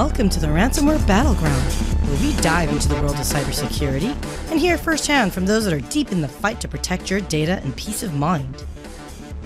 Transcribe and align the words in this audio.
Welcome 0.00 0.30
to 0.30 0.40
the 0.40 0.46
Ransomware 0.46 1.06
Battleground, 1.06 1.62
where 1.62 2.22
we 2.22 2.34
dive 2.40 2.70
into 2.70 2.88
the 2.88 2.94
world 2.94 3.16
of 3.16 3.18
cybersecurity 3.18 4.16
and 4.50 4.58
hear 4.58 4.78
firsthand 4.78 5.34
from 5.34 5.44
those 5.44 5.66
that 5.66 5.74
are 5.74 5.90
deep 5.90 6.10
in 6.10 6.22
the 6.22 6.26
fight 6.26 6.58
to 6.62 6.68
protect 6.68 7.10
your 7.10 7.20
data 7.20 7.60
and 7.62 7.76
peace 7.76 8.02
of 8.02 8.14
mind. 8.14 8.64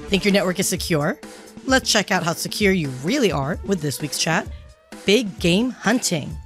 Think 0.07 0.25
your 0.25 0.33
network 0.33 0.61
is 0.61 0.69
secure? 0.69 1.19
Let's 1.65 1.91
check 1.91 2.13
out 2.13 2.23
how 2.23 2.35
secure 2.35 2.71
you 2.71 2.91
really 3.03 3.33
are 3.33 3.59
with 3.65 3.81
this 3.81 4.01
week's 4.01 4.17
chat 4.17 4.47
Big 5.05 5.41
Game 5.41 5.71
Hunting. 5.71 6.37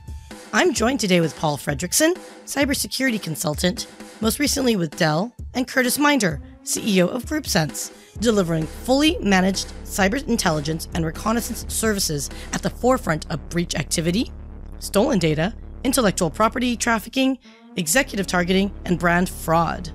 I'm 0.55 0.73
joined 0.73 1.01
today 1.01 1.21
with 1.21 1.37
Paul 1.37 1.59
Fredrickson, 1.59 2.15
cybersecurity 2.47 3.23
consultant, 3.23 3.89
most 4.23 4.39
recently 4.39 4.75
with 4.75 4.97
Dell, 4.97 5.35
and 5.53 5.69
Kurtis 5.69 5.99
Minder, 5.99 6.41
CEO 6.69 7.09
of 7.09 7.25
GroupSense, 7.25 7.91
delivering 8.21 8.67
fully 8.67 9.17
managed 9.23 9.73
cyber 9.85 10.23
intelligence 10.29 10.87
and 10.93 11.03
reconnaissance 11.07 11.65
services 11.73 12.29
at 12.53 12.61
the 12.61 12.69
forefront 12.69 13.25
of 13.31 13.49
breach 13.49 13.75
activity, 13.75 14.31
stolen 14.79 15.19
data, 15.19 15.55
intellectual 15.83 16.29
property 16.29 16.77
trafficking, 16.77 17.39
executive 17.77 18.27
targeting, 18.27 18.71
and 18.85 18.99
brand 18.99 19.31
fraud. 19.31 19.89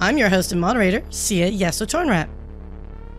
I'm 0.00 0.16
your 0.16 0.28
host 0.28 0.52
and 0.52 0.60
moderator, 0.60 1.02
Sia 1.10 1.50
Yasso 1.50 1.84
Tornrat. 1.84 2.28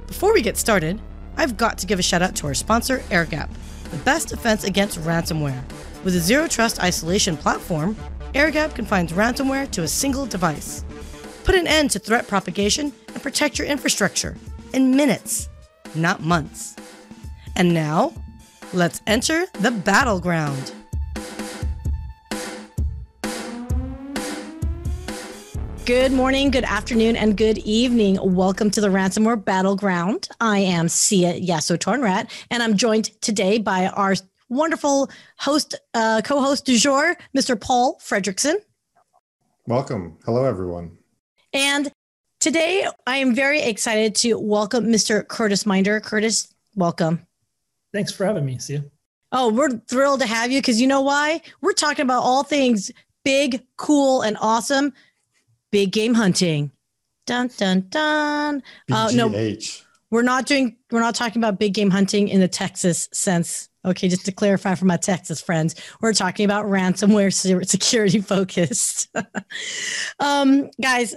Before 0.08 0.34
we 0.34 0.41
get 0.41 0.55
started, 0.55 1.02
I've 1.36 1.58
got 1.58 1.77
to 1.80 1.86
give 1.86 2.00
a 2.00 2.02
shout 2.02 2.22
out 2.22 2.34
to 2.38 2.48
our 2.48 2.53
sponsor, 2.53 3.00
AirGap, 3.09 3.50
the 3.91 3.98
best 3.98 4.30
defense 4.30 4.64
against 4.64 5.02
ransomware. 5.02 5.62
With 6.05 6.16
a 6.16 6.22
zero 6.22 6.48
trust 6.48 6.81
isolation 6.81 7.36
platform, 7.36 7.98
AirGap 8.34 8.73
confines 8.73 9.12
ransomware 9.12 9.70
to 9.72 9.84
a 9.84 9.88
single 9.89 10.25
device. 10.25 10.86
Put 11.45 11.54
an 11.54 11.67
end 11.67 11.91
to 11.91 11.99
threat 11.99 12.27
propagation 12.27 12.91
and 13.09 13.22
protect 13.22 13.59
your 13.59 13.67
infrastructure 13.67 14.36
in 14.73 14.95
minutes, 14.95 15.48
not 15.94 16.23
months. 16.23 16.75
And 17.56 17.72
now, 17.72 18.14
let's 18.73 19.00
enter 19.06 19.45
the 19.59 19.70
battleground. 19.70 20.73
Good 25.86 26.11
morning, 26.11 26.50
good 26.50 26.64
afternoon, 26.64 27.16
and 27.16 27.38
good 27.38 27.59
evening. 27.59 28.17
Welcome 28.23 28.72
to 28.72 28.81
the 28.81 28.88
Ransomware 28.88 29.45
Battleground. 29.45 30.27
I 30.42 30.58
am 30.58 30.89
Sia 30.89 31.39
Yasso 31.39 31.77
Tornrat, 31.77 32.31
and 32.50 32.64
I'm 32.64 32.75
joined 32.75 33.22
today 33.22 33.59
by 33.59 33.86
our 33.86 34.16
wonderful 34.50 35.11
host, 35.38 35.75
uh, 35.94 36.23
co-host 36.25 36.66
du 36.66 36.75
jour, 36.80 37.16
Mr. 37.38 37.59
Paul 37.59 38.00
Fredrickson. 38.03 38.55
Welcome. 39.67 40.17
Hello, 40.25 40.45
everyone. 40.45 40.98
And 41.56 41.89
today 42.42 42.86
I 43.08 43.16
am 43.16 43.34
very 43.34 43.61
excited 43.61 44.14
to 44.16 44.38
welcome 44.38 44.88
Mr. 44.88 45.25
Kurtis 45.25 45.66
Minder. 45.66 46.02
Kurtis, 46.02 46.53
welcome. 46.75 47.25
Thanks 47.94 48.11
for 48.11 48.25
having 48.25 48.45
me, 48.45 48.59
Sia. 48.59 48.84
Oh, 49.31 49.53
we're 49.53 49.70
thrilled 49.88 50.20
to 50.20 50.28
have 50.28 50.52
you 50.52 50.59
because 50.59 50.81
you 50.81 50.88
know 50.88 51.00
why? 51.00 51.42
We're 51.61 51.72
talking 51.72 52.03
about 52.03 52.23
all 52.23 52.44
things 52.44 52.92
big, 53.23 53.66
cool, 53.78 54.22
and 54.22 54.36
awesome. 54.42 54.92
Big 55.72 55.94
game 55.94 56.14
hunting. 56.14 56.72
Dun 57.26 57.50
dun 57.56 57.88
dun. 57.89 58.61
Uh, 58.92 59.11
no, 59.14 59.30
we're 60.11 60.23
not 60.23 60.48
doing. 60.48 60.76
We're 60.92 61.00
not 61.00 61.16
talking 61.16 61.42
about 61.42 61.58
big 61.58 61.73
game 61.73 61.89
hunting 61.89 62.28
in 62.28 62.42
the 62.42 62.50
Texas 62.50 63.08
sense. 63.14 63.70
Okay, 63.86 64.09
just 64.09 64.26
to 64.26 64.31
clarify 64.33 64.76
for 64.76 64.86
my 64.86 64.98
Texas 64.98 65.39
friends, 65.39 65.76
we're 66.02 66.14
talking 66.14 66.44
about 66.44 66.66
ransomware 66.66 67.33
security 67.66 68.20
focused. 68.20 69.08
um, 70.20 70.70
guys, 70.81 71.16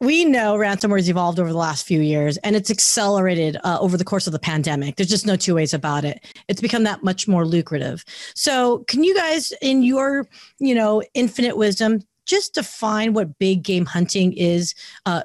we 0.00 0.24
know 0.24 0.56
ransomware 0.56 0.98
has 0.98 1.08
evolved 1.08 1.40
over 1.40 1.50
the 1.50 1.58
last 1.58 1.86
few 1.86 2.00
years 2.00 2.36
and 2.38 2.54
it's 2.54 2.70
accelerated 2.70 3.56
uh, 3.64 3.78
over 3.80 3.96
the 3.96 4.04
course 4.04 4.26
of 4.26 4.32
the 4.32 4.38
pandemic 4.38 4.96
there's 4.96 5.08
just 5.08 5.26
no 5.26 5.36
two 5.36 5.54
ways 5.54 5.74
about 5.74 6.04
it 6.04 6.24
it's 6.48 6.60
become 6.60 6.84
that 6.84 7.02
much 7.02 7.26
more 7.26 7.44
lucrative 7.44 8.04
so 8.34 8.84
can 8.88 9.02
you 9.02 9.14
guys 9.14 9.52
in 9.60 9.82
your 9.82 10.28
you 10.58 10.74
know 10.74 11.02
infinite 11.14 11.56
wisdom 11.56 12.00
just 12.26 12.54
define 12.54 13.12
what 13.12 13.38
big 13.38 13.62
game 13.62 13.86
hunting 13.86 14.32
is 14.34 14.74
uh, 15.06 15.22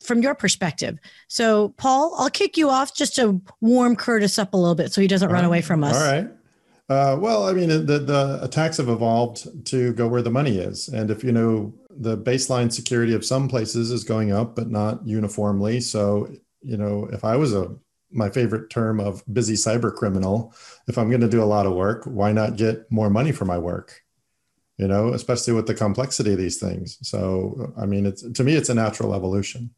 from 0.00 0.22
your 0.22 0.34
perspective 0.34 0.98
so 1.28 1.70
paul 1.76 2.14
i'll 2.18 2.30
kick 2.30 2.56
you 2.56 2.70
off 2.70 2.94
just 2.94 3.16
to 3.16 3.40
warm 3.60 3.96
Kurtis 3.96 4.38
up 4.38 4.54
a 4.54 4.56
little 4.56 4.74
bit 4.74 4.92
so 4.92 5.00
he 5.00 5.08
doesn't 5.08 5.28
All 5.28 5.34
run 5.34 5.42
right. 5.42 5.48
away 5.48 5.60
from 5.62 5.84
us 5.84 5.96
All 5.96 6.12
right. 6.12 6.30
Uh, 6.88 7.16
well, 7.18 7.48
I 7.48 7.52
mean, 7.52 7.68
the, 7.68 7.98
the 7.98 8.38
attacks 8.42 8.76
have 8.76 8.88
evolved 8.88 9.66
to 9.66 9.92
go 9.94 10.06
where 10.06 10.22
the 10.22 10.30
money 10.30 10.58
is. 10.58 10.86
And 10.88 11.10
if 11.10 11.24
you 11.24 11.32
know 11.32 11.74
the 11.98 12.16
baseline 12.16 12.72
security 12.72 13.14
of 13.14 13.24
some 13.24 13.48
places 13.48 13.90
is 13.90 14.04
going 14.04 14.32
up, 14.32 14.54
but 14.54 14.70
not 14.70 15.06
uniformly. 15.06 15.80
So, 15.80 16.28
you 16.62 16.76
know, 16.76 17.08
if 17.12 17.24
I 17.24 17.36
was 17.36 17.54
a 17.54 17.74
my 18.10 18.30
favorite 18.30 18.70
term 18.70 19.00
of 19.00 19.22
busy 19.32 19.54
cyber 19.54 19.94
criminal, 19.94 20.54
if 20.88 20.96
I'm 20.96 21.08
going 21.08 21.20
to 21.20 21.28
do 21.28 21.42
a 21.42 21.44
lot 21.44 21.66
of 21.66 21.74
work, 21.74 22.04
why 22.04 22.32
not 22.32 22.56
get 22.56 22.90
more 22.90 23.10
money 23.10 23.32
for 23.32 23.44
my 23.44 23.58
work? 23.58 24.02
You 24.78 24.86
know, 24.86 25.12
especially 25.12 25.54
with 25.54 25.66
the 25.66 25.74
complexity 25.74 26.32
of 26.32 26.38
these 26.38 26.58
things. 26.58 26.98
So, 27.02 27.72
I 27.76 27.86
mean, 27.86 28.06
it's 28.06 28.22
to 28.22 28.44
me, 28.44 28.54
it's 28.54 28.68
a 28.68 28.74
natural 28.74 29.14
evolution. 29.14 29.70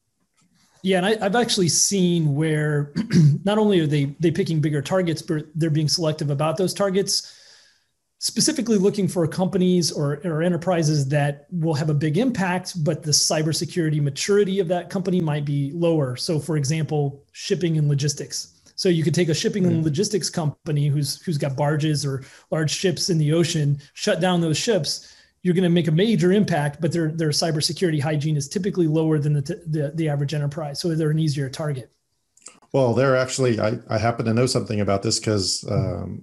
Yeah, 0.82 0.98
and 0.98 1.06
I, 1.06 1.16
have 1.18 1.36
actually 1.36 1.68
seen 1.68 2.34
where 2.34 2.92
not 3.44 3.58
only 3.58 3.80
are 3.80 3.86
they 3.86 4.16
they 4.20 4.30
picking 4.30 4.60
bigger 4.60 4.82
targets, 4.82 5.22
but 5.22 5.46
they're 5.54 5.70
being 5.70 5.88
selective 5.88 6.30
about 6.30 6.56
those 6.56 6.74
targets 6.74 7.34
specifically 8.18 8.76
looking 8.76 9.06
for 9.06 9.26
companies 9.28 9.92
or, 9.92 10.20
or 10.24 10.42
enterprises 10.42 11.08
that 11.08 11.46
will 11.50 11.74
have 11.74 11.88
a 11.88 11.94
big 11.94 12.18
impact, 12.18 12.82
but 12.84 13.02
the 13.02 13.12
cybersecurity 13.12 14.00
maturity 14.00 14.58
of 14.58 14.68
that 14.68 14.90
company 14.90 15.20
might 15.20 15.44
be 15.44 15.70
lower. 15.74 16.16
So, 16.16 16.40
for 16.40 16.56
example, 16.56 17.24
shipping 17.32 17.78
and 17.78 17.88
logistics. 17.88 18.54
So 18.74 18.88
you 18.88 19.02
could 19.02 19.14
take 19.14 19.28
a 19.28 19.34
shipping 19.34 19.66
and 19.66 19.84
logistics 19.84 20.30
company 20.30 20.86
who's 20.86 21.20
who's 21.22 21.36
got 21.36 21.56
barges 21.56 22.06
or 22.06 22.22
large 22.52 22.70
ships 22.70 23.10
in 23.10 23.18
the 23.18 23.32
ocean, 23.32 23.80
shut 23.94 24.20
down 24.20 24.40
those 24.40 24.56
ships. 24.56 25.16
You're 25.42 25.54
going 25.54 25.64
to 25.64 25.68
make 25.68 25.88
a 25.88 25.92
major 25.92 26.30
impact, 26.30 26.80
but 26.80 26.92
their 26.92 27.10
their 27.10 27.30
cybersecurity 27.30 28.00
hygiene 28.00 28.36
is 28.36 28.48
typically 28.48 28.86
lower 28.86 29.18
than 29.18 29.32
the, 29.32 29.40
the, 29.66 29.92
the 29.96 30.08
average 30.08 30.32
enterprise, 30.32 30.80
so 30.80 30.94
they're 30.94 31.10
an 31.10 31.18
easier 31.18 31.50
target. 31.50 31.90
Well, 32.72 32.94
they're 32.94 33.16
actually 33.16 33.58
I, 33.58 33.80
I 33.88 33.98
happen 33.98 34.26
to 34.26 34.34
know 34.34 34.46
something 34.46 34.80
about 34.80 35.02
this 35.02 35.18
because 35.18 35.64
um, 35.68 36.22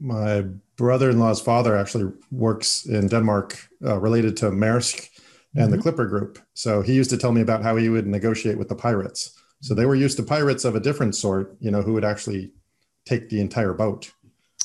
my 0.00 0.44
brother-in-law's 0.76 1.40
father 1.40 1.76
actually 1.76 2.12
works 2.30 2.86
in 2.86 3.08
Denmark 3.08 3.58
uh, 3.84 3.98
related 3.98 4.36
to 4.38 4.50
Maersk 4.50 5.08
and 5.54 5.64
mm-hmm. 5.64 5.72
the 5.72 5.82
Clipper 5.82 6.06
Group. 6.06 6.38
So 6.54 6.82
he 6.82 6.94
used 6.94 7.10
to 7.10 7.18
tell 7.18 7.32
me 7.32 7.40
about 7.40 7.62
how 7.62 7.76
he 7.76 7.88
would 7.88 8.06
negotiate 8.06 8.58
with 8.58 8.68
the 8.68 8.74
pirates. 8.74 9.38
So 9.60 9.74
they 9.74 9.86
were 9.86 9.94
used 9.94 10.16
to 10.18 10.22
pirates 10.22 10.64
of 10.64 10.76
a 10.76 10.80
different 10.80 11.16
sort, 11.16 11.56
you 11.60 11.70
know, 11.70 11.82
who 11.82 11.94
would 11.94 12.04
actually 12.04 12.52
take 13.04 13.28
the 13.28 13.40
entire 13.40 13.72
boat. 13.72 14.12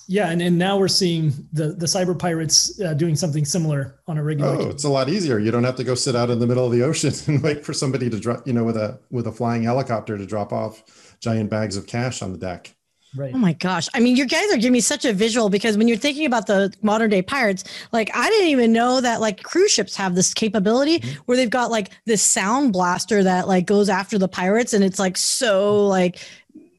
Yeah, 0.07 0.29
and, 0.29 0.41
and 0.41 0.57
now 0.57 0.77
we're 0.77 0.89
seeing 0.89 1.31
the 1.53 1.69
the 1.69 1.85
cyber 1.85 2.17
pirates 2.17 2.79
uh, 2.81 2.93
doing 2.93 3.15
something 3.15 3.45
similar 3.45 4.01
on 4.05 4.17
a 4.17 4.23
regular. 4.23 4.57
Oh, 4.57 4.69
it's 4.69 4.83
a 4.83 4.89
lot 4.89 5.07
easier. 5.07 5.39
You 5.39 5.49
don't 5.49 5.63
have 5.63 5.77
to 5.77 5.83
go 5.83 5.95
sit 5.95 6.13
out 6.15 6.29
in 6.29 6.39
the 6.39 6.47
middle 6.47 6.65
of 6.65 6.73
the 6.73 6.83
ocean 6.83 7.13
and 7.27 7.41
wait 7.41 7.65
for 7.65 7.73
somebody 7.73 8.09
to 8.09 8.19
drop, 8.19 8.45
you 8.45 8.53
know, 8.53 8.65
with 8.65 8.75
a 8.75 8.99
with 9.11 9.27
a 9.27 9.31
flying 9.31 9.63
helicopter 9.63 10.17
to 10.17 10.25
drop 10.25 10.51
off 10.51 11.15
giant 11.21 11.49
bags 11.49 11.77
of 11.77 11.87
cash 11.87 12.21
on 12.21 12.33
the 12.33 12.37
deck. 12.37 12.75
Right. 13.15 13.33
Oh 13.33 13.37
my 13.37 13.53
gosh. 13.53 13.87
I 13.93 13.99
mean, 13.99 14.15
you 14.15 14.25
guys 14.25 14.51
are 14.51 14.57
giving 14.57 14.73
me 14.73 14.79
such 14.79 15.05
a 15.05 15.13
visual 15.13 15.49
because 15.49 15.77
when 15.77 15.87
you're 15.87 15.97
thinking 15.97 16.25
about 16.25 16.47
the 16.47 16.73
modern 16.81 17.11
day 17.11 17.21
pirates, 17.21 17.63
like 17.91 18.09
I 18.15 18.29
didn't 18.29 18.47
even 18.47 18.73
know 18.73 19.01
that 19.01 19.21
like 19.21 19.43
cruise 19.43 19.71
ships 19.71 19.95
have 19.95 20.15
this 20.15 20.33
capability 20.33 20.99
mm-hmm. 20.99 21.21
where 21.25 21.37
they've 21.37 21.49
got 21.49 21.69
like 21.69 21.91
this 22.05 22.23
sound 22.23 22.73
blaster 22.73 23.23
that 23.23 23.47
like 23.47 23.65
goes 23.65 23.87
after 23.87 24.17
the 24.17 24.27
pirates 24.27 24.73
and 24.73 24.83
it's 24.83 24.99
like 24.99 25.17
so 25.17 25.87
like 25.87 26.19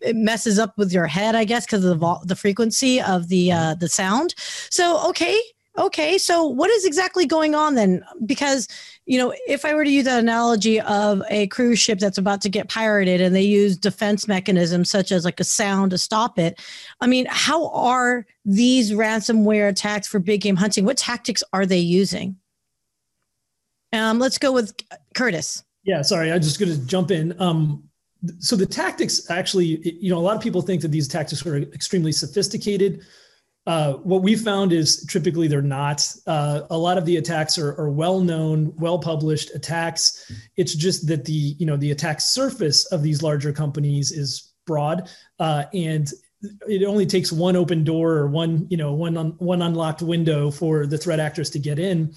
it 0.00 0.16
messes 0.16 0.58
up 0.58 0.76
with 0.76 0.92
your 0.92 1.06
head, 1.06 1.34
I 1.34 1.44
guess, 1.44 1.66
because 1.66 1.84
of 1.84 1.98
the 2.00 2.18
the 2.24 2.36
frequency 2.36 3.00
of 3.00 3.28
the 3.28 3.52
uh 3.52 3.56
mm-hmm. 3.56 3.80
the 3.80 3.88
sound. 3.88 4.34
So 4.70 5.08
okay, 5.10 5.40
okay. 5.78 6.18
So 6.18 6.46
what 6.46 6.70
is 6.70 6.84
exactly 6.84 7.26
going 7.26 7.54
on 7.54 7.74
then? 7.74 8.04
Because 8.24 8.68
you 9.06 9.18
know, 9.18 9.34
if 9.46 9.64
I 9.64 9.74
were 9.74 9.84
to 9.84 9.90
use 9.90 10.04
that 10.04 10.20
analogy 10.20 10.80
of 10.80 11.22
a 11.28 11.46
cruise 11.48 11.78
ship 11.78 11.98
that's 11.98 12.16
about 12.16 12.40
to 12.42 12.48
get 12.48 12.70
pirated 12.70 13.20
and 13.20 13.36
they 13.36 13.42
use 13.42 13.76
defense 13.76 14.26
mechanisms 14.26 14.88
such 14.90 15.12
as 15.12 15.26
like 15.26 15.40
a 15.40 15.44
sound 15.44 15.90
to 15.90 15.98
stop 15.98 16.38
it, 16.38 16.60
I 17.00 17.06
mean, 17.06 17.26
how 17.28 17.68
are 17.68 18.26
these 18.46 18.92
ransomware 18.92 19.68
attacks 19.68 20.08
for 20.08 20.18
big 20.18 20.40
game 20.40 20.56
hunting? 20.56 20.86
What 20.86 20.96
tactics 20.96 21.44
are 21.52 21.66
they 21.66 21.78
using? 21.78 22.36
Um, 23.92 24.18
let's 24.18 24.38
go 24.38 24.52
with 24.52 24.74
Kurtis. 25.14 25.62
Yeah, 25.84 26.00
sorry, 26.00 26.32
I'm 26.32 26.40
just 26.40 26.58
going 26.58 26.72
to 26.72 26.86
jump 26.86 27.10
in. 27.10 27.38
Um, 27.40 27.84
so 28.38 28.56
the 28.56 28.66
tactics 28.66 29.30
actually, 29.30 29.98
you 30.00 30.10
know, 30.10 30.18
a 30.18 30.20
lot 30.20 30.34
of 30.34 30.42
people 30.42 30.62
think 30.62 30.80
that 30.80 30.88
these 30.88 31.08
tactics 31.08 31.44
are 31.44 31.58
extremely 31.58 32.10
sophisticated. 32.10 33.02
Uh, 33.66 33.94
what 33.94 34.22
we 34.22 34.36
found 34.36 34.72
is 34.72 35.06
typically 35.06 35.48
they're 35.48 35.62
not. 35.62 36.06
Uh, 36.26 36.62
a 36.70 36.76
lot 36.76 36.98
of 36.98 37.06
the 37.06 37.16
attacks 37.16 37.58
are, 37.58 37.70
are 37.80 37.90
well-known, 37.90 38.74
well-published 38.76 39.54
attacks. 39.54 40.30
It's 40.56 40.74
just 40.74 41.06
that 41.08 41.24
the 41.24 41.32
you 41.32 41.64
know 41.64 41.76
the 41.76 41.90
attack 41.90 42.20
surface 42.20 42.84
of 42.86 43.02
these 43.02 43.22
larger 43.22 43.52
companies 43.52 44.12
is 44.12 44.52
broad, 44.66 45.08
uh, 45.38 45.64
and 45.72 46.10
it 46.68 46.84
only 46.84 47.06
takes 47.06 47.32
one 47.32 47.56
open 47.56 47.84
door 47.84 48.12
or 48.12 48.26
one 48.26 48.66
you 48.68 48.76
know 48.76 48.92
one 48.92 49.16
un, 49.16 49.34
one 49.38 49.62
unlocked 49.62 50.02
window 50.02 50.50
for 50.50 50.86
the 50.86 50.98
threat 50.98 51.20
actors 51.20 51.48
to 51.50 51.58
get 51.58 51.78
in. 51.78 52.14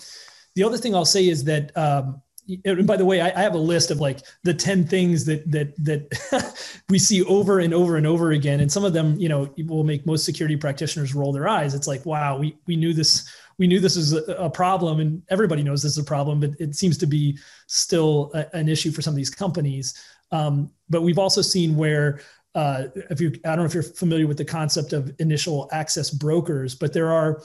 The 0.56 0.64
other 0.64 0.78
thing 0.78 0.96
I'll 0.96 1.06
say 1.06 1.30
is 1.30 1.46
that 1.46 1.76
um, 1.78 2.22
and 2.66 2.88
by 2.88 2.96
the 2.96 3.06
way, 3.06 3.22
I, 3.22 3.28
I, 3.28 3.42
have 3.42 3.56
a 3.56 3.60
list 3.60 3.92
of 3.92 4.00
like 4.00 4.20
the 4.44 4.54
10 4.54 4.88
things 4.88 5.26
that 5.26 5.50
that 5.52 5.76
that 5.84 6.82
we 6.90 7.00
see 7.00 7.24
over 7.24 7.60
and 7.60 7.74
over 7.74 7.98
and 7.98 8.08
over 8.08 8.32
again. 8.32 8.60
And 8.60 8.72
some 8.72 8.86
of 8.86 8.94
them, 8.94 9.18
you 9.18 9.30
know, 9.30 9.54
will 9.66 9.84
make 9.84 10.06
most 10.06 10.26
security 10.26 10.56
practitioners 10.56 11.14
roll 11.14 11.32
their 11.32 11.48
eyes. 11.48 11.74
It's 11.74 11.88
like, 11.88 12.06
wow, 12.06 12.38
we 12.38 12.58
we 12.66 12.76
knew 12.76 12.94
this, 12.94 13.30
we 13.58 13.68
knew 13.68 13.80
this 13.80 13.96
was 13.96 14.14
a, 14.14 14.24
a 14.34 14.50
problem, 14.50 15.00
and 15.00 15.22
everybody 15.30 15.64
knows 15.64 15.84
this 15.84 15.94
is 15.94 15.98
a 15.98 16.04
problem, 16.04 16.40
but 16.40 16.52
it 16.60 16.76
seems 16.76 16.98
to 17.00 17.06
be 17.06 17.38
still 17.68 18.32
a, 18.34 18.56
an 18.56 18.70
issue 18.70 18.92
for 18.92 19.02
some 19.02 19.14
of 19.14 19.18
these 19.18 19.30
companies. 19.30 19.94
Um, 20.32 20.72
but 20.90 21.02
we've 21.02 21.20
also 21.20 21.42
seen 21.42 21.76
where 21.76 22.22
uh, 22.56 22.86
if 23.10 23.22
you 23.22 23.34
I 23.46 23.50
don't 23.50 23.60
know 23.60 23.66
if 23.66 23.74
you're 23.74 23.84
familiar 23.84 24.28
with 24.28 24.38
the 24.38 24.46
concept 24.46 24.94
of 24.94 25.14
initial 25.20 25.70
access 25.72 26.10
brokers, 26.10 26.76
but 26.76 26.94
there 26.94 27.12
are 27.12 27.42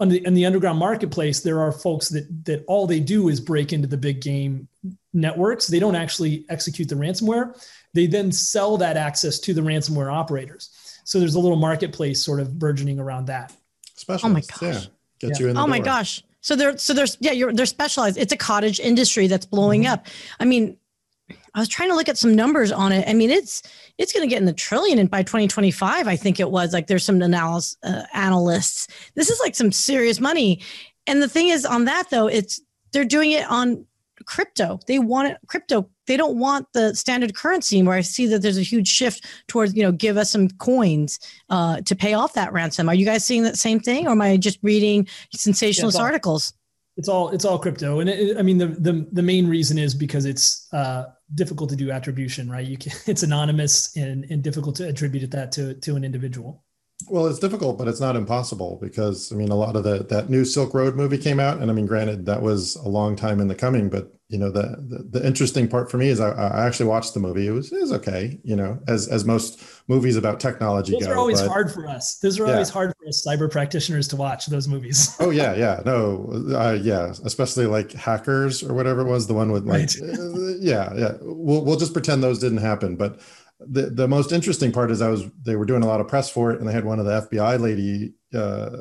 on 0.00 0.08
the 0.08 0.24
in 0.26 0.34
the 0.34 0.46
underground 0.46 0.78
marketplace, 0.78 1.40
there 1.40 1.60
are 1.60 1.70
folks 1.70 2.08
that 2.08 2.26
that 2.46 2.64
all 2.66 2.86
they 2.86 3.00
do 3.00 3.28
is 3.28 3.38
break 3.40 3.72
into 3.72 3.86
the 3.86 3.98
big 3.98 4.20
game 4.20 4.66
networks. 5.12 5.66
They 5.66 5.78
don't 5.78 5.94
actually 5.94 6.46
execute 6.48 6.88
the 6.88 6.94
ransomware. 6.94 7.54
They 7.92 8.06
then 8.06 8.32
sell 8.32 8.78
that 8.78 8.96
access 8.96 9.38
to 9.40 9.54
the 9.54 9.60
ransomware 9.60 10.12
operators. 10.12 10.70
So 11.04 11.18
there's 11.18 11.34
a 11.34 11.40
little 11.40 11.58
marketplace 11.58 12.24
sort 12.24 12.40
of 12.40 12.58
burgeoning 12.58 12.98
around 12.98 13.26
that. 13.26 13.52
Specialists, 13.94 14.24
oh 14.24 14.28
my 14.64 14.72
gosh. 14.72 14.84
yeah, 14.84 15.28
get 15.28 15.38
yeah. 15.38 15.44
you 15.44 15.50
in. 15.50 15.56
oh 15.56 15.60
door. 15.60 15.68
my 15.68 15.80
gosh. 15.80 16.22
So 16.40 16.56
they're 16.56 16.78
so 16.78 16.94
there's 16.94 17.18
yeah 17.20 17.32
you're 17.32 17.52
they're 17.52 17.66
specialized. 17.66 18.16
It's 18.16 18.32
a 18.32 18.36
cottage 18.36 18.80
industry 18.80 19.26
that's 19.26 19.44
blowing 19.44 19.82
mm-hmm. 19.82 19.92
up. 19.92 20.06
I 20.38 20.46
mean, 20.46 20.78
I 21.54 21.60
was 21.60 21.68
trying 21.68 21.88
to 21.90 21.94
look 21.94 22.08
at 22.08 22.18
some 22.18 22.34
numbers 22.34 22.72
on 22.72 22.92
it. 22.92 23.08
I 23.08 23.12
mean, 23.12 23.30
it's 23.30 23.62
it's 23.98 24.12
going 24.12 24.26
to 24.26 24.30
get 24.30 24.38
in 24.38 24.46
the 24.46 24.52
trillion, 24.52 24.98
and 24.98 25.10
by 25.10 25.22
2025, 25.22 26.06
I 26.06 26.16
think 26.16 26.40
it 26.40 26.50
was 26.50 26.72
like 26.72 26.86
there's 26.86 27.04
some 27.04 27.20
analysis 27.22 27.76
uh, 27.82 28.02
analysts. 28.14 28.88
This 29.14 29.30
is 29.30 29.40
like 29.40 29.54
some 29.54 29.72
serious 29.72 30.20
money. 30.20 30.62
And 31.06 31.22
the 31.22 31.28
thing 31.28 31.48
is, 31.48 31.64
on 31.64 31.86
that 31.86 32.10
though, 32.10 32.26
it's 32.26 32.60
they're 32.92 33.04
doing 33.04 33.32
it 33.32 33.48
on 33.50 33.86
crypto. 34.26 34.78
They 34.86 34.98
want 34.98 35.28
it 35.28 35.38
crypto. 35.46 35.88
They 36.06 36.16
don't 36.16 36.38
want 36.38 36.66
the 36.72 36.94
standard 36.94 37.34
currency. 37.34 37.82
Where 37.82 37.96
I 37.96 38.00
see 38.00 38.26
that 38.26 38.42
there's 38.42 38.58
a 38.58 38.62
huge 38.62 38.88
shift 38.88 39.26
towards 39.48 39.74
you 39.74 39.82
know 39.82 39.92
give 39.92 40.16
us 40.16 40.30
some 40.30 40.48
coins 40.50 41.18
uh, 41.48 41.80
to 41.82 41.96
pay 41.96 42.14
off 42.14 42.34
that 42.34 42.52
ransom. 42.52 42.88
Are 42.88 42.94
you 42.94 43.06
guys 43.06 43.24
seeing 43.24 43.42
that 43.44 43.58
same 43.58 43.80
thing, 43.80 44.06
or 44.06 44.10
am 44.10 44.22
I 44.22 44.36
just 44.36 44.58
reading 44.62 45.08
sensationalist 45.34 45.98
yeah, 45.98 46.04
articles? 46.04 46.52
It's 46.96 47.08
all 47.08 47.30
it's 47.30 47.44
all 47.44 47.58
crypto, 47.58 48.00
and 48.00 48.10
it, 48.10 48.36
I 48.38 48.42
mean 48.42 48.58
the 48.58 48.68
the 48.68 49.06
the 49.12 49.22
main 49.22 49.48
reason 49.48 49.78
is 49.78 49.94
because 49.94 50.26
it's 50.26 50.68
uh, 50.72 51.04
difficult 51.34 51.70
to 51.70 51.76
do 51.76 51.90
attribution, 51.90 52.50
right? 52.50 52.66
You 52.66 52.76
can, 52.76 52.92
it's 53.06 53.22
anonymous 53.22 53.96
and, 53.96 54.24
and 54.30 54.42
difficult 54.42 54.76
to 54.76 54.88
attribute 54.88 55.30
that 55.30 55.52
to 55.52 55.74
to 55.74 55.96
an 55.96 56.04
individual. 56.04 56.64
Well, 57.08 57.26
it's 57.26 57.38
difficult, 57.38 57.78
but 57.78 57.88
it's 57.88 58.00
not 58.00 58.14
impossible 58.14 58.78
because 58.80 59.32
I 59.32 59.36
mean, 59.36 59.48
a 59.48 59.54
lot 59.54 59.76
of 59.76 59.84
the 59.84 60.04
that 60.04 60.28
new 60.28 60.44
Silk 60.44 60.74
Road 60.74 60.96
movie 60.96 61.18
came 61.18 61.40
out, 61.40 61.58
and 61.58 61.70
I 61.70 61.74
mean, 61.74 61.86
granted, 61.86 62.26
that 62.26 62.42
was 62.42 62.76
a 62.76 62.88
long 62.88 63.16
time 63.16 63.40
in 63.40 63.48
the 63.48 63.54
coming, 63.54 63.88
but 63.88 64.12
you 64.30 64.38
know, 64.38 64.48
the 64.48 64.76
the, 64.88 65.18
the 65.18 65.26
interesting 65.26 65.66
part 65.66 65.90
for 65.90 65.96
me 65.98 66.08
is 66.08 66.20
I, 66.20 66.30
I, 66.30 66.64
actually 66.64 66.86
watched 66.86 67.14
the 67.14 67.20
movie. 67.20 67.48
It 67.48 67.50
was 67.50 67.72
it 67.72 67.80
was 67.80 67.92
okay, 67.94 68.38
you 68.44 68.54
know, 68.54 68.78
as 68.86 69.08
as 69.08 69.24
most 69.24 69.60
movies 69.88 70.14
about 70.14 70.38
technology 70.38 70.92
those 70.92 71.00
go. 71.00 71.06
Those 71.06 71.14
are 71.14 71.18
always 71.18 71.40
but, 71.42 71.48
hard 71.48 71.72
for 71.72 71.88
us. 71.88 72.18
Those 72.18 72.38
are 72.38 72.46
yeah. 72.46 72.52
always 72.52 72.68
hard 72.68 72.92
for 72.96 73.08
us 73.08 73.26
cyber 73.26 73.50
practitioners 73.50 74.06
to 74.08 74.16
watch 74.16 74.46
those 74.46 74.68
movies. 74.68 75.16
oh 75.18 75.30
yeah, 75.30 75.54
yeah, 75.56 75.82
no, 75.84 76.30
uh, 76.54 76.78
yeah, 76.80 77.12
especially 77.24 77.66
like 77.66 77.90
hackers 77.92 78.62
or 78.62 78.72
whatever 78.72 79.00
it 79.00 79.08
was, 79.08 79.26
the 79.26 79.34
one 79.34 79.50
with 79.50 79.66
like, 79.66 79.80
right. 79.80 79.96
uh, 80.00 80.56
yeah, 80.60 80.94
yeah. 80.94 81.12
We'll 81.22 81.64
we'll 81.64 81.78
just 81.78 81.92
pretend 81.92 82.22
those 82.22 82.38
didn't 82.38 82.58
happen, 82.58 82.94
but 82.94 83.20
the 83.58 83.90
the 83.90 84.06
most 84.06 84.30
interesting 84.30 84.70
part 84.70 84.92
is 84.92 85.02
I 85.02 85.08
was 85.08 85.24
they 85.42 85.56
were 85.56 85.66
doing 85.66 85.82
a 85.82 85.88
lot 85.88 86.00
of 86.00 86.06
press 86.06 86.30
for 86.30 86.52
it, 86.52 86.60
and 86.60 86.68
they 86.68 86.72
had 86.72 86.84
one 86.84 87.00
of 87.00 87.04
the 87.04 87.26
FBI 87.28 87.58
lady 87.58 88.14
uh, 88.32 88.76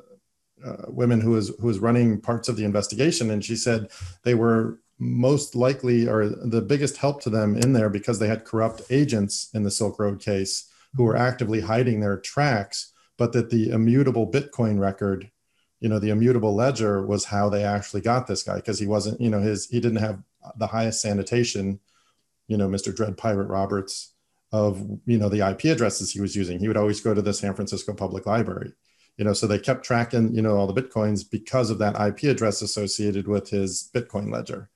uh, 0.63 0.86
women 0.90 1.22
who 1.22 1.31
was 1.31 1.50
who 1.60 1.66
was 1.66 1.80
running 1.80 2.22
parts 2.22 2.50
of 2.50 2.56
the 2.56 2.66
investigation, 2.66 3.31
and 3.31 3.44
she 3.44 3.56
said 3.56 3.90
they 4.24 4.36
were 4.36 4.80
most 5.00 5.56
likely 5.56 6.07
or 6.07 6.28
the 6.28 6.62
biggest 6.62 6.98
help 6.98 7.22
to 7.22 7.30
them 7.30 7.56
in 7.56 7.74
there 7.74 7.90
because 7.90 8.19
they 8.19 8.28
had 8.28 8.46
corrupt 8.46 8.81
agents 8.90 9.50
in 9.54 9.63
the 9.63 9.72
Silk 9.72 9.98
Road 10.00 10.19
case 10.19 10.69
who 10.96 11.04
were 11.04 11.16
actively 11.16 11.62
hiding 11.62 12.00
their 12.00 12.18
tracks, 12.18 12.92
but 13.18 13.31
that 13.34 13.50
the 13.50 13.69
immutable 13.69 14.30
Bitcoin 14.30 14.80
record, 14.80 15.31
you 15.80 15.88
know, 15.88 16.00
the 16.00 16.10
immutable 16.10 16.54
ledger 16.54 17.06
was 17.06 17.25
how 17.25 17.50
they 17.50 17.63
actually 17.63 18.01
got 18.01 18.28
this 18.28 18.44
guy 18.44 18.56
because 18.56 18.80
he 18.80 18.88
wasn't, 18.88 19.19
you 19.22 19.30
know, 19.30 19.40
his 19.40 19.68
he 19.69 19.80
didn't 19.80 20.00
have 20.00 20.22
the 20.57 20.68
highest 20.68 21.02
sanitation, 21.02 21.80
you 22.48 22.57
know, 22.57 22.68
Mr. 22.68 22.94
Dread 22.94 23.18
Pirate 23.18 23.48
Roberts 23.48 24.13
of 24.52 25.00
you 25.06 25.18
know 25.18 25.30
the 25.30 25.48
IP 25.48 25.66
addresses 25.66 26.12
he 26.12 26.22
was 26.22 26.36
using. 26.36 26.60
He 26.60 26.68
would 26.68 26.78
always 26.78 27.02
go 27.02 27.13
to 27.13 27.22
the 27.22 27.34
San 27.34 27.54
Francisco 27.54 27.94
Public 27.94 28.25
Library, 28.25 28.74
you 29.18 29.25
know. 29.25 29.34
So 29.34 29.48
they 29.48 29.60
kept 29.60 29.86
tracking 29.86 30.34
you 30.34 30.42
know 30.42 30.57
all 30.57 30.72
the 30.72 30.81
bitcoins 30.81 31.30
because 31.30 31.69
of 31.69 31.78
that 31.80 32.00
IP 32.00 32.24
address 32.24 32.62
associated 32.62 33.28
with 33.28 33.50
his 33.50 33.90
Bitcoin 33.94 34.31
ledger. 34.31 34.69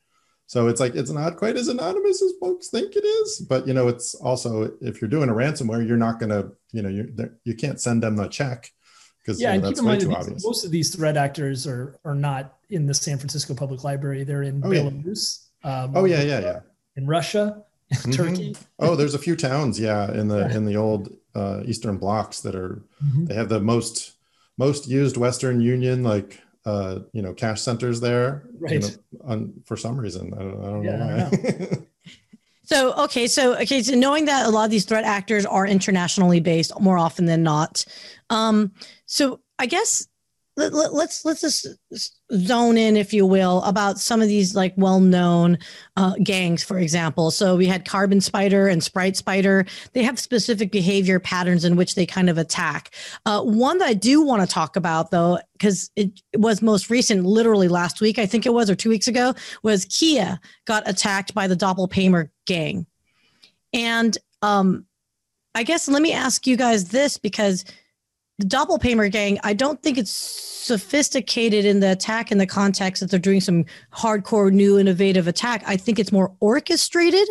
So 0.54 0.68
it's 0.68 0.80
like 0.80 0.94
it's 0.94 1.10
not 1.10 1.38
quite 1.38 1.56
as 1.56 1.68
anonymous 1.68 2.22
as 2.22 2.34
folks 2.40 2.68
think 2.68 2.96
it 2.96 3.04
is, 3.04 3.40
but 3.50 3.68
you 3.68 3.74
know 3.74 3.88
it's 3.88 4.14
also 4.14 4.72
if 4.82 5.02
you're 5.02 5.10
doing 5.10 5.28
a 5.28 5.34
ransomware, 5.34 5.84
you're 5.88 5.98
not 5.98 6.20
going 6.20 6.30
to 6.30 6.52
you 6.72 6.84
know 6.84 6.90
you 6.90 7.12
you 7.44 7.56
can't 7.56 7.82
send 7.82 8.04
them 8.04 8.18
the 8.18 8.28
check 8.28 8.72
because 9.18 9.42
yeah, 9.42 9.56
you 9.56 9.62
know, 9.62 9.70
and 9.70 9.76
keep 9.76 9.84
in 9.84 10.12
mind 10.12 10.36
these, 10.36 10.46
most 10.46 10.64
of 10.64 10.70
these 10.70 10.96
threat 10.96 11.18
actors 11.18 11.66
are 11.66 11.98
are 12.06 12.14
not 12.14 12.54
in 12.70 12.86
the 12.86 12.94
San 12.94 13.18
Francisco 13.18 13.56
Public 13.56 13.84
Library. 13.84 14.24
They're 14.26 14.44
in 14.44 14.64
oh, 14.64 14.68
Belarus. 14.70 15.44
Yeah. 15.66 15.86
Um, 15.86 15.94
oh 15.96 16.06
yeah, 16.06 16.22
yeah, 16.22 16.40
yeah. 16.42 16.60
In 16.98 17.08
Russia. 17.08 17.64
Mm-hmm. 17.94 18.12
Turkey. 18.12 18.56
oh, 18.80 18.96
there's 18.96 19.14
a 19.14 19.20
few 19.20 19.36
towns, 19.36 19.80
yeah, 19.80 20.12
in 20.12 20.28
the 20.28 20.40
yeah. 20.40 20.56
in 20.56 20.66
the 20.66 20.78
old 20.78 21.14
uh, 21.36 21.62
Eastern 21.66 21.98
blocks 21.98 22.42
that 22.42 22.56
are 22.56 22.82
mm-hmm. 23.04 23.26
they 23.26 23.36
have 23.36 23.50
the 23.50 23.60
most 23.60 24.14
most 24.58 24.88
used 24.88 25.18
Western 25.18 25.62
Union 25.62 26.02
like 26.04 26.43
uh, 26.66 27.00
you 27.12 27.22
know 27.22 27.34
cash 27.34 27.62
centers 27.62 28.00
there. 28.00 28.50
Right. 28.60 28.74
You 28.74 28.80
know, 28.80 28.88
on, 29.24 29.54
for 29.66 29.78
some 29.78 29.98
reason, 29.98 30.34
I 30.34 30.40
don't, 30.40 30.64
I 30.64 30.70
don't 30.70 30.84
yeah, 30.84 30.98
know 30.98 31.30
why. 31.30 31.78
so 32.64 32.94
okay, 33.04 33.28
so 33.28 33.56
okay, 33.60 33.82
so 33.84 33.96
knowing 33.96 34.26
that 34.26 34.46
a 34.46 34.50
lot 34.50 34.66
of 34.66 34.72
these 34.72 34.86
threat 34.86 35.04
actors 35.04 35.46
are 35.46 35.66
internationally 35.66 36.40
based 36.40 36.78
more 36.80 36.98
often 36.98 37.26
than 37.26 37.44
not, 37.44 37.86
um, 38.30 38.72
so 39.06 39.42
I 39.60 39.66
guess 39.66 40.08
let, 40.56 40.74
us 40.74 40.94
let's, 40.94 41.26
let's 41.26 41.42
just 41.42 42.20
zone 42.34 42.78
in, 42.78 42.96
if 42.96 43.14
you 43.14 43.26
will, 43.26 43.64
about 43.64 44.00
some 44.00 44.22
of 44.22 44.28
these 44.28 44.56
like 44.56 44.74
well-known 44.78 45.58
uh, 45.98 46.14
gangs, 46.24 46.64
for 46.64 46.78
example. 46.78 47.32
So 47.32 47.56
we 47.56 47.66
had 47.66 47.86
Carbon 47.86 48.22
Spider 48.22 48.68
and 48.68 48.84
Sprite 48.84 49.18
Spider. 49.18 49.66
They 49.94 50.04
have 50.04 50.20
specific 50.20 50.72
behavior 50.72 51.20
patterns 51.20 51.66
in 51.66 51.76
which 51.76 51.96
they 51.96 52.06
kind 52.06 52.30
of 52.30 52.38
attack. 52.38 52.94
Uh, 53.26 53.42
one 53.42 53.80
that 53.80 53.88
I 53.88 53.94
do 53.94 54.22
want 54.22 54.42
to 54.42 54.48
talk 54.48 54.76
about, 54.76 55.12
though, 55.12 55.40
because 55.54 55.90
it 55.96 56.22
was 56.38 56.62
most 56.62 56.90
recent, 56.90 57.26
literally 57.26 57.68
last 57.68 58.02
week, 58.02 58.20
I 58.20 58.26
think 58.26 58.46
it 58.46 58.54
was, 58.54 58.70
or 58.70 58.76
two 58.76 58.90
weeks 58.90 59.08
ago, 59.08 59.34
was 59.64 59.86
Kia 59.86 60.40
got 60.66 60.88
attacked 60.88 61.34
by 61.34 61.48
the 61.48 61.56
Doppelpaymer 61.56 62.30
gang, 62.46 62.86
and 63.74 64.18
um, 64.42 64.86
I 65.56 65.64
guess 65.64 65.88
let 65.88 66.02
me 66.02 66.14
ask 66.14 66.46
you 66.46 66.58
guys 66.58 66.90
this 66.90 67.18
because 67.18 67.66
the 68.40 68.46
Doppelpaymer 68.46 69.12
gang, 69.12 69.40
I 69.44 69.54
don't 69.54 69.82
think 69.82 69.98
it's 69.98 70.12
sophisticated 70.12 71.66
in 71.66 71.80
the 71.80 71.92
attack 71.92 72.32
in 72.32 72.38
the 72.38 72.48
context 72.48 73.02
that 73.02 73.12
they're 73.12 73.20
doing 73.20 73.42
some 73.42 73.66
hardcore 73.94 74.52
new 74.52 74.80
innovative 74.80 75.28
attack. 75.28 75.64
I 75.68 75.78
think 75.78 76.00
it's 76.00 76.12
more 76.12 76.36
orchestrated. 76.40 77.28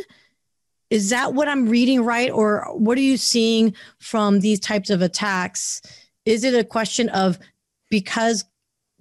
Is 0.90 1.11
that 1.11 1.35
what 1.35 1.49
I'm 1.49 1.68
reading 1.68 2.04
right? 2.04 2.30
Or 2.30 2.66
what 2.73 2.99
are 2.99 3.02
you 3.02 3.16
seeing 3.16 3.75
from 3.99 4.40
these 4.40 4.61
types 4.61 4.90
of 4.90 5.00
attacks? 5.00 5.80
Is 6.26 6.44
it 6.44 6.54
a 6.54 6.64
question 6.64 7.09
of 7.09 7.38
because 7.90 8.44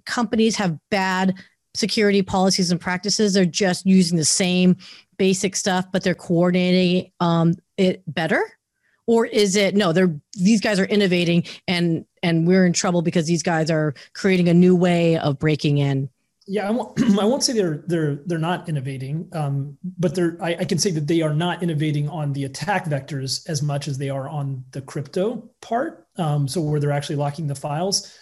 companies 0.06 0.56
have 0.56 0.78
bad 0.90 1.34
security 1.74 2.22
policies 2.22 2.70
and 2.70 2.80
practices, 2.80 3.34
they're 3.34 3.44
just 3.44 3.86
using 3.86 4.18
the 4.18 4.24
same 4.24 4.76
basic 5.18 5.54
stuff, 5.54 5.86
but 5.92 6.02
they're 6.02 6.14
coordinating 6.14 7.12
um, 7.20 7.54
it 7.76 8.02
better? 8.06 8.42
Or 9.06 9.26
is 9.26 9.56
it 9.56 9.74
no 9.74 9.92
they're 9.92 10.14
these 10.34 10.60
guys 10.60 10.78
are 10.78 10.84
innovating 10.84 11.44
and 11.66 12.04
and 12.22 12.46
we're 12.46 12.64
in 12.64 12.72
trouble 12.72 13.02
because 13.02 13.26
these 13.26 13.42
guys 13.42 13.70
are 13.70 13.94
creating 14.14 14.48
a 14.48 14.54
new 14.54 14.76
way 14.76 15.18
of 15.18 15.38
breaking 15.38 15.78
in. 15.78 16.08
Yeah 16.46 16.68
I 16.68 16.70
won't, 16.70 17.00
I 17.20 17.24
won't 17.24 17.42
say 17.42 17.52
they're 17.52 17.84
they're 17.86 18.16
they're 18.26 18.38
not 18.38 18.68
innovating 18.68 19.28
um, 19.32 19.76
but 19.98 20.14
they're 20.14 20.36
I, 20.40 20.56
I, 20.60 20.64
can 20.64 20.78
say 20.78 20.90
that 20.92 21.06
they 21.06 21.22
are 21.22 21.34
not 21.34 21.62
innovating 21.62 22.08
on 22.08 22.32
the 22.32 22.44
attack 22.44 22.86
vectors 22.86 23.48
as 23.48 23.62
much 23.62 23.88
as 23.88 23.98
they 23.98 24.10
are 24.10 24.28
on 24.28 24.64
the 24.72 24.82
crypto 24.82 25.50
part 25.60 26.06
um, 26.16 26.48
so 26.48 26.60
where 26.60 26.80
they're 26.80 26.92
actually 26.92 27.16
locking 27.16 27.46
the 27.46 27.54
files. 27.54 28.16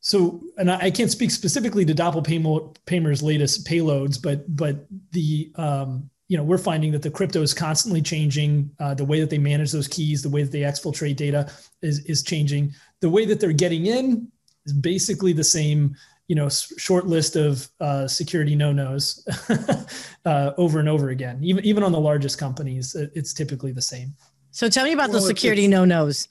So 0.00 0.42
and 0.56 0.70
I, 0.70 0.78
I 0.78 0.90
can't 0.90 1.10
speak 1.10 1.30
specifically 1.30 1.84
to 1.84 1.94
Doppelpaymer's 1.94 3.22
latest 3.22 3.66
payloads 3.66 4.20
but 4.20 4.44
but 4.54 4.86
the 5.12 5.52
um, 5.56 6.10
you 6.32 6.38
know 6.38 6.44
we're 6.44 6.56
finding 6.56 6.90
that 6.92 7.02
the 7.02 7.10
crypto 7.10 7.42
is 7.42 7.52
constantly 7.52 8.00
changing. 8.00 8.70
Uh, 8.80 8.94
the 8.94 9.04
way 9.04 9.20
that 9.20 9.28
they 9.28 9.36
manage 9.36 9.70
those 9.70 9.86
keys 9.86 10.22
the 10.22 10.30
way 10.30 10.42
that 10.42 10.50
they 10.50 10.62
exfiltrate 10.62 11.16
data 11.16 11.52
is, 11.82 11.98
is 12.06 12.22
changing. 12.22 12.72
The 13.00 13.10
way 13.10 13.26
that 13.26 13.38
they're 13.38 13.52
getting 13.52 13.84
in 13.84 14.32
is 14.64 14.72
basically 14.72 15.34
the 15.34 15.44
same 15.44 15.94
you 16.28 16.34
know 16.34 16.48
short 16.48 17.06
list 17.06 17.36
of 17.36 17.68
uh, 17.80 18.08
security 18.08 18.54
no-nos 18.54 19.28
uh, 20.24 20.52
over 20.56 20.80
and 20.80 20.88
over 20.88 21.10
again. 21.10 21.38
Even 21.42 21.62
even 21.66 21.82
on 21.82 21.92
the 21.92 22.00
largest 22.00 22.38
companies 22.38 22.94
it's 22.94 23.34
typically 23.34 23.72
the 23.72 23.82
same. 23.82 24.14
So 24.52 24.70
tell 24.70 24.84
me 24.84 24.92
about 24.92 25.10
well, 25.10 25.20
the 25.20 25.26
security 25.26 25.68
no-nos 25.68 26.28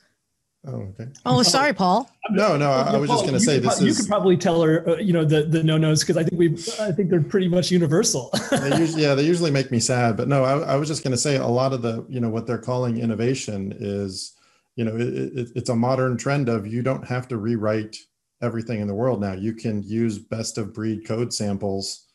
Oh, 0.68 0.76
okay. 0.76 1.08
Oh, 1.26 1.42
sorry, 1.42 1.74
Paul. 1.74 2.08
No, 2.30 2.56
no, 2.56 2.70
I, 2.70 2.94
I 2.94 2.98
was 2.98 3.10
just 3.10 3.24
going 3.24 3.34
to 3.34 3.40
say 3.40 3.58
this 3.58 3.82
you 3.82 3.88
is. 3.88 3.98
You 3.98 4.04
could 4.04 4.10
probably 4.10 4.38
tell 4.38 4.62
her, 4.62 4.88
uh, 4.88 4.98
you 4.98 5.12
know, 5.12 5.26
the 5.26 5.44
the 5.44 5.64
no 5.64 5.78
nos 5.78 6.02
because 6.02 6.18
I 6.18 6.24
think 6.24 6.38
we, 6.38 6.52
I 6.80 6.92
think 6.92 7.10
they're 7.10 7.24
pretty 7.24 7.48
much 7.48 7.72
universal. 7.72 8.30
they 8.52 8.78
usually, 8.78 9.02
yeah, 9.02 9.16
they 9.16 9.24
usually 9.26 9.50
make 9.50 9.72
me 9.72 9.80
sad. 9.80 10.16
But 10.16 10.28
no, 10.28 10.44
I, 10.44 10.74
I 10.74 10.76
was 10.76 10.88
just 10.88 11.04
going 11.04 11.12
to 11.12 11.18
say 11.18 11.38
a 11.38 11.48
lot 11.48 11.74
of 11.74 11.82
the, 11.82 12.06
you 12.08 12.20
know, 12.20 12.30
what 12.30 12.46
they're 12.46 12.60
calling 12.60 13.00
innovation 13.00 13.74
is, 13.80 14.34
you 14.76 14.86
know, 14.86 14.96
it, 14.96 15.08
it, 15.08 15.50
it's 15.56 15.70
a 15.70 15.76
modern 15.76 16.16
trend 16.16 16.48
of 16.48 16.68
you 16.68 16.84
don't 16.84 17.08
have 17.08 17.28
to 17.30 17.38
rewrite 17.38 17.98
everything 18.44 18.82
in 18.82 18.88
the 18.88 18.96
world 18.96 19.20
now. 19.20 19.34
You 19.34 19.54
can 19.54 19.82
use 19.82 20.20
best 20.20 20.60
of 20.60 20.76
breed 20.76 21.08
code 21.08 21.34
samples 21.34 22.06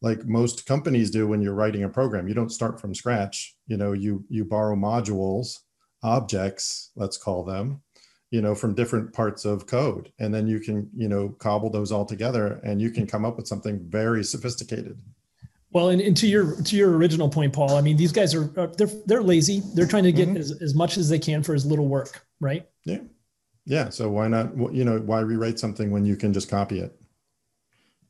like 0.00 0.24
most 0.26 0.66
companies 0.66 1.12
do 1.12 1.28
when 1.28 1.40
you're 1.40 1.54
writing 1.54 1.84
a 1.84 1.88
program. 1.88 2.26
You 2.26 2.34
don't 2.34 2.50
start 2.50 2.80
from 2.80 2.94
scratch. 2.94 3.54
You 3.68 3.76
know, 3.76 3.92
you 3.92 4.24
you 4.28 4.44
borrow 4.44 4.74
modules, 4.74 5.60
objects, 6.02 6.90
let's 6.96 7.16
call 7.16 7.44
them, 7.44 7.80
you 8.32 8.40
know 8.42 8.54
from 8.56 8.74
different 8.74 9.12
parts 9.12 9.44
of 9.44 9.66
code. 9.66 10.10
And 10.18 10.34
then 10.34 10.48
you 10.48 10.58
can 10.58 10.90
you 10.96 11.08
know 11.08 11.28
cobble 11.38 11.70
those 11.70 11.92
all 11.92 12.04
together 12.04 12.60
and 12.64 12.82
you 12.82 12.90
can 12.90 13.06
come 13.06 13.24
up 13.24 13.36
with 13.36 13.46
something 13.46 13.78
very 13.88 14.24
sophisticated. 14.24 14.98
Well 15.70 15.90
and, 15.90 16.00
and 16.00 16.16
to 16.16 16.26
your 16.26 16.60
to 16.62 16.76
your 16.76 16.96
original 16.96 17.30
point 17.30 17.52
paul 17.52 17.76
i 17.76 17.80
mean 17.80 17.96
these 17.96 18.12
guys 18.12 18.34
are 18.34 18.44
they're 18.76 18.90
they're 19.06 19.22
lazy. 19.22 19.62
They're 19.74 19.86
trying 19.86 20.04
to 20.04 20.12
get 20.12 20.28
mm-hmm. 20.28 20.38
as, 20.38 20.50
as 20.60 20.74
much 20.74 20.98
as 20.98 21.08
they 21.08 21.18
can 21.18 21.42
for 21.42 21.54
as 21.54 21.64
little 21.64 21.86
work 21.86 22.26
right? 22.42 22.68
Yeah. 22.84 22.98
Yeah. 23.64 23.88
So 23.88 24.10
why 24.10 24.28
not 24.28 24.56
you 24.74 24.84
know 24.84 24.98
why 24.98 25.20
rewrite 25.20 25.58
something 25.58 25.90
when 25.90 26.04
you 26.04 26.16
can 26.16 26.32
just 26.32 26.50
copy 26.50 26.80
it? 26.80 26.98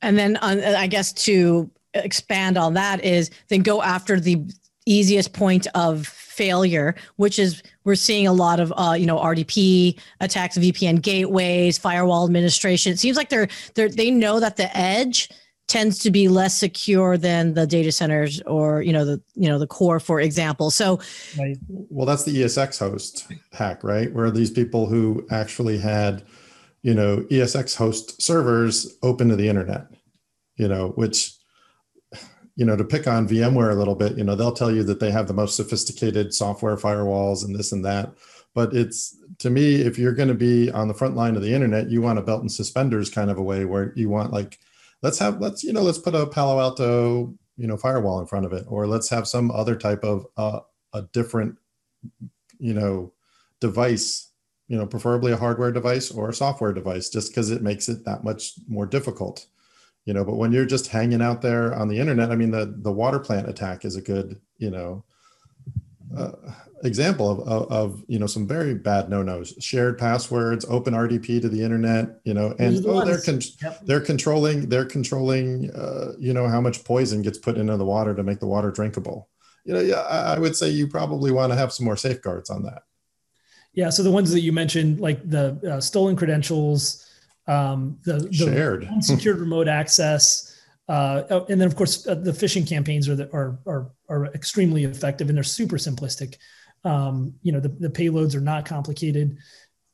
And 0.01 0.17
then 0.17 0.35
on, 0.37 0.59
i 0.63 0.87
guess 0.87 1.13
to 1.13 1.69
expand 1.93 2.57
on 2.57 2.73
that 2.73 3.03
is 3.05 3.29
then 3.49 3.61
go 3.61 3.81
after 3.81 4.19
the 4.19 4.43
easiest 4.85 5.33
point 5.33 5.67
of 5.75 6.07
failure, 6.07 6.95
which 7.17 7.39
is 7.39 7.61
we're 7.83 7.95
seeing 7.95 8.27
a 8.27 8.33
lot 8.33 8.59
of 8.59 8.73
uh, 8.75 8.93
you 8.93 9.05
know 9.05 9.17
RDP 9.17 9.99
attacks, 10.19 10.57
VPN 10.57 11.01
gateways, 11.01 11.77
firewall 11.77 12.25
administration. 12.25 12.93
It 12.93 12.99
seems 12.99 13.17
like 13.17 13.29
they're 13.29 13.47
they 13.75 13.87
they 13.87 14.11
know 14.11 14.39
that 14.39 14.57
the 14.57 14.75
edge 14.75 15.29
tends 15.67 15.97
to 15.99 16.11
be 16.11 16.27
less 16.27 16.57
secure 16.57 17.17
than 17.17 17.53
the 17.53 17.65
data 17.65 17.91
centers 17.91 18.41
or 18.41 18.81
you 18.81 18.91
know 18.91 19.05
the 19.05 19.21
you 19.35 19.47
know 19.47 19.59
the 19.59 19.67
core 19.67 19.99
for 19.99 20.19
example. 20.19 20.71
So 20.71 20.99
well 21.67 22.05
that's 22.05 22.23
the 22.23 22.35
esx 22.43 22.79
host 22.79 23.27
hack 23.51 23.83
right? 23.83 24.11
Where 24.13 24.31
these 24.31 24.51
people 24.51 24.87
who 24.87 25.25
actually 25.31 25.77
had 25.77 26.23
you 26.81 26.93
know 26.93 27.17
esx 27.31 27.75
host 27.75 28.21
servers 28.21 28.97
open 29.03 29.29
to 29.29 29.35
the 29.35 29.47
internet 29.47 29.87
you 30.55 30.67
know 30.67 30.89
which 30.89 31.33
you 32.55 32.65
know, 32.65 32.75
to 32.75 32.83
pick 32.83 33.07
on 33.07 33.27
VMware 33.27 33.71
a 33.71 33.75
little 33.75 33.95
bit, 33.95 34.17
you 34.17 34.23
know, 34.23 34.35
they'll 34.35 34.51
tell 34.51 34.71
you 34.71 34.83
that 34.83 34.99
they 34.99 35.11
have 35.11 35.27
the 35.27 35.33
most 35.33 35.55
sophisticated 35.55 36.33
software 36.33 36.75
firewalls 36.75 37.43
and 37.43 37.55
this 37.55 37.71
and 37.71 37.83
that. 37.85 38.13
But 38.53 38.73
it's 38.75 39.17
to 39.39 39.49
me, 39.49 39.75
if 39.75 39.97
you're 39.97 40.13
going 40.13 40.29
to 40.29 40.35
be 40.35 40.69
on 40.71 40.87
the 40.87 40.93
front 40.93 41.15
line 41.15 41.35
of 41.35 41.41
the 41.41 41.53
internet, 41.53 41.89
you 41.89 42.01
want 42.01 42.19
a 42.19 42.21
belt 42.21 42.41
and 42.41 42.51
suspenders 42.51 43.09
kind 43.09 43.31
of 43.31 43.37
a 43.37 43.43
way 43.43 43.65
where 43.65 43.91
you 43.95 44.09
want 44.09 44.31
like, 44.31 44.59
let's 45.01 45.17
have, 45.17 45.41
let's, 45.41 45.63
you 45.63 45.73
know, 45.73 45.81
let's 45.81 45.97
put 45.97 46.13
a 46.13 46.27
Palo 46.27 46.59
Alto, 46.59 47.33
you 47.57 47.67
know, 47.67 47.77
firewall 47.77 48.19
in 48.19 48.27
front 48.27 48.45
of 48.45 48.53
it, 48.53 48.65
or 48.67 48.85
let's 48.85 49.09
have 49.09 49.27
some 49.27 49.49
other 49.49 49.75
type 49.75 50.03
of 50.03 50.27
uh, 50.37 50.59
a 50.93 51.01
different, 51.13 51.57
you 52.59 52.73
know, 52.73 53.11
device, 53.59 54.31
you 54.67 54.77
know, 54.77 54.85
preferably 54.85 55.31
a 55.31 55.37
hardware 55.37 55.71
device 55.71 56.11
or 56.11 56.29
a 56.29 56.33
software 56.33 56.73
device, 56.73 57.09
just 57.09 57.31
because 57.31 57.49
it 57.49 57.63
makes 57.63 57.89
it 57.89 58.05
that 58.05 58.23
much 58.23 58.53
more 58.67 58.85
difficult 58.85 59.47
you 60.05 60.13
know 60.13 60.23
but 60.23 60.35
when 60.35 60.51
you're 60.51 60.65
just 60.65 60.87
hanging 60.87 61.21
out 61.21 61.41
there 61.41 61.73
on 61.73 61.87
the 61.87 61.99
internet 61.99 62.31
i 62.31 62.35
mean 62.35 62.51
the 62.51 62.73
the 62.79 62.91
water 62.91 63.19
plant 63.19 63.49
attack 63.49 63.85
is 63.85 63.95
a 63.95 64.01
good 64.01 64.39
you 64.57 64.69
know 64.69 65.03
uh, 66.15 66.31
example 66.83 67.31
of, 67.31 67.39
of, 67.47 67.71
of, 67.71 68.03
you 68.07 68.19
know 68.19 68.27
some 68.27 68.47
very 68.47 68.75
bad 68.75 69.09
no-nos. 69.09 69.55
Shared 69.59 69.97
passwords 69.97 70.65
open 70.67 70.93
rdp 70.93 71.41
to 71.41 71.49
the 71.49 71.63
internet 71.63 72.19
you 72.23 72.33
know 72.33 72.53
and 72.59 72.85
oh 72.85 73.03
they're 73.05 73.21
con- 73.21 73.41
yep. 73.61 73.79
they're 73.85 74.01
controlling 74.01 74.69
they're 74.69 74.85
controlling 74.85 75.71
uh, 75.71 76.11
you 76.19 76.33
know 76.33 76.47
how 76.47 76.61
much 76.61 76.83
poison 76.83 77.21
gets 77.21 77.37
put 77.37 77.57
into 77.57 77.77
the 77.77 77.85
water 77.85 78.13
to 78.13 78.23
make 78.23 78.39
the 78.39 78.47
water 78.47 78.69
drinkable. 78.69 79.29
You 79.65 79.73
know 79.73 79.79
yeah 79.79 80.01
i, 80.01 80.35
I 80.35 80.39
would 80.39 80.55
say 80.55 80.69
you 80.69 80.87
probably 80.87 81.31
want 81.31 81.51
to 81.51 81.57
have 81.57 81.71
some 81.71 81.85
more 81.85 81.97
safeguards 81.97 82.49
on 82.49 82.63
that. 82.63 82.83
Yeah 83.73 83.89
so 83.89 84.03
the 84.03 84.11
ones 84.11 84.31
that 84.31 84.41
you 84.41 84.51
mentioned 84.51 84.99
like 84.99 85.27
the 85.27 85.57
uh, 85.75 85.81
stolen 85.81 86.15
credentials 86.15 87.09
um, 87.47 87.97
the, 88.05 88.13
the 88.13 88.33
shared 88.33 88.85
unsecured 88.91 89.39
remote 89.39 89.67
access, 89.67 90.49
uh, 90.87 91.23
oh, 91.29 91.45
and 91.49 91.59
then 91.59 91.67
of 91.67 91.75
course 91.75 92.07
uh, 92.07 92.15
the 92.15 92.31
phishing 92.31 92.67
campaigns 92.67 93.07
are, 93.07 93.15
the, 93.15 93.31
are 93.33 93.59
are 93.65 93.91
are 94.09 94.25
extremely 94.27 94.83
effective 94.83 95.29
and 95.29 95.37
they're 95.37 95.43
super 95.43 95.77
simplistic. 95.77 96.35
Um, 96.83 97.33
you 97.41 97.51
know 97.51 97.59
the, 97.59 97.69
the 97.69 97.89
payloads 97.89 98.35
are 98.35 98.41
not 98.41 98.65
complicated, 98.65 99.37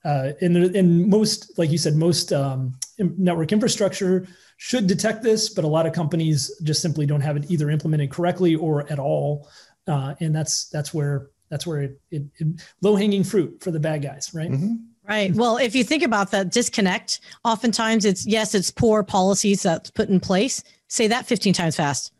uh, 0.03 0.31
and 0.41 0.57
and 0.75 1.07
most 1.07 1.57
like 1.57 1.71
you 1.71 1.77
said 1.77 1.95
most 1.95 2.33
um, 2.33 2.73
network 2.97 3.51
infrastructure 3.51 4.27
should 4.57 4.87
detect 4.87 5.23
this, 5.23 5.49
but 5.49 5.63
a 5.63 5.67
lot 5.67 5.85
of 5.85 5.93
companies 5.93 6.59
just 6.63 6.81
simply 6.81 7.05
don't 7.05 7.21
have 7.21 7.37
it 7.37 7.49
either 7.49 7.69
implemented 7.69 8.11
correctly 8.11 8.55
or 8.55 8.91
at 8.91 8.99
all, 8.99 9.47
uh, 9.87 10.15
and 10.19 10.35
that's 10.35 10.67
that's 10.69 10.93
where 10.93 11.29
that's 11.49 11.65
where 11.65 11.81
it, 11.81 12.01
it, 12.11 12.23
it 12.37 12.47
low 12.81 12.95
hanging 12.95 13.23
fruit 13.23 13.61
for 13.61 13.71
the 13.71 13.79
bad 13.79 14.01
guys, 14.01 14.31
right? 14.33 14.51
Mm-hmm. 14.51 14.75
Right. 15.09 15.33
Well, 15.33 15.57
if 15.57 15.73
you 15.73 15.83
think 15.83 16.03
about 16.03 16.29
that 16.31 16.51
disconnect, 16.51 17.21
oftentimes 17.43 18.05
it's 18.05 18.27
yes, 18.27 18.53
it's 18.53 18.69
poor 18.69 19.03
policies 19.03 19.63
that's 19.63 19.89
put 19.89 20.07
in 20.07 20.19
place. 20.19 20.63
Say 20.87 21.07
that 21.07 21.25
15 21.25 21.51
times 21.51 21.75
fast. 21.75 22.13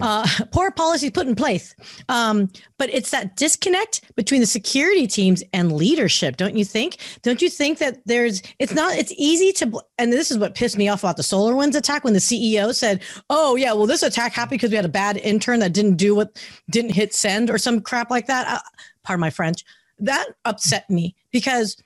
Uh, 0.00 0.26
poor 0.52 0.70
policies 0.70 1.10
put 1.10 1.26
in 1.26 1.34
place. 1.34 1.74
Um, 2.08 2.50
but 2.78 2.88
it's 2.90 3.10
that 3.10 3.36
disconnect 3.36 4.14
between 4.14 4.40
the 4.40 4.46
security 4.46 5.06
teams 5.06 5.42
and 5.52 5.72
leadership, 5.72 6.38
don't 6.38 6.56
you 6.56 6.64
think? 6.64 6.96
Don't 7.22 7.42
you 7.42 7.50
think 7.50 7.78
that 7.78 7.98
there's, 8.06 8.42
it's 8.58 8.74
not, 8.74 8.94
it's 8.94 9.12
easy 9.16 9.52
to, 9.52 9.80
and 9.98 10.12
this 10.12 10.30
is 10.30 10.38
what 10.38 10.54
pissed 10.54 10.78
me 10.78 10.88
off 10.88 11.02
about 11.02 11.18
the 11.18 11.22
SolarWinds 11.22 11.74
attack 11.74 12.04
when 12.04 12.14
the 12.14 12.20
CEO 12.20 12.74
said, 12.74 13.02
oh, 13.28 13.56
yeah, 13.56 13.72
well, 13.74 13.86
this 13.86 14.02
attack 14.02 14.32
happened 14.32 14.60
because 14.60 14.70
we 14.70 14.76
had 14.76 14.84
a 14.84 14.88
bad 14.88 15.18
intern 15.18 15.60
that 15.60 15.72
didn't 15.72 15.96
do 15.96 16.14
what, 16.14 16.42
didn't 16.70 16.92
hit 16.92 17.14
send 17.14 17.50
or 17.50 17.58
some 17.58 17.80
crap 17.80 18.10
like 18.10 18.26
that. 18.26 18.46
Uh, 18.48 18.60
pardon 19.02 19.20
my 19.20 19.30
French 19.30 19.64
that 20.00 20.28
upset 20.44 20.88
me 20.90 21.14
because 21.32 21.76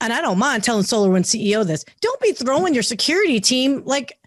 and 0.00 0.12
I 0.12 0.20
don't 0.20 0.38
mind 0.38 0.62
telling 0.62 0.84
SolarWind 0.84 1.24
CEO 1.24 1.64
this. 1.64 1.84
Don't 2.00 2.20
be 2.20 2.32
throwing 2.32 2.74
your 2.74 2.82
security 2.82 3.40
team 3.40 3.82
like 3.84 4.18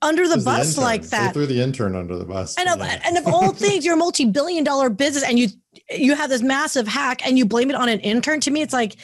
under 0.00 0.28
the 0.28 0.38
bus 0.38 0.76
the 0.76 0.80
like 0.80 1.02
that. 1.04 1.28
They 1.28 1.40
threw 1.40 1.46
the 1.46 1.60
intern 1.60 1.96
under 1.96 2.16
the 2.16 2.24
bus. 2.24 2.56
And 2.56 2.68
of, 2.68 2.78
yeah. 2.78 3.00
and 3.04 3.18
of 3.18 3.26
all 3.26 3.52
things, 3.52 3.84
you're 3.84 3.94
a 3.94 3.98
multi-billion 3.98 4.64
dollar 4.64 4.88
business 4.90 5.24
and 5.24 5.38
you 5.38 5.48
you 5.90 6.14
have 6.14 6.30
this 6.30 6.42
massive 6.42 6.86
hack 6.86 7.26
and 7.26 7.38
you 7.38 7.46
blame 7.46 7.70
it 7.70 7.76
on 7.76 7.88
an 7.88 8.00
intern. 8.00 8.40
To 8.40 8.50
me, 8.50 8.62
it's 8.62 8.72
like 8.72 8.96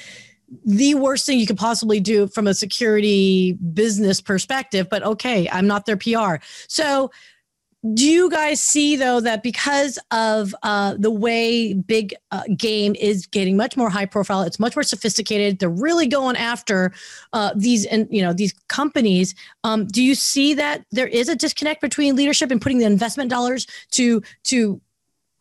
the 0.65 0.95
worst 0.95 1.27
thing 1.27 1.39
you 1.39 1.47
could 1.47 1.57
possibly 1.57 2.01
do 2.01 2.27
from 2.29 2.47
a 2.47 2.55
security 2.55 3.53
business 3.53 4.21
perspective. 4.21 4.89
But 4.89 5.03
okay, 5.03 5.49
I'm 5.51 5.67
not 5.67 5.87
their 5.87 5.97
PR. 5.97 6.37
So 6.69 7.11
do 7.93 8.09
you 8.09 8.31
guys 8.31 8.63
see 8.63 8.97
though 8.97 9.21
that 9.21 9.43
because 9.43 9.99
of 10.11 10.55
uh, 10.63 10.95
the 10.99 11.11
way 11.11 11.75
big 11.75 12.15
uh, 12.31 12.43
game 12.57 12.95
is 12.99 13.27
getting 13.27 13.57
much 13.57 13.77
more 13.77 13.91
high 13.91 14.07
profile 14.07 14.43
it's 14.43 14.59
much 14.59 14.75
more 14.75 14.83
sophisticated 14.83 15.59
they're 15.59 15.69
really 15.69 16.07
going 16.07 16.37
after 16.37 16.93
uh, 17.33 17.53
these 17.55 17.85
and 17.87 18.09
you 18.11 18.23
know 18.23 18.33
these 18.33 18.55
companies 18.69 19.35
um, 19.65 19.87
do 19.87 20.03
you 20.03 20.15
see 20.15 20.55
that 20.55 20.85
there 20.93 21.09
is 21.09 21.29
a 21.29 21.37
disconnect 21.37 21.81
between 21.81 22.17
leadership 22.17 22.51
and 22.51 22.63
putting 22.63 22.79
the 22.79 22.87
investment 22.87 23.29
dollars 23.29 23.67
to 23.91 24.23
to 24.45 24.81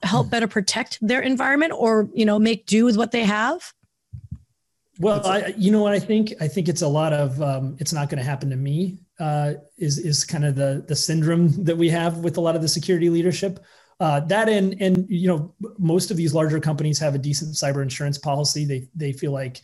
help 0.04 0.30
better 0.30 0.48
protect 0.48 0.98
their 1.02 1.22
environment 1.22 1.72
or 1.76 2.10
you 2.14 2.26
know 2.26 2.38
make 2.38 2.66
do 2.66 2.86
with 2.86 2.98
what 2.98 3.12
they 3.12 3.24
have? 3.24 3.74
Well 5.00 5.26
I, 5.26 5.54
you 5.58 5.72
know 5.72 5.82
what 5.82 5.94
i 5.94 6.00
think? 6.00 6.34
I 6.40 6.48
think 6.48 6.68
it's 6.68 6.82
a 6.82 6.88
lot 6.88 7.14
of 7.14 7.42
um, 7.42 7.76
it's 7.80 7.94
not 7.94 8.10
going 8.10 8.20
to 8.20 8.24
happen 8.24 8.50
to 8.50 8.56
me 8.56 9.00
uh, 9.20 9.54
is 9.78 9.98
is 9.98 10.24
kind 10.24 10.46
of 10.46 10.56
the 10.56 10.84
the 10.88 10.96
syndrome 10.96 11.64
that 11.64 11.78
we 11.78 11.90
have 11.90 12.20
with 12.20 12.38
a 12.38 12.42
lot 12.42 12.56
of 12.56 12.62
the 12.62 12.68
security 12.68 13.10
leadership. 13.10 13.60
Uh, 14.00 14.20
that 14.22 14.50
and 14.50 14.82
and 14.82 15.06
you 15.10 15.28
know 15.28 15.54
most 15.78 16.12
of 16.12 16.18
these 16.18 16.34
larger 16.34 16.60
companies 16.60 17.00
have 17.00 17.16
a 17.16 17.20
decent 17.20 17.56
cyber 17.56 17.82
insurance 17.82 18.18
policy. 18.18 18.66
They 18.66 18.88
they 18.96 19.14
feel 19.14 19.32
like 19.32 19.62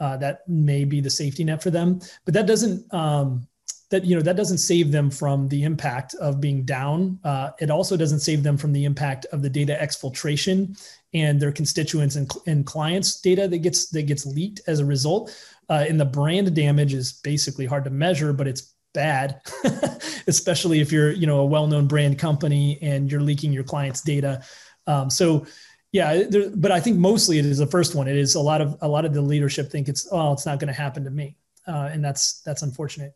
uh, 0.00 0.16
that 0.18 0.48
may 0.48 0.84
be 0.84 1.00
the 1.00 1.10
safety 1.10 1.44
net 1.44 1.62
for 1.62 1.70
them, 1.70 2.00
but 2.24 2.34
that 2.34 2.46
doesn't 2.46 2.92
um, 2.94 3.46
that 3.92 4.04
you 4.04 4.16
know 4.16 4.22
that 4.22 4.36
doesn't 4.36 4.58
save 4.58 4.90
them 4.90 5.10
from 5.10 5.48
the 5.48 5.62
impact 5.62 6.14
of 6.14 6.40
being 6.40 6.64
down. 6.64 7.20
Uh, 7.22 7.50
it 7.60 7.70
also 7.70 7.96
doesn't 7.96 8.20
save 8.20 8.42
them 8.42 8.56
from 8.56 8.72
the 8.72 8.84
impact 8.84 9.26
of 9.26 9.42
the 9.42 9.50
data 9.50 9.78
exfiltration 9.80 10.76
and 11.14 11.38
their 11.38 11.52
constituents 11.52 12.16
and, 12.16 12.30
and 12.46 12.66
clients 12.66 13.20
data 13.20 13.46
that 13.46 13.58
gets 13.58 13.90
that 13.90 14.06
gets 14.06 14.26
leaked 14.26 14.62
as 14.66 14.80
a 14.80 14.84
result. 14.84 15.36
Uh, 15.68 15.84
and 15.88 16.00
the 16.00 16.04
brand 16.04 16.54
damage 16.54 16.94
is 16.94 17.12
basically 17.12 17.66
hard 17.66 17.84
to 17.84 17.90
measure, 17.90 18.32
but 18.32 18.48
it's 18.48 18.74
bad, 18.92 19.40
especially 20.26 20.80
if 20.80 20.92
you're, 20.92 21.12
you 21.12 21.26
know, 21.26 21.40
a 21.40 21.46
well-known 21.46 21.86
brand 21.86 22.18
company 22.18 22.78
and 22.82 23.10
you're 23.10 23.20
leaking 23.20 23.52
your 23.52 23.64
clients' 23.64 24.02
data. 24.02 24.42
Um, 24.86 25.10
so, 25.10 25.46
yeah, 25.92 26.22
there, 26.28 26.50
but 26.54 26.72
I 26.72 26.80
think 26.80 26.98
mostly 26.98 27.38
it 27.38 27.46
is 27.46 27.58
the 27.58 27.66
first 27.66 27.94
one. 27.94 28.08
It 28.08 28.16
is 28.16 28.34
a 28.34 28.40
lot 28.40 28.60
of 28.60 28.76
a 28.80 28.88
lot 28.88 29.04
of 29.04 29.12
the 29.12 29.20
leadership 29.20 29.70
think 29.70 29.88
it's 29.88 30.08
oh, 30.10 30.32
it's 30.32 30.46
not 30.46 30.58
going 30.58 30.72
to 30.72 30.80
happen 30.80 31.04
to 31.04 31.10
me, 31.10 31.36
uh, 31.68 31.90
and 31.92 32.02
that's 32.02 32.40
that's 32.40 32.62
unfortunate. 32.62 33.14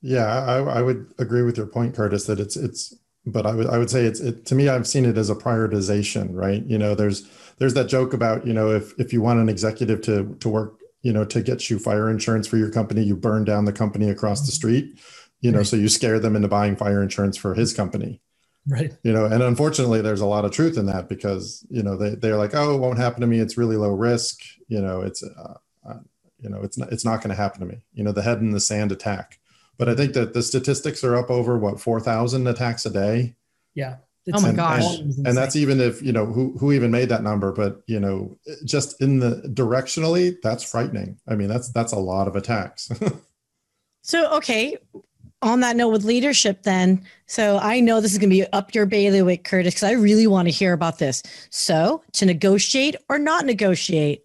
Yeah, 0.00 0.24
I, 0.24 0.62
I 0.62 0.82
would 0.82 1.12
agree 1.18 1.42
with 1.42 1.58
your 1.58 1.66
point, 1.66 1.94
Kurtis, 1.94 2.26
that 2.26 2.40
it's 2.40 2.56
it's 2.56 2.96
but 3.26 3.46
I 3.46 3.54
would 3.54 3.66
I 3.66 3.76
would 3.76 3.90
say 3.90 4.06
it's 4.06 4.20
it, 4.20 4.46
to 4.46 4.54
me 4.54 4.68
I've 4.68 4.86
seen 4.86 5.04
it 5.04 5.18
as 5.18 5.28
a 5.28 5.34
prioritization, 5.34 6.28
right? 6.32 6.64
You 6.64 6.78
know, 6.78 6.94
there's 6.94 7.28
there's 7.58 7.74
that 7.74 7.88
joke 7.88 8.14
about 8.14 8.46
you 8.46 8.54
know 8.54 8.70
if 8.70 8.98
if 8.98 9.12
you 9.12 9.20
want 9.20 9.40
an 9.40 9.50
executive 9.50 10.00
to 10.02 10.34
to 10.40 10.48
work 10.48 10.79
you 11.02 11.12
know 11.12 11.24
to 11.24 11.42
get 11.42 11.70
you 11.70 11.78
fire 11.78 12.10
insurance 12.10 12.46
for 12.46 12.56
your 12.56 12.70
company, 12.70 13.02
you 13.02 13.16
burn 13.16 13.44
down 13.44 13.64
the 13.64 13.72
company 13.72 14.10
across 14.10 14.46
the 14.46 14.52
street, 14.52 14.98
you 15.40 15.50
know, 15.50 15.58
right. 15.58 15.66
so 15.66 15.76
you 15.76 15.88
scare 15.88 16.18
them 16.18 16.36
into 16.36 16.48
buying 16.48 16.76
fire 16.76 17.02
insurance 17.02 17.36
for 17.36 17.54
his 17.54 17.72
company. 17.72 18.20
Right. 18.68 18.92
You 19.02 19.12
know, 19.12 19.24
and 19.24 19.42
unfortunately, 19.42 20.02
there's 20.02 20.20
a 20.20 20.26
lot 20.26 20.44
of 20.44 20.52
truth 20.52 20.76
in 20.76 20.86
that 20.86 21.08
because 21.08 21.66
you 21.70 21.82
know 21.82 21.96
they 21.96 22.14
they're 22.14 22.36
like, 22.36 22.54
oh, 22.54 22.74
it 22.74 22.78
won't 22.78 22.98
happen 22.98 23.20
to 23.22 23.26
me. 23.26 23.40
It's 23.40 23.56
really 23.56 23.76
low 23.76 23.92
risk. 23.92 24.40
You 24.68 24.80
know, 24.80 25.00
it's 25.00 25.22
uh, 25.22 25.54
uh, 25.88 25.98
you 26.38 26.50
know 26.50 26.60
it's 26.62 26.76
not 26.76 26.92
it's 26.92 27.04
not 27.04 27.18
going 27.18 27.30
to 27.30 27.42
happen 27.42 27.60
to 27.60 27.66
me. 27.66 27.84
You 27.94 28.04
know, 28.04 28.12
the 28.12 28.22
head 28.22 28.38
in 28.38 28.50
the 28.50 28.60
sand 28.60 28.92
attack. 28.92 29.38
But 29.78 29.88
I 29.88 29.94
think 29.94 30.12
that 30.12 30.34
the 30.34 30.42
statistics 30.42 31.02
are 31.02 31.16
up 31.16 31.30
over 31.30 31.58
what 31.58 31.80
four 31.80 32.00
thousand 32.00 32.46
attacks 32.46 32.84
a 32.84 32.90
day. 32.90 33.34
Yeah. 33.74 33.96
It's, 34.26 34.38
oh 34.38 34.46
my 34.46 34.52
gosh! 34.52 34.98
And, 34.98 35.26
and, 35.26 35.36
that's 35.36 35.56
even 35.56 35.80
if 35.80 36.02
you 36.02 36.12
know 36.12 36.26
who 36.26 36.56
who 36.58 36.72
even 36.72 36.90
made 36.90 37.08
that 37.08 37.22
number, 37.22 37.52
but 37.52 37.80
you 37.86 37.98
know, 37.98 38.36
just 38.64 39.00
in 39.00 39.18
the 39.18 39.42
directionally, 39.54 40.36
that's 40.42 40.62
frightening. 40.62 41.18
I 41.26 41.36
mean, 41.36 41.48
that's 41.48 41.72
that's 41.72 41.92
a 41.92 41.98
lot 41.98 42.28
of 42.28 42.36
attacks. 42.36 42.90
so 44.02 44.30
okay, 44.36 44.76
on 45.42 45.60
that 45.60 45.76
note 45.76 45.88
with 45.88 46.04
leadership, 46.04 46.64
then, 46.64 47.02
so 47.26 47.58
I 47.58 47.80
know 47.80 48.00
this 48.00 48.12
is 48.12 48.18
going 48.18 48.30
to 48.30 48.36
be 48.36 48.46
up 48.52 48.74
your 48.74 48.86
bailiwick, 48.86 49.44
Kurtis, 49.44 49.64
because 49.64 49.82
I 49.84 49.92
really 49.92 50.26
want 50.26 50.48
to 50.48 50.52
hear 50.52 50.72
about 50.72 50.98
this. 50.98 51.22
So, 51.50 52.02
to 52.12 52.26
negotiate 52.26 52.96
or 53.08 53.18
not 53.18 53.46
negotiate, 53.46 54.24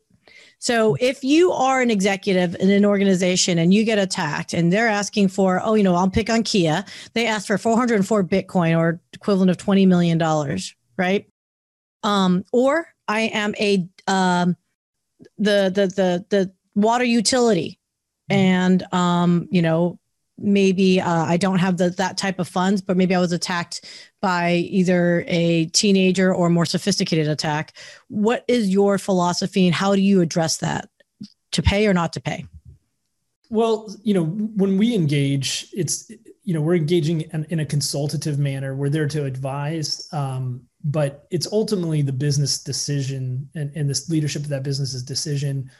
so 0.65 0.97
if 0.99 1.23
you 1.23 1.51
are 1.51 1.79
an 1.79 1.91
executive 1.91 2.55
in 2.55 2.71
an 2.71 2.85
organization 2.85 3.59
and 3.59 3.71
you 3.71 3.83
get 3.83 3.99
attacked 3.99 4.51
and 4.51 4.73
they're 4.73 4.87
asking 4.87 5.27
for, 5.27 5.61
oh, 5.63 5.75
you 5.75 5.83
know, 5.83 5.93
I'll 5.93 6.09
pick 6.09 6.27
on 6.27 6.41
Kia, 6.41 6.83
they 7.13 7.27
asked 7.27 7.45
for 7.45 7.59
404 7.59 8.23
Bitcoin 8.23 8.75
or 8.75 8.99
equivalent 9.13 9.51
of 9.51 9.57
$20 9.57 9.87
million, 9.87 10.17
right? 10.97 11.27
Um, 12.01 12.45
or 12.51 12.87
I 13.07 13.29
am 13.31 13.53
a 13.59 13.87
um, 14.07 14.57
the 15.37 15.69
the 15.69 15.85
the 15.85 16.25
the 16.29 16.51
water 16.73 17.05
utility 17.05 17.79
and 18.31 18.91
um, 18.91 19.47
you 19.51 19.61
know 19.61 19.99
maybe 20.37 20.99
uh, 20.99 21.25
I 21.25 21.37
don't 21.37 21.59
have 21.59 21.77
the, 21.77 21.89
that 21.91 22.17
type 22.17 22.39
of 22.39 22.47
funds, 22.47 22.81
but 22.81 22.97
maybe 22.97 23.15
I 23.15 23.19
was 23.19 23.31
attacked 23.31 23.85
by 24.21 24.53
either 24.53 25.23
a 25.27 25.65
teenager 25.67 26.33
or 26.33 26.49
more 26.49 26.65
sophisticated 26.65 27.27
attack. 27.27 27.77
What 28.09 28.43
is 28.47 28.69
your 28.69 28.97
philosophy 28.97 29.65
and 29.65 29.75
how 29.75 29.95
do 29.95 30.01
you 30.01 30.21
address 30.21 30.57
that? 30.57 30.89
To 31.51 31.61
pay 31.61 31.87
or 31.87 31.93
not 31.93 32.11
to 32.13 32.19
pay? 32.19 32.45
Well, 33.49 33.95
you 34.03 34.13
know, 34.13 34.25
when 34.25 34.77
we 34.77 34.93
engage, 34.93 35.67
it's, 35.71 36.11
you 36.43 36.53
know, 36.53 36.59
we're 36.59 36.75
engaging 36.75 37.21
in, 37.21 37.45
in 37.49 37.59
a 37.61 37.65
consultative 37.65 38.37
manner. 38.37 38.75
We're 38.75 38.89
there 38.89 39.07
to 39.07 39.23
advise, 39.23 40.05
um, 40.11 40.63
but 40.83 41.25
it's 41.31 41.47
ultimately 41.51 42.01
the 42.01 42.11
business 42.11 42.61
decision 42.61 43.49
and, 43.55 43.71
and 43.75 43.89
this 43.89 44.09
leadership 44.09 44.43
of 44.43 44.49
that 44.49 44.63
business's 44.63 45.01
decision 45.01 45.71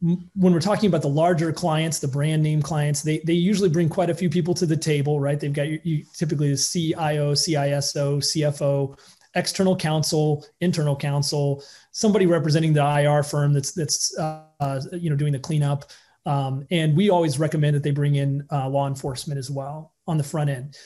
when 0.00 0.52
we're 0.52 0.60
talking 0.60 0.88
about 0.88 1.02
the 1.02 1.08
larger 1.08 1.52
clients, 1.52 1.98
the 1.98 2.08
brand 2.08 2.42
name 2.42 2.62
clients, 2.62 3.02
they, 3.02 3.18
they 3.24 3.32
usually 3.32 3.68
bring 3.68 3.88
quite 3.88 4.10
a 4.10 4.14
few 4.14 4.30
people 4.30 4.54
to 4.54 4.66
the 4.66 4.76
table, 4.76 5.18
right? 5.18 5.40
They've 5.40 5.52
got 5.52 5.66
you, 5.66 5.80
you 5.82 6.04
typically 6.14 6.50
the 6.50 6.56
CIO, 6.56 7.32
CISO, 7.32 8.18
CFO, 8.18 8.98
external 9.34 9.76
counsel, 9.76 10.46
internal 10.60 10.94
counsel, 10.94 11.64
somebody 11.90 12.26
representing 12.26 12.72
the 12.72 12.84
IR 12.84 13.22
firm 13.24 13.52
that's 13.52 13.72
that's 13.72 14.16
uh, 14.18 14.80
you 14.92 15.10
know 15.10 15.16
doing 15.16 15.32
the 15.32 15.38
cleanup. 15.38 15.86
Um, 16.26 16.66
and 16.70 16.96
we 16.96 17.10
always 17.10 17.38
recommend 17.38 17.74
that 17.74 17.82
they 17.82 17.90
bring 17.90 18.16
in 18.16 18.46
uh, 18.52 18.68
law 18.68 18.86
enforcement 18.86 19.38
as 19.38 19.50
well 19.50 19.94
on 20.06 20.18
the 20.18 20.24
front 20.24 20.50
end. 20.50 20.76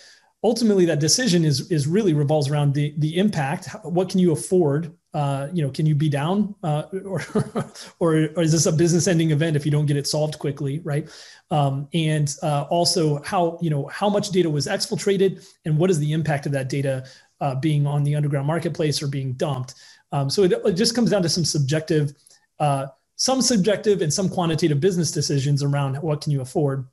Ultimately, 0.42 0.87
that 0.87 1.00
decision 1.00 1.45
is 1.45 1.71
is 1.71 1.87
really 1.87 2.14
revolves 2.14 2.49
around 2.49 2.73
the 2.73 2.95
the 2.99 3.19
impact. 3.19 3.69
What 3.83 4.09
can 4.09 4.21
you 4.21 4.33
afford 4.33 4.97
uh, 5.14 5.49
you 5.52 5.62
know, 5.62 5.71
can 5.71 5.85
you 5.85 5.95
be 5.95 6.09
down, 6.09 6.54
uh, 6.62 6.85
or, 7.04 7.23
or, 7.35 7.71
or 8.37 8.42
is 8.42 8.52
this 8.52 8.66
a 8.66 8.73
business-ending 8.73 9.31
event 9.31 9.57
if 9.57 9.66
you 9.66 9.71
don't 9.71 9.87
get 9.87 9.97
it 9.97 10.07
solved 10.07 10.38
quickly, 10.38 10.81
right? 10.85 11.09
Um, 11.50 11.87
and 11.92 12.35
uh, 12.42 12.62
also, 12.71 13.23
how 13.23 13.59
you 13.61 13.69
know 13.69 13.87
how 13.88 14.09
much 14.09 14.31
data 14.31 14.49
was 14.49 14.66
exfiltrated, 14.66 15.47
and 15.66 15.76
what 15.76 15.90
is 15.90 15.99
the 15.99 16.12
impact 16.12 16.47
of 16.47 16.52
that 16.52 16.71
data 16.71 17.04
uh, 17.40 17.54
being 17.57 17.87
on 17.87 18.04
the 18.04 18.14
underground 18.14 18.47
marketplace 18.47 19.02
or 19.02 19.07
being 19.07 19.35
dumped? 19.35 19.75
Um, 20.12 20.31
so 20.31 20.45
it, 20.45 20.52
it, 20.64 20.73
just 20.73 20.95
comes 20.95 21.11
down 21.11 21.23
to 21.23 21.28
some 21.28 21.45
subjective, 21.45 22.12
uh, 22.59 22.87
some 23.16 23.42
subjective, 23.42 24.00
and 24.00 24.13
some 24.13 24.30
quantitative 24.30 24.80
business 24.80 25.10
decisions 25.10 25.63
around 25.63 25.97
what 25.97 26.23
can 26.23 26.32
you 26.32 26.41
afford. 26.41 26.86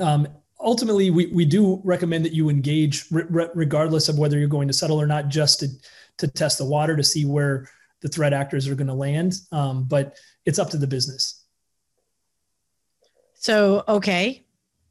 Um, 0.00 0.26
ultimately, 0.58 1.10
we 1.10 1.26
we 1.26 1.44
do 1.44 1.82
recommend 1.84 2.24
that 2.24 2.32
you 2.32 2.48
engage 2.48 3.10
re- 3.10 3.48
regardless 3.54 4.08
of 4.08 4.18
whether 4.18 4.38
you're 4.38 4.48
going 4.48 4.68
to 4.68 4.74
settle 4.74 5.00
or 5.00 5.06
not, 5.06 5.28
just 5.28 5.60
to 5.60 5.68
to 6.18 6.28
test 6.28 6.58
the 6.58 6.64
water 6.64 6.96
to 6.96 7.04
see 7.04 7.24
where 7.24 7.68
the 8.02 8.08
threat 8.08 8.32
actors 8.32 8.68
are 8.68 8.74
going 8.74 8.86
to 8.86 8.94
land. 8.94 9.34
Um, 9.52 9.84
but 9.84 10.16
it's 10.44 10.58
up 10.58 10.70
to 10.70 10.76
the 10.76 10.86
business. 10.86 11.44
So, 13.34 13.84
okay. 13.88 14.44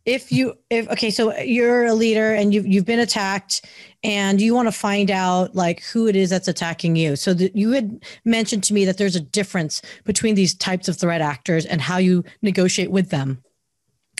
If 0.06 0.32
you, 0.32 0.54
if, 0.70 0.88
okay, 0.90 1.10
so 1.10 1.36
you're 1.40 1.86
a 1.88 1.94
leader 1.94 2.36
and 2.36 2.54
you've, 2.54 2.68
you've 2.68 2.86
been 2.86 3.00
attacked 3.00 3.66
and 4.04 4.40
you 4.40 4.54
want 4.54 4.68
to 4.68 4.72
find 4.72 5.10
out 5.10 5.56
like 5.56 5.82
who 5.82 6.08
it 6.08 6.16
is 6.16 6.30
that's 6.30 6.48
attacking 6.48 6.96
you. 6.96 7.16
So 7.16 7.34
that 7.34 7.56
you 7.56 7.72
had 7.72 8.04
mentioned 8.24 8.64
to 8.66 8.74
me 8.76 8.86
that 8.86 9.00
there's 9.00 9.16
a 9.16 9.22
difference 9.22 9.82
between 10.04 10.36
these 10.36 10.54
types 10.54 10.88
of 10.88 10.96
threat 10.96 11.22
actors 11.22 11.66
and 11.66 11.82
how 11.82 11.98
you 11.98 12.24
negotiate 12.44 12.92
with 12.92 13.10
them. 13.10 13.44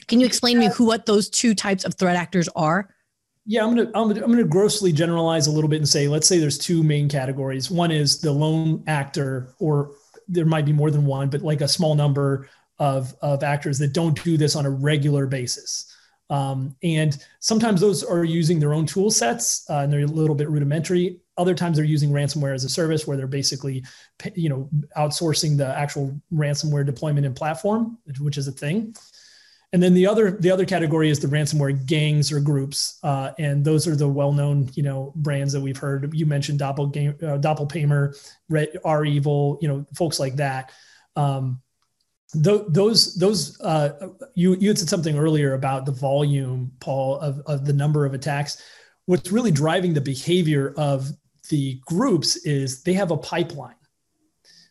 Can 0.08 0.20
you 0.20 0.26
explain 0.26 0.56
to 0.56 0.62
me 0.62 0.70
who, 0.74 0.86
what 0.86 1.06
those 1.06 1.30
two 1.30 1.54
types 1.54 1.86
of 1.86 1.94
threat 1.94 2.16
actors 2.16 2.50
are? 2.56 2.90
Yeah, 3.46 3.64
I'm 3.64 3.76
gonna, 3.76 3.92
I'm 3.94 4.32
gonna 4.32 4.44
grossly 4.44 4.92
generalize 4.92 5.48
a 5.48 5.52
little 5.52 5.70
bit 5.70 5.78
and 5.78 5.88
say, 5.88 6.08
let's 6.08 6.28
say 6.28 6.40
there's 6.40 6.58
two 6.58 6.82
main 6.82 7.08
categories. 7.08 7.70
One 7.70 7.92
is 7.92 8.20
the 8.20 8.32
lone 8.32 8.84
actor, 8.88 9.54
or 9.60 9.92
there 10.28 10.46
might 10.46 10.66
be 10.66 10.74
more 10.74 10.90
than 10.90 11.06
one, 11.06 11.30
but 11.30 11.42
like 11.42 11.62
a 11.62 11.68
small 11.68 11.94
number 11.96 12.50
of 12.80 13.14
of 13.22 13.44
actors 13.44 13.78
that 13.80 13.94
don't 13.94 14.22
do 14.24 14.36
this 14.38 14.56
on 14.56 14.66
a 14.66 14.70
regular 14.70 15.28
basis. 15.28 15.92
Um, 16.30 16.76
and 16.82 17.24
sometimes 17.40 17.80
those 17.80 18.04
are 18.04 18.24
using 18.24 18.60
their 18.60 18.74
own 18.74 18.88
tool 18.88 19.12
sets 19.12 19.64
uh, 19.70 19.82
and 19.82 19.94
they're 19.94 20.02
a 20.02 20.08
little 20.08 20.36
bit 20.36 20.50
rudimentary. 20.50 21.20
Other 21.38 21.54
times 21.54 21.78
they're 21.78 21.86
using 21.86 22.10
ransomware 22.10 22.56
as 22.56 22.64
a 22.64 22.70
service 22.70 23.06
where 23.06 23.16
they're 23.16 23.28
basically, 23.28 23.84
you 24.34 24.50
know, 24.50 24.68
outsourcing 24.98 25.56
the 25.56 25.68
actual 25.78 26.20
ransomware 26.34 26.84
deployment 26.84 27.28
and 27.28 27.36
platform, 27.36 28.00
which 28.20 28.40
is 28.40 28.48
a 28.48 28.52
thing. 28.52 28.96
And 29.74 29.84
then 29.84 29.94
the 29.94 30.08
other 30.08 30.32
the 30.32 30.52
other 30.52 30.66
category 30.66 31.10
is 31.10 31.20
the 31.20 31.28
ransomware 31.28 31.86
gangs 31.86 32.32
or 32.32 32.40
groups, 32.40 33.00
uh, 33.04 33.32
and 33.40 33.66
those 33.66 33.88
are 33.88 33.96
the 33.96 34.08
well-known 34.08 34.70
you 34.76 34.84
know 34.84 35.12
brands 35.18 35.52
that 35.54 35.62
we've 35.62 35.78
heard. 35.78 36.14
You 36.14 36.26
mentioned 36.26 36.60
Doppelganger, 36.60 37.18
uh, 37.22 37.38
Doppelpaymer, 37.38 38.16
REvil, 38.50 39.58
you 39.62 39.68
know 39.68 39.86
folks 39.94 40.20
like 40.20 40.38
that. 40.38 40.72
Um, 41.16 41.62
th- 42.32 42.64
those 42.70 43.16
those 43.16 43.60
uh, 43.62 44.10
you 44.34 44.56
you 44.56 44.70
had 44.70 44.78
said 44.78 44.90
something 44.90 45.18
earlier 45.18 45.54
about 45.54 45.86
the 45.86 45.92
volume, 45.92 46.72
Paul, 46.80 47.20
of 47.20 47.42
of 47.46 47.66
the 47.66 47.74
number 47.74 48.06
of 48.06 48.14
attacks. 48.14 48.62
What's 49.08 49.32
really 49.32 49.52
driving 49.52 49.94
the 49.94 50.02
behavior 50.02 50.74
of 50.78 51.10
the 51.50 51.80
groups 51.86 52.38
is 52.38 52.82
they 52.84 52.94
have 52.94 53.12
a 53.12 53.18
pipeline. 53.18 53.76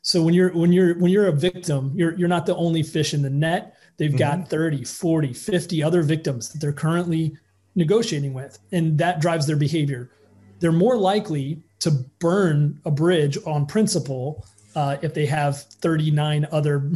So 0.02 0.22
when 0.22 0.35
you're 0.35 0.52
when 0.52 0.72
you're 0.72 0.98
when 0.98 1.11
you're 1.11 1.28
a 1.28 1.33
victim, 1.33 1.92
you're 1.94 2.14
you're 2.18 2.28
not 2.28 2.46
the 2.46 2.57
only 2.57 2.83
fish 2.83 3.14
in 3.14 3.22
the 3.22 3.30
net 3.30 3.73
They've 3.96 4.11
mm-hmm. 4.11 4.40
got 4.40 4.48
30, 4.48 4.85
40, 4.85 5.33
50 5.33 5.83
other 5.83 6.02
victims 6.02 6.50
that 6.50 6.61
they're 6.61 6.72
currently 6.72 7.37
negotiating 7.74 8.35
with, 8.35 8.59
and 8.72 8.98
that 8.98 9.20
drives 9.20 9.46
their 9.46 9.57
behavior. 9.57 10.11
They're 10.61 10.72
more 10.72 10.96
likely 10.96 11.62
to 11.80 11.90
burn 12.18 12.80
a 12.85 12.90
bridge 12.90 13.37
on 13.46 13.66
principle 13.66 14.46
uh, 14.74 14.96
if 15.02 15.14
they 15.14 15.26
have 15.26 15.62
39 15.62 16.46
other 16.50 16.90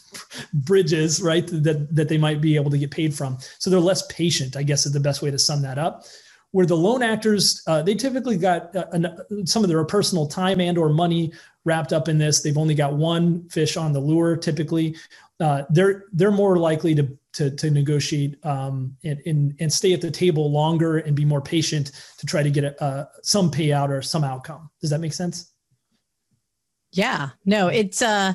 bridges, 0.52 1.22
right, 1.22 1.46
that, 1.46 1.88
that 1.94 2.08
they 2.08 2.18
might 2.18 2.40
be 2.40 2.56
able 2.56 2.70
to 2.70 2.78
get 2.78 2.90
paid 2.90 3.14
from. 3.14 3.38
So 3.58 3.70
they're 3.70 3.80
less 3.80 4.06
patient, 4.08 4.56
I 4.56 4.62
guess 4.62 4.86
is 4.86 4.92
the 4.92 5.00
best 5.00 5.22
way 5.22 5.30
to 5.30 5.38
sum 5.38 5.62
that 5.62 5.78
up. 5.78 6.04
Where 6.50 6.66
the 6.66 6.76
lone 6.76 7.02
actors, 7.02 7.62
uh, 7.66 7.80
they 7.80 7.94
typically 7.94 8.36
got 8.36 8.74
uh, 8.76 8.84
an, 8.92 9.46
some 9.46 9.62
of 9.64 9.70
their 9.70 9.82
personal 9.84 10.26
time 10.26 10.60
and 10.60 10.76
or 10.76 10.90
money 10.90 11.32
wrapped 11.64 11.94
up 11.94 12.08
in 12.08 12.18
this. 12.18 12.42
They've 12.42 12.58
only 12.58 12.74
got 12.74 12.92
one 12.94 13.48
fish 13.48 13.76
on 13.78 13.92
the 13.92 14.00
lure 14.00 14.36
typically 14.36 14.96
uh, 15.42 15.64
they're 15.70 16.04
they're 16.12 16.30
more 16.30 16.56
likely 16.56 16.94
to 16.94 17.18
to, 17.32 17.50
to 17.50 17.70
negotiate 17.70 18.38
um, 18.44 18.96
and, 19.04 19.20
and 19.26 19.54
and 19.58 19.72
stay 19.72 19.92
at 19.92 20.00
the 20.00 20.10
table 20.10 20.50
longer 20.50 20.98
and 20.98 21.16
be 21.16 21.24
more 21.24 21.40
patient 21.40 21.92
to 22.18 22.26
try 22.26 22.42
to 22.42 22.50
get 22.50 22.64
a, 22.64 23.08
some 23.22 23.50
payout 23.50 23.88
or 23.88 24.00
some 24.02 24.22
outcome. 24.22 24.70
Does 24.80 24.90
that 24.90 25.00
make 25.00 25.12
sense? 25.12 25.52
Yeah, 26.92 27.30
no, 27.44 27.68
it's 27.68 28.02
uh, 28.02 28.34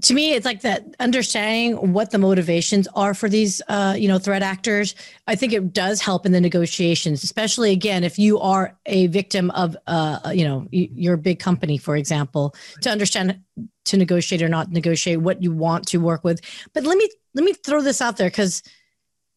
to 0.00 0.14
me 0.14 0.32
it's 0.32 0.46
like 0.46 0.62
that 0.62 0.84
understanding 1.00 1.92
what 1.92 2.10
the 2.10 2.18
motivations 2.18 2.88
are 2.94 3.12
for 3.12 3.28
these 3.28 3.60
uh, 3.68 3.94
you 3.96 4.08
know 4.08 4.18
threat 4.18 4.42
actors. 4.42 4.94
I 5.26 5.34
think 5.34 5.52
it 5.52 5.72
does 5.72 6.00
help 6.00 6.24
in 6.24 6.32
the 6.32 6.40
negotiations 6.40 7.22
especially 7.22 7.72
again 7.72 8.02
if 8.02 8.18
you 8.18 8.40
are 8.40 8.76
a 8.86 9.08
victim 9.08 9.50
of 9.50 9.76
uh, 9.86 10.32
you 10.34 10.44
know 10.44 10.66
your 10.70 11.16
big 11.16 11.38
company 11.38 11.76
for 11.76 11.96
example 11.96 12.54
to 12.80 12.90
understand 12.90 13.40
to 13.84 13.96
negotiate 13.96 14.42
or 14.42 14.48
not 14.48 14.70
negotiate 14.70 15.20
what 15.20 15.42
you 15.42 15.52
want 15.52 15.86
to 15.88 15.98
work 15.98 16.24
with. 16.24 16.40
But 16.72 16.84
let 16.84 16.96
me 16.96 17.08
let 17.34 17.44
me 17.44 17.52
throw 17.52 17.82
this 17.82 18.00
out 18.00 18.16
there 18.16 18.30
because 18.30 18.62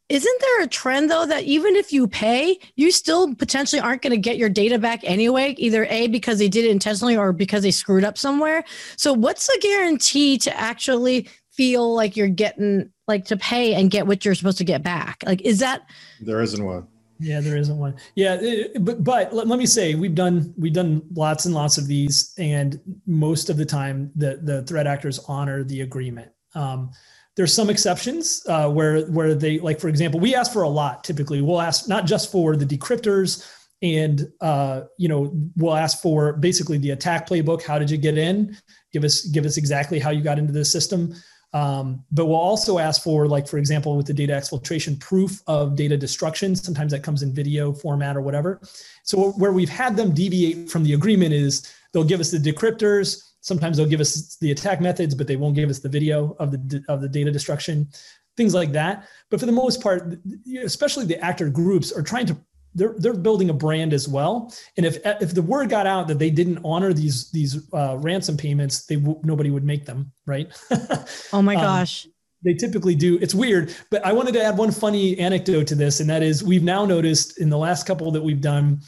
isn't 0.08 0.42
there 0.42 0.62
a 0.62 0.68
trend 0.68 1.10
though 1.10 1.26
that 1.26 1.44
even 1.44 1.76
if 1.76 1.92
you 1.92 2.08
pay, 2.08 2.60
you 2.76 2.92
still 2.92 3.34
potentially 3.36 3.80
aren't 3.80 4.02
going 4.02 4.12
to 4.12 4.18
get 4.18 4.38
your 4.38 4.50
data 4.50 4.78
back 4.78 5.02
anyway, 5.04 5.56
either 5.58 5.86
A, 5.86 6.08
because 6.08 6.38
they 6.38 6.48
did 6.48 6.66
it 6.66 6.72
intentionally 6.72 7.18
or 7.18 7.34
because 7.34 7.64
they 7.64 7.72
screwed 7.72 8.04
up 8.04 8.18
somewhere? 8.18 8.64
So, 8.98 9.14
what's 9.14 9.48
the 9.48 9.58
guarantee 9.62 10.38
to 10.40 10.56
actually 10.60 11.28
feel 11.52 11.96
like 11.96 12.16
you're 12.16 12.28
getting, 12.28 12.92
like 13.08 13.26
to 13.26 13.38
pay 13.38 13.74
and 13.74 13.90
get 13.90 14.06
what 14.06 14.24
you're 14.24 14.36
supposed 14.36 14.60
to 14.60 14.64
get 14.64 14.84
back? 14.84 15.24
Like, 15.26 15.42
is 15.42 15.60
that? 15.60 15.88
There 16.22 16.42
isn't 16.42 16.64
one. 16.64 16.88
Yeah, 17.18 17.40
there 17.40 17.58
isn't 17.58 17.78
one. 17.78 17.96
Yeah, 18.16 18.38
it, 18.42 18.84
but 18.84 19.04
but 19.04 19.34
let, 19.34 19.48
let, 19.48 19.58
me 19.58 19.66
say 19.66 19.96
we've 19.96 20.16
done 20.16 20.54
we've 20.58 20.74
done 20.74 21.02
lots 21.14 21.46
and 21.46 21.56
lots 21.56 21.78
of 21.78 21.88
these, 21.88 22.34
and 22.38 22.80
most 23.08 23.50
of 23.50 23.58
the 23.58 23.66
time 23.66 24.12
the 24.16 24.40
the 24.44 24.64
threat 24.64 24.86
actors 24.86 25.20
honor 25.28 25.64
the 25.64 25.82
agreement. 25.82 26.32
Um, 26.54 26.92
there's 27.36 27.54
some 27.54 27.70
exceptions 27.70 28.46
uh, 28.48 28.70
where 28.70 29.02
where 29.08 29.36
they 29.36 29.60
like 29.60 29.80
for 29.80 29.90
example 29.90 30.20
we 30.20 30.36
ask 30.36 30.54
for 30.54 30.64
a 30.64 30.70
lot 30.70 31.04
typically. 31.04 31.42
We'll 31.42 31.62
ask 31.62 31.88
not 31.88 32.06
just 32.06 32.32
for 32.32 32.56
the 32.56 32.66
decryptors 32.66 33.46
and 33.82 34.32
uh, 34.42 34.82
you 34.98 35.08
know 35.08 35.32
we'll 35.58 35.76
ask 35.76 36.02
for 36.02 36.34
basically 36.34 36.78
the 36.78 36.92
attack 36.92 37.28
playbook. 37.28 37.64
How 37.64 37.78
did 37.78 37.90
you 37.90 37.98
get 37.98 38.18
in? 38.18 38.58
Give 38.94 39.04
us 39.04 39.26
give 39.26 39.46
us 39.46 39.58
exactly 39.58 40.00
how 40.00 40.12
you 40.12 40.22
got 40.22 40.40
into 40.40 40.54
the 40.54 40.66
system. 40.66 41.14
Um, 41.54 42.04
but 42.12 42.26
we'll 42.26 42.36
also 42.36 42.80
ask 42.80 43.02
for 43.02 43.28
like 43.28 43.48
for 43.48 43.58
example 43.58 43.96
with 43.96 44.08
the 44.08 44.14
data 44.14 44.34
exfiltration 44.34 45.00
proof 45.00 45.42
of 45.48 45.76
data 45.76 45.98
destruction. 45.98 46.56
Sometimes 46.56 46.92
that 46.92 47.04
comes 47.04 47.22
in 47.22 47.34
video 47.34 47.72
format 47.74 48.18
or 48.18 48.22
whatever. 48.22 48.62
So 49.04 49.32
where 49.32 49.54
we've 49.54 49.70
had 49.70 49.96
them 49.96 50.14
deviate 50.14 50.70
from 50.70 50.84
the 50.84 50.94
agreement 50.94 51.34
is 51.34 51.72
they'll 51.94 52.04
give 52.04 52.20
us 52.20 52.32
the 52.32 52.38
decryptors 52.38 53.35
Sometimes 53.46 53.78
they'll 53.78 53.86
give 53.86 54.02
us 54.02 54.38
the 54.38 54.50
attack 54.50 54.82
methods, 54.82 55.14
but 55.14 55.28
they 55.28 55.36
won't 55.36 55.54
give 55.54 55.70
us 55.70 55.78
the 55.78 55.88
video 55.88 56.36
of 56.40 56.52
the 56.52 56.84
of 56.90 57.00
the 57.00 57.08
data 57.08 57.30
destruction, 57.30 57.88
things 58.36 58.56
like 58.56 58.72
that. 58.72 59.08
But 59.30 59.40
for 59.40 59.46
the 59.46 59.52
most 59.52 59.84
part, 59.84 60.18
especially 60.64 61.06
the 61.06 61.24
actor 61.24 61.48
groups 61.48 61.92
are 61.92 62.02
trying 62.02 62.26
to 62.26 62.38
they're 62.74 62.96
they're 62.98 63.14
building 63.14 63.52
a 63.52 63.54
brand 63.54 63.94
as 63.94 64.08
well. 64.08 64.52
And 64.78 64.86
if 64.86 64.98
if 65.22 65.36
the 65.36 65.44
word 65.44 65.70
got 65.70 65.86
out 65.86 66.08
that 66.08 66.18
they 66.18 66.32
didn't 66.32 66.60
honor 66.66 66.92
these 66.92 67.30
these 67.30 67.72
uh, 67.72 67.98
ransom 68.00 68.36
payments, 68.36 68.88
they 68.88 68.96
nobody 68.96 69.52
would 69.52 69.64
make 69.64 69.86
them, 69.86 70.12
right? 70.26 70.52
oh 71.32 71.44
my 71.44 71.56
um, 71.56 71.62
gosh. 71.62 72.06
Um, 72.08 72.12
they 72.44 72.56
typically 72.56 72.96
do. 72.96 73.20
It's 73.22 73.36
weird, 73.36 73.76
but 73.92 74.04
I 74.04 74.12
wanted 74.12 74.34
to 74.34 74.44
add 74.44 74.58
one 74.58 74.72
funny 74.72 75.20
anecdote 75.20 75.68
to 75.68 75.76
this, 75.76 76.00
and 76.00 76.10
that 76.10 76.24
is 76.24 76.44
we've 76.44 76.64
now 76.64 76.84
noticed 76.84 77.40
in 77.40 77.52
the 77.52 77.58
last 77.58 77.86
couple 77.86 78.10
that 78.12 78.24
we've 78.24 78.42
done 78.42 78.82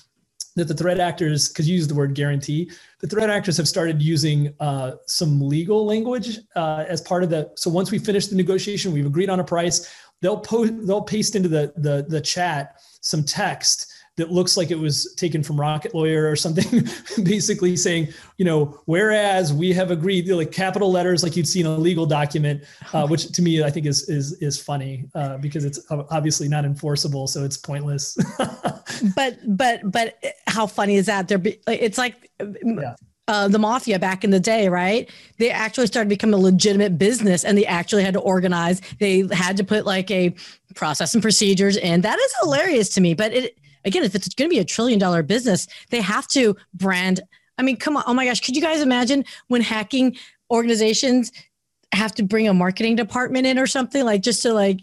that 0.58 0.68
the 0.68 0.74
threat 0.74 1.00
actors, 1.00 1.50
because 1.50 1.70
you 1.70 1.76
use 1.76 1.88
the 1.88 1.96
word 1.96 2.14
guarantee, 2.14 2.72
the 3.00 3.08
threat 3.08 3.30
actors 3.30 3.58
have 3.58 3.68
started 3.68 4.02
using 4.02 4.54
uh, 4.60 4.94
some 5.06 5.40
legal 5.40 5.86
language 5.86 6.40
uh, 6.56 6.84
as 6.88 7.00
part 7.00 7.24
of 7.24 7.30
the. 7.30 7.52
So 7.56 7.70
once 7.70 7.92
we 7.92 8.00
finish 8.00 8.28
the 8.28 8.36
negotiation, 8.36 8.92
we've 8.92 9.06
agreed 9.06 9.30
on 9.30 9.40
a 9.40 9.44
price. 9.44 9.94
They'll 10.22 10.40
post, 10.40 10.74
they'll 10.86 11.04
paste 11.04 11.36
into 11.36 11.48
the 11.48 11.74
the 11.78 12.06
the 12.10 12.20
chat 12.20 12.82
some 13.02 13.24
text 13.24 13.94
that 14.18 14.32
looks 14.32 14.58
like 14.58 14.72
it 14.72 14.80
was 14.80 15.14
taken 15.14 15.44
from 15.44 15.60
Rocket 15.60 15.94
Lawyer 15.94 16.30
or 16.30 16.36
something, 16.36 16.84
basically 17.24 17.78
saying, 17.78 18.10
you 18.38 18.46
know, 18.46 18.80
whereas 18.86 19.54
we 19.54 19.72
have 19.74 19.92
agreed, 19.92 20.28
like 20.28 20.52
capital 20.52 20.92
letters, 20.92 21.24
like 21.24 21.38
you'd 21.38 21.48
see 21.48 21.62
in 21.62 21.68
a 21.68 21.78
legal 21.78 22.06
document, 22.06 22.64
uh, 22.94 23.08
which 23.10 23.32
to 23.32 23.42
me 23.42 23.64
I 23.64 23.70
think 23.70 23.86
is 23.86 24.10
is 24.10 24.34
is 24.42 24.62
funny 24.62 25.06
uh, 25.16 25.38
because 25.38 25.66
it's 25.66 25.80
obviously 25.90 26.50
not 26.50 26.66
enforceable, 26.66 27.28
so 27.28 27.44
it's 27.44 27.58
pointless. 27.58 28.18
but 29.16 29.38
but 29.46 29.82
but 29.84 30.18
how 30.48 30.66
funny 30.66 30.96
is 30.96 31.06
that? 31.06 31.28
There, 31.28 31.38
be, 31.38 31.60
it's 31.68 31.98
like. 31.98 32.30
Yeah. 32.40 32.96
Uh, 33.30 33.50
the 33.50 33.60
mafia 33.60 34.00
back 34.00 34.24
in 34.24 34.30
the 34.30 34.40
day, 34.40 34.70
right? 34.70 35.12
They 35.38 35.50
actually 35.50 35.88
started 35.88 36.08
becoming 36.08 36.34
a 36.34 36.38
legitimate 36.38 36.98
business 36.98 37.44
and 37.44 37.58
they 37.58 37.66
actually 37.66 38.06
had 38.06 38.14
to 38.14 38.22
organize. 38.22 38.80
They 39.02 39.28
had 39.34 39.58
to 39.58 39.66
put 39.66 39.86
like 39.86 40.10
a 40.10 40.34
process 40.76 41.14
and 41.14 41.22
procedures 41.22 41.76
in. 41.76 42.00
That 42.02 42.18
is 42.18 42.34
hilarious 42.42 42.88
to 42.94 43.02
me. 43.02 43.16
But 43.16 43.34
it 43.34 43.58
again, 43.86 44.04
if 44.04 44.16
it's 44.16 44.28
going 44.30 44.50
to 44.50 44.54
be 44.54 44.60
a 44.60 44.66
trillion 44.66 45.00
dollar 45.00 45.24
business, 45.24 45.68
they 45.90 46.02
have 46.02 46.28
to 46.30 46.56
brand. 46.74 47.22
I 47.58 47.64
mean, 47.64 47.78
come 47.78 47.98
on. 47.98 48.04
Oh 48.08 48.14
my 48.14 48.26
gosh. 48.26 48.42
Could 48.42 48.56
you 48.56 48.62
guys 48.62 48.82
imagine 48.82 49.26
when 49.48 49.62
hacking 49.62 50.18
organizations 50.52 51.32
have 51.94 52.14
to 52.16 52.24
bring 52.24 52.48
a 52.48 52.54
marketing 52.54 52.96
department 52.96 53.48
in 53.48 53.58
or 53.58 53.68
something 53.68 54.04
like 54.04 54.22
just 54.22 54.42
to 54.44 54.54
like 54.54 54.80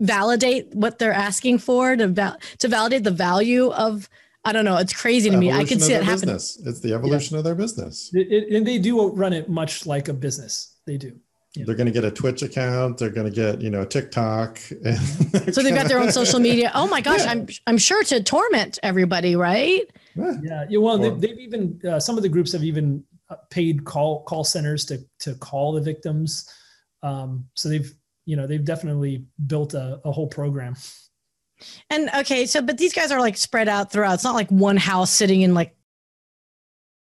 validate 0.00 0.74
what 0.74 0.98
they're 0.98 1.12
asking 1.12 1.58
for 1.58 1.96
to 1.96 2.08
val- 2.08 2.38
to 2.58 2.68
validate 2.68 3.04
the 3.04 3.10
value 3.10 3.70
of 3.70 4.08
I 4.44 4.52
don't 4.52 4.66
know. 4.66 4.76
It's 4.76 4.92
crazy 4.92 5.30
to 5.30 5.36
me. 5.38 5.50
I 5.50 5.64
can 5.64 5.80
see 5.80 5.94
it 5.94 6.02
happen. 6.02 6.28
Business. 6.28 6.60
It's 6.66 6.80
the 6.80 6.92
evolution 6.92 7.34
yeah. 7.34 7.38
of 7.38 7.44
their 7.44 7.54
business. 7.54 8.10
It, 8.12 8.30
it, 8.30 8.54
and 8.54 8.66
they 8.66 8.78
do 8.78 9.08
run 9.08 9.32
it 9.32 9.48
much 9.48 9.86
like 9.86 10.08
a 10.08 10.12
business. 10.12 10.76
They 10.86 10.98
do. 10.98 11.18
Yeah. 11.54 11.64
They're 11.66 11.76
going 11.76 11.86
to 11.86 11.92
get 11.92 12.04
a 12.04 12.10
Twitch 12.10 12.42
account. 12.42 12.98
They're 12.98 13.10
going 13.10 13.30
to 13.30 13.34
get, 13.34 13.60
you 13.60 13.70
know, 13.70 13.82
a 13.82 13.86
TikTok. 13.86 14.58
so 14.58 15.62
they've 15.62 15.74
got 15.74 15.86
their 15.86 16.00
own 16.00 16.10
social 16.10 16.40
media. 16.40 16.72
Oh 16.74 16.88
my 16.88 17.00
gosh, 17.08 17.20
yeah. 17.20 17.30
I'm 17.30 17.46
I'm 17.68 17.78
sure 17.78 18.02
to 18.04 18.22
torment 18.22 18.78
everybody, 18.82 19.36
right? 19.36 19.88
Yeah. 20.16 20.64
yeah 20.68 20.78
well, 20.78 20.98
they've, 20.98 21.20
they've 21.20 21.38
even 21.38 21.80
uh, 21.88 22.00
some 22.00 22.16
of 22.16 22.22
the 22.22 22.28
groups 22.28 22.52
have 22.52 22.64
even 22.64 23.04
uh, 23.30 23.36
paid 23.50 23.84
call 23.84 24.24
call 24.24 24.42
centers 24.42 24.84
to 24.86 24.98
to 25.20 25.34
call 25.36 25.72
the 25.72 25.80
victims. 25.80 26.52
Um, 27.04 27.46
so 27.54 27.68
they've 27.68 27.92
you 28.24 28.36
know 28.36 28.48
they've 28.48 28.64
definitely 28.64 29.24
built 29.46 29.74
a, 29.74 30.00
a 30.04 30.10
whole 30.10 30.26
program. 30.26 30.74
And 31.88 32.10
okay, 32.16 32.46
so 32.46 32.62
but 32.62 32.78
these 32.78 32.92
guys 32.92 33.12
are 33.12 33.20
like 33.20 33.36
spread 33.36 33.68
out 33.68 33.92
throughout. 33.92 34.14
It's 34.14 34.24
not 34.24 34.34
like 34.34 34.50
one 34.50 34.76
house 34.76 35.12
sitting 35.12 35.42
in 35.42 35.54
like 35.54 35.76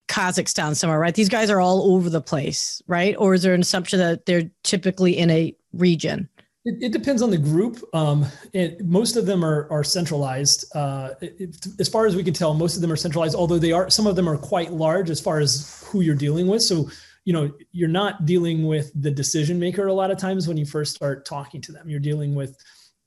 Kazakhstan 0.07 0.75
somewhere, 0.75 0.99
right? 0.99 1.15
These 1.15 1.29
guys 1.29 1.49
are 1.49 1.59
all 1.59 1.93
over 1.93 2.09
the 2.09 2.21
place, 2.21 2.81
right? 2.87 3.15
Or 3.17 3.33
is 3.33 3.43
there 3.43 3.53
an 3.53 3.61
assumption 3.61 3.99
that 3.99 4.25
they're 4.25 4.49
typically 4.63 5.17
in 5.17 5.29
a 5.29 5.55
region? 5.73 6.29
It, 6.65 6.81
it 6.81 6.91
depends 6.91 7.21
on 7.21 7.29
the 7.29 7.37
group. 7.37 7.79
Um, 7.93 8.25
it, 8.53 8.83
most 8.83 9.17
of 9.17 9.25
them 9.25 9.43
are, 9.43 9.67
are 9.71 9.83
centralized. 9.83 10.75
Uh, 10.75 11.11
it, 11.21 11.55
as 11.79 11.87
far 11.87 12.05
as 12.05 12.15
we 12.15 12.23
can 12.23 12.33
tell, 12.33 12.53
most 12.53 12.75
of 12.75 12.81
them 12.81 12.91
are 12.91 12.95
centralized, 12.95 13.35
although 13.35 13.59
they 13.59 13.71
are, 13.71 13.89
some 13.89 14.07
of 14.07 14.15
them 14.15 14.27
are 14.27 14.37
quite 14.37 14.71
large 14.71 15.09
as 15.09 15.21
far 15.21 15.39
as 15.39 15.83
who 15.87 16.01
you're 16.01 16.15
dealing 16.15 16.47
with. 16.47 16.61
So, 16.61 16.89
you 17.23 17.33
know, 17.33 17.51
you're 17.71 17.89
not 17.89 18.25
dealing 18.25 18.67
with 18.67 18.91
the 18.95 19.11
decision 19.11 19.59
maker 19.59 19.87
a 19.87 19.93
lot 19.93 20.11
of 20.11 20.17
times 20.17 20.47
when 20.47 20.57
you 20.57 20.65
first 20.65 20.95
start 20.95 21.25
talking 21.25 21.61
to 21.61 21.71
them. 21.71 21.89
You're 21.89 21.99
dealing 21.99 22.35
with 22.35 22.57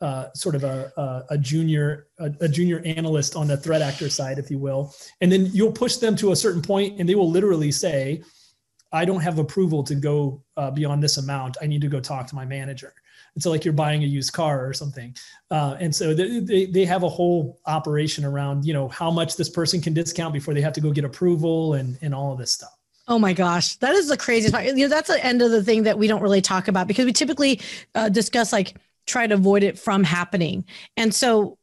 uh, 0.00 0.32
sort 0.32 0.54
of 0.54 0.64
a, 0.64 0.92
a, 0.96 1.34
a 1.34 1.38
junior 1.38 2.06
a, 2.18 2.30
a, 2.40 2.48
junior 2.48 2.80
analyst 2.84 3.34
on 3.34 3.48
the 3.48 3.56
threat 3.56 3.82
actor 3.82 4.08
side, 4.08 4.38
if 4.38 4.50
you 4.50 4.58
will, 4.58 4.94
and 5.20 5.30
then 5.30 5.46
you'll 5.52 5.72
push 5.72 5.96
them 5.96 6.14
to 6.16 6.32
a 6.32 6.37
certain 6.37 6.62
point, 6.62 7.00
and 7.00 7.08
they 7.08 7.16
will 7.16 7.30
literally 7.30 7.72
say, 7.72 8.22
"I 8.92 9.04
don't 9.04 9.20
have 9.20 9.38
approval 9.38 9.82
to 9.84 9.94
go 9.96 10.42
uh, 10.56 10.70
beyond 10.70 11.02
this 11.02 11.16
amount. 11.16 11.56
I 11.61 11.66
need 11.66 11.80
to 11.80 11.88
go 11.88 11.98
talk 11.98 12.28
to 12.28 12.37
my 12.37 12.44
manager." 12.44 12.94
And 13.34 13.42
so, 13.42 13.50
like 13.50 13.64
you're 13.64 13.74
buying 13.74 14.04
a 14.04 14.06
used 14.06 14.32
car 14.32 14.64
or 14.64 14.72
something, 14.72 15.16
uh, 15.50 15.76
and 15.80 15.94
so 15.94 16.14
they, 16.14 16.40
they 16.40 16.66
they 16.66 16.84
have 16.84 17.02
a 17.02 17.08
whole 17.08 17.58
operation 17.66 18.24
around 18.24 18.64
you 18.64 18.72
know 18.72 18.87
how 18.88 19.11
much 19.11 19.37
this 19.37 19.48
person 19.48 19.80
can 19.80 19.94
discount 19.94 20.32
before 20.32 20.54
they 20.54 20.61
have 20.61 20.74
to 20.74 20.80
go 20.80 20.92
get 20.92 21.04
approval 21.04 21.74
and 21.74 21.98
and 22.02 22.14
all 22.14 22.32
of 22.32 22.38
this 22.38 22.52
stuff. 22.52 22.76
Oh 23.08 23.18
my 23.18 23.32
gosh, 23.32 23.76
that 23.76 23.94
is 23.94 24.08
the 24.08 24.18
craziest 24.18 24.52
part. 24.52 24.66
You 24.66 24.74
know, 24.74 24.88
that's 24.88 25.08
the 25.08 25.24
end 25.24 25.40
of 25.40 25.50
the 25.50 25.64
thing 25.64 25.84
that 25.84 25.98
we 25.98 26.06
don't 26.06 26.20
really 26.20 26.42
talk 26.42 26.68
about 26.68 26.87
because 26.87 27.06
we 27.06 27.12
typically 27.12 27.61
uh, 27.94 28.11
discuss 28.11 28.52
like 28.52 28.76
try 29.09 29.27
to 29.27 29.35
avoid 29.35 29.62
it 29.62 29.79
from 29.79 30.05
happening. 30.05 30.64
And 30.97 31.14
so 31.14 31.59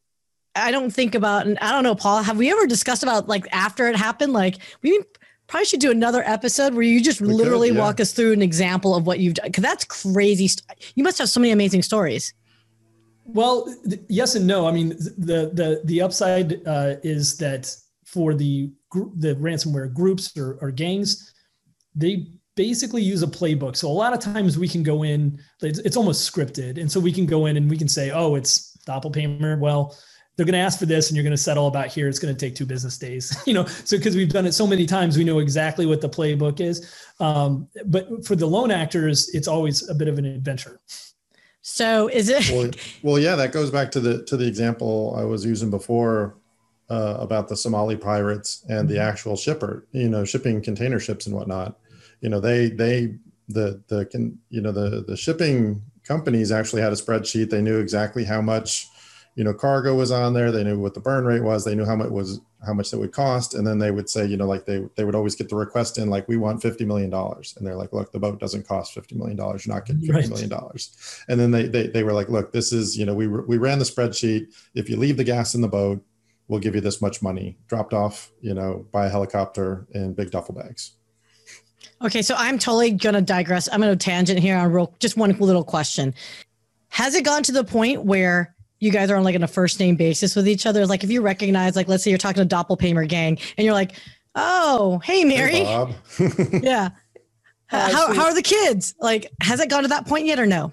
I 0.55 0.71
don't 0.71 0.91
think 0.91 1.15
about, 1.15 1.45
and 1.45 1.57
I 1.59 1.71
don't 1.71 1.83
know, 1.83 1.95
Paul, 1.95 2.23
have 2.23 2.37
we 2.37 2.51
ever 2.51 2.65
discussed 2.65 3.03
about 3.03 3.27
like 3.27 3.45
after 3.51 3.87
it 3.87 3.95
happened? 3.95 4.33
Like 4.33 4.57
we 4.81 5.01
probably 5.47 5.65
should 5.65 5.79
do 5.79 5.91
another 5.91 6.23
episode 6.23 6.73
where 6.73 6.83
you 6.83 7.01
just 7.01 7.21
we 7.21 7.27
literally 7.27 7.69
could, 7.69 7.77
yeah. 7.77 7.83
walk 7.83 7.99
us 7.99 8.13
through 8.13 8.33
an 8.33 8.41
example 8.41 8.95
of 8.95 9.05
what 9.05 9.19
you've 9.19 9.35
done. 9.35 9.51
Cause 9.51 9.61
that's 9.61 9.85
crazy. 9.85 10.49
You 10.95 11.03
must 11.03 11.17
have 11.19 11.29
so 11.29 11.39
many 11.39 11.51
amazing 11.51 11.83
stories. 11.83 12.33
Well, 13.25 13.65
th- 13.87 14.01
yes 14.07 14.35
and 14.35 14.47
no. 14.47 14.67
I 14.67 14.71
mean, 14.71 14.89
the, 14.89 15.51
the, 15.53 15.81
the 15.85 16.01
upside 16.01 16.65
uh, 16.67 16.95
is 17.03 17.37
that 17.37 17.75
for 18.05 18.33
the, 18.33 18.71
the 19.17 19.35
ransomware 19.35 19.93
groups 19.93 20.37
or, 20.37 20.57
or 20.61 20.71
gangs, 20.71 21.33
they 21.95 22.27
basically 22.55 23.01
use 23.01 23.21
a 23.21 23.27
playbook. 23.27 23.75
So 23.75 23.87
a 23.87 23.91
lot 23.91 24.13
of 24.13 24.19
times 24.19 24.57
we 24.57 24.67
can 24.67 24.81
go 24.81 25.03
in, 25.03 25.39
it's, 25.61 25.79
it's 25.79 25.97
almost 25.97 26.31
scripted. 26.31 26.79
And 26.79 26.91
so 26.91 26.99
we 26.99 27.11
can 27.11 27.25
go 27.25 27.45
in 27.45 27.57
and 27.57 27.69
we 27.69 27.77
can 27.77 27.87
say, 27.87 28.11
oh, 28.11 28.35
it's 28.35 28.77
Doppelpaymer. 28.87 29.59
Well, 29.59 29.95
they're 30.35 30.45
going 30.45 30.53
to 30.53 30.59
ask 30.59 30.79
for 30.79 30.85
this 30.85 31.09
and 31.09 31.15
you're 31.15 31.23
going 31.23 31.31
to 31.31 31.37
settle 31.37 31.67
about 31.67 31.87
here. 31.87 32.07
It's 32.07 32.19
going 32.19 32.33
to 32.33 32.39
take 32.39 32.55
two 32.55 32.65
business 32.65 32.97
days, 32.97 33.37
you 33.45 33.53
know? 33.53 33.65
So, 33.65 33.99
cause 33.99 34.15
we've 34.15 34.31
done 34.31 34.45
it 34.45 34.53
so 34.53 34.67
many 34.67 34.85
times, 34.85 35.17
we 35.17 35.23
know 35.23 35.39
exactly 35.39 35.85
what 35.85 36.01
the 36.01 36.09
playbook 36.09 36.59
is. 36.59 36.91
Um, 37.19 37.67
but 37.85 38.25
for 38.25 38.35
the 38.35 38.45
lone 38.45 38.71
actors, 38.71 39.29
it's 39.33 39.47
always 39.47 39.87
a 39.89 39.95
bit 39.95 40.07
of 40.07 40.17
an 40.17 40.25
adventure. 40.25 40.79
So 41.61 42.07
is 42.09 42.29
it? 42.29 42.49
well, 42.51 42.71
well, 43.01 43.19
yeah, 43.19 43.35
that 43.35 43.51
goes 43.51 43.71
back 43.71 43.91
to 43.91 43.99
the, 43.99 44.23
to 44.25 44.37
the 44.37 44.47
example 44.47 45.15
I 45.17 45.23
was 45.23 45.45
using 45.45 45.71
before 45.71 46.37
uh, 46.89 47.17
about 47.19 47.47
the 47.47 47.57
Somali 47.57 47.97
pirates 47.97 48.63
and 48.69 48.87
the 48.87 48.95
mm-hmm. 48.95 49.09
actual 49.09 49.35
shipper, 49.35 49.87
you 49.91 50.07
know, 50.07 50.23
shipping 50.25 50.61
container 50.61 50.99
ships 50.99 51.25
and 51.25 51.35
whatnot 51.35 51.79
you 52.21 52.29
know 52.29 52.39
they 52.39 52.69
they 52.69 53.15
the 53.47 53.81
the 53.87 54.05
can 54.05 54.39
you 54.49 54.61
know 54.61 54.71
the 54.71 55.03
the 55.07 55.17
shipping 55.17 55.81
companies 56.03 56.51
actually 56.51 56.81
had 56.81 56.93
a 56.93 56.95
spreadsheet 56.95 57.49
they 57.49 57.61
knew 57.61 57.79
exactly 57.79 58.23
how 58.23 58.41
much 58.41 58.87
you 59.35 59.43
know, 59.43 59.53
cargo 59.53 59.93
was 59.93 60.11
on 60.11 60.33
there. 60.33 60.51
They 60.51 60.63
knew 60.63 60.79
what 60.79 60.93
the 60.93 61.01
burn 61.01 61.25
rate 61.25 61.43
was. 61.43 61.65
They 61.65 61.75
knew 61.75 61.85
how 61.85 61.97
much 61.97 62.09
was 62.09 62.39
how 62.65 62.73
much 62.73 62.89
that 62.89 62.99
would 62.99 63.11
cost, 63.11 63.53
and 63.53 63.67
then 63.67 63.77
they 63.77 63.91
would 63.91 64.09
say, 64.09 64.25
you 64.25 64.37
know, 64.37 64.47
like 64.47 64.65
they 64.65 64.81
they 64.95 65.03
would 65.03 65.13
always 65.13 65.35
get 65.35 65.49
the 65.49 65.57
request 65.57 65.97
in, 65.97 66.09
like 66.09 66.27
we 66.29 66.37
want 66.37 66.61
fifty 66.61 66.85
million 66.85 67.09
dollars, 67.09 67.53
and 67.57 67.67
they're 67.67 67.75
like, 67.75 67.91
look, 67.91 68.13
the 68.13 68.19
boat 68.19 68.39
doesn't 68.39 68.65
cost 68.65 68.93
fifty 68.93 69.15
million 69.15 69.35
dollars. 69.35 69.65
You're 69.65 69.75
not 69.75 69.85
getting 69.85 70.01
fifty 70.01 70.13
right. 70.13 70.29
million 70.29 70.49
dollars. 70.49 71.23
And 71.27 71.37
then 71.37 71.51
they, 71.51 71.67
they 71.67 71.87
they 71.87 72.03
were 72.03 72.13
like, 72.13 72.29
look, 72.29 72.53
this 72.53 72.71
is 72.71 72.97
you 72.97 73.05
know, 73.05 73.13
we 73.13 73.27
we 73.27 73.57
ran 73.57 73.79
the 73.79 73.85
spreadsheet. 73.85 74.55
If 74.73 74.89
you 74.89 74.95
leave 74.95 75.17
the 75.17 75.25
gas 75.25 75.53
in 75.53 75.59
the 75.59 75.67
boat, 75.67 76.01
we'll 76.47 76.61
give 76.61 76.73
you 76.73 76.81
this 76.81 77.01
much 77.01 77.21
money, 77.21 77.57
dropped 77.67 77.93
off, 77.93 78.31
you 78.39 78.53
know, 78.53 78.87
by 78.93 79.07
a 79.07 79.09
helicopter 79.09 79.85
in 79.91 80.13
big 80.13 80.31
duffel 80.31 80.55
bags. 80.55 80.93
Okay, 82.01 82.21
so 82.21 82.35
I'm 82.37 82.59
totally 82.59 82.91
gonna 82.91 83.21
digress. 83.21 83.69
I'm 83.71 83.79
gonna 83.79 83.95
tangent 83.95 84.39
here 84.39 84.57
on 84.57 84.71
real 84.71 84.93
just 84.99 85.17
one 85.17 85.31
little 85.39 85.63
question. 85.63 86.13
Has 86.89 87.15
it 87.15 87.23
gone 87.23 87.43
to 87.43 87.51
the 87.51 87.63
point 87.63 88.03
where 88.03 88.55
you 88.79 88.91
guys 88.91 89.09
are 89.09 89.15
on 89.15 89.23
like 89.23 89.35
on 89.35 89.43
a 89.43 89.47
first 89.47 89.79
name 89.79 89.95
basis 89.95 90.35
with 90.35 90.47
each 90.47 90.65
other? 90.65 90.85
Like 90.85 91.03
if 91.03 91.09
you 91.11 91.21
recognize, 91.21 91.75
like 91.75 91.87
let's 91.87 92.03
say 92.03 92.09
you're 92.09 92.17
talking 92.17 92.47
to 92.47 92.55
Doppelpaymer 92.55 93.07
gang 93.07 93.37
and 93.57 93.65
you're 93.65 93.73
like, 93.73 93.93
oh, 94.35 94.99
hey 95.03 95.23
Mary. 95.23 95.63
Hey, 95.63 95.87
yeah. 96.61 96.89
Uh, 97.71 97.91
how, 97.91 98.13
how 98.13 98.25
are 98.25 98.35
the 98.35 98.43
kids? 98.43 98.93
Like, 98.99 99.31
has 99.41 99.59
it 99.59 99.71
gone 99.71 99.81
to 99.81 99.89
that 99.89 100.05
point 100.05 100.27
yet 100.27 100.39
or 100.39 100.45
no? 100.45 100.71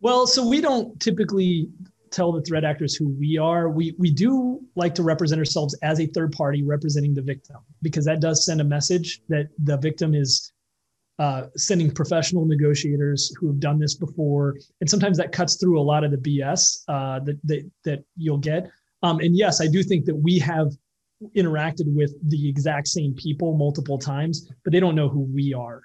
Well, 0.00 0.26
so 0.26 0.46
we 0.46 0.60
don't 0.60 0.98
typically 1.00 1.68
tell 2.14 2.32
the 2.32 2.42
threat 2.42 2.64
actors 2.64 2.94
who 2.94 3.08
we 3.08 3.36
are. 3.38 3.68
We 3.68 3.94
we 3.98 4.10
do 4.10 4.60
like 4.76 4.94
to 4.96 5.02
represent 5.02 5.38
ourselves 5.38 5.76
as 5.82 6.00
a 6.00 6.06
third 6.06 6.32
party 6.32 6.62
representing 6.62 7.14
the 7.14 7.22
victim 7.22 7.56
because 7.82 8.04
that 8.04 8.20
does 8.20 8.44
send 8.44 8.60
a 8.60 8.64
message 8.64 9.20
that 9.28 9.48
the 9.62 9.76
victim 9.76 10.14
is 10.14 10.52
uh, 11.18 11.46
sending 11.56 11.90
professional 11.90 12.44
negotiators 12.44 13.32
who 13.38 13.46
have 13.48 13.60
done 13.60 13.78
this 13.78 13.94
before, 13.94 14.56
and 14.80 14.90
sometimes 14.90 15.16
that 15.18 15.32
cuts 15.32 15.56
through 15.56 15.80
a 15.80 15.82
lot 15.82 16.02
of 16.02 16.10
the 16.10 16.16
BS 16.16 16.82
uh, 16.88 17.20
that, 17.20 17.38
that 17.44 17.70
that 17.84 18.04
you'll 18.16 18.38
get. 18.38 18.70
Um, 19.02 19.20
and 19.20 19.36
yes, 19.36 19.60
I 19.60 19.66
do 19.66 19.82
think 19.82 20.06
that 20.06 20.14
we 20.14 20.38
have 20.38 20.72
interacted 21.36 21.94
with 21.94 22.14
the 22.28 22.48
exact 22.48 22.88
same 22.88 23.14
people 23.14 23.56
multiple 23.56 23.98
times, 23.98 24.50
but 24.64 24.72
they 24.72 24.80
don't 24.80 24.94
know 24.94 25.08
who 25.08 25.20
we 25.20 25.54
are 25.54 25.82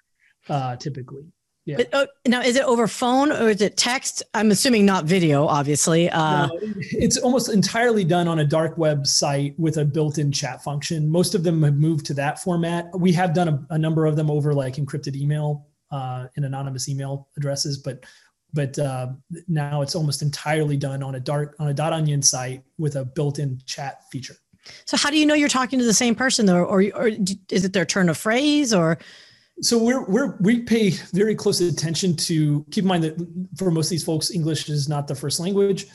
uh, 0.49 0.75
typically. 0.75 1.25
Yeah. 1.65 1.77
But, 1.77 1.93
uh, 1.93 2.07
now, 2.25 2.41
is 2.41 2.55
it 2.55 2.63
over 2.63 2.87
phone 2.87 3.31
or 3.31 3.49
is 3.49 3.61
it 3.61 3.77
text? 3.77 4.23
I'm 4.33 4.49
assuming 4.49 4.85
not 4.85 5.05
video, 5.05 5.45
obviously. 5.45 6.09
Uh, 6.09 6.47
no, 6.47 6.59
it's 6.61 7.17
almost 7.17 7.49
entirely 7.49 8.03
done 8.03 8.27
on 8.27 8.39
a 8.39 8.45
dark 8.45 8.77
web 8.77 9.05
site 9.05 9.53
with 9.59 9.77
a 9.77 9.85
built-in 9.85 10.31
chat 10.31 10.63
function. 10.63 11.07
Most 11.07 11.35
of 11.35 11.43
them 11.43 11.61
have 11.61 11.75
moved 11.75 12.07
to 12.07 12.15
that 12.15 12.39
format. 12.39 12.87
We 12.97 13.11
have 13.11 13.35
done 13.35 13.47
a, 13.49 13.65
a 13.71 13.77
number 13.77 14.07
of 14.07 14.15
them 14.15 14.31
over 14.31 14.53
like 14.53 14.75
encrypted 14.75 15.15
email 15.15 15.67
uh, 15.91 16.27
and 16.35 16.45
anonymous 16.45 16.89
email 16.89 17.27
addresses, 17.37 17.77
but 17.77 18.03
but 18.51 18.79
uh, 18.79 19.09
now 19.47 19.83
it's 19.83 19.93
almost 19.93 20.23
entirely 20.23 20.75
done 20.75 21.03
on 21.03 21.13
a 21.15 21.19
dark 21.19 21.55
on 21.59 21.67
a 21.67 21.73
dot 21.73 21.93
onion 21.93 22.23
site 22.23 22.63
with 22.79 22.95
a 22.95 23.05
built-in 23.05 23.61
chat 23.67 24.09
feature. 24.11 24.37
So 24.85 24.97
how 24.97 25.11
do 25.11 25.17
you 25.17 25.25
know 25.25 25.35
you're 25.35 25.49
talking 25.49 25.77
to 25.77 25.85
the 25.85 25.93
same 25.93 26.15
person, 26.15 26.47
though, 26.47 26.63
or, 26.63 26.83
or 26.95 27.11
is 27.49 27.63
it 27.63 27.73
their 27.73 27.85
turn 27.85 28.09
of 28.09 28.17
phrase, 28.17 28.73
or 28.73 28.97
so 29.61 29.77
we're 29.77 30.03
we're 30.05 30.37
we 30.39 30.61
pay 30.61 30.91
very 31.13 31.35
close 31.35 31.59
attention 31.61 32.15
to 32.15 32.65
keep 32.71 32.83
in 32.83 32.87
mind 32.87 33.03
that 33.03 33.47
for 33.57 33.71
most 33.71 33.87
of 33.87 33.91
these 33.91 34.03
folks 34.03 34.31
english 34.31 34.69
is 34.69 34.87
not 34.87 35.07
the 35.07 35.15
first 35.15 35.39
language. 35.39 35.87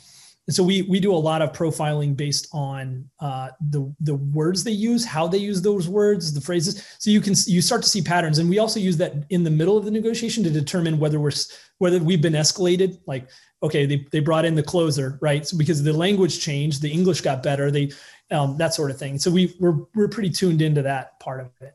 And 0.47 0.55
so 0.55 0.63
we 0.63 0.83
we 0.83 1.01
do 1.01 1.13
a 1.13 1.17
lot 1.17 1.41
of 1.41 1.53
profiling 1.53 2.15
based 2.17 2.49
on 2.53 3.09
uh, 3.21 3.49
the 3.71 3.95
the 4.01 4.17
words 4.17 4.63
they 4.63 4.73
use 4.73 5.05
how 5.05 5.27
they 5.27 5.39
use 5.39 5.63
those 5.63 5.89
words 5.89 6.35
the 6.35 6.41
phrases. 6.41 6.85
So 6.99 7.11
you 7.11 7.21
can 7.21 7.35
you 7.47 7.63
start 7.63 7.83
to 7.83 7.89
see 7.89 8.03
patterns. 8.03 8.39
And 8.39 8.51
we 8.51 8.59
also 8.59 8.79
use 8.79 8.99
that 8.99 9.15
in 9.31 9.43
the 9.43 9.51
middle 9.51 9.79
of 9.79 9.87
the 9.87 9.91
negotiation 9.91 10.45
to 10.45 10.51
determine 10.51 10.99
whether 10.99 11.19
we're 11.19 11.33
whether 11.79 11.99
we've 11.99 12.21
been 12.21 12.35
escalated. 12.35 12.99
Like 13.07 13.31
okay 13.63 13.87
they, 13.87 14.07
they 14.13 14.21
brought 14.21 14.45
in 14.45 14.55
the 14.55 14.63
closer 14.63 15.19
right? 15.23 15.47
So 15.47 15.57
because 15.57 15.83
the 15.83 15.93
language 15.93 16.41
changed 16.41 16.83
the 16.83 16.93
english 16.93 17.23
got 17.23 17.43
better 17.43 17.71
they 17.71 17.93
um, 18.31 18.59
that 18.59 18.75
sort 18.75 18.91
of 18.91 18.99
thing. 18.99 19.19
So 19.19 19.31
we 19.31 19.57
we're 19.61 19.79
we're 19.95 20.09
pretty 20.09 20.31
tuned 20.31 20.61
into 20.61 20.83
that 20.83 21.19
part 21.21 21.41
of 21.41 21.51
it 21.63 21.75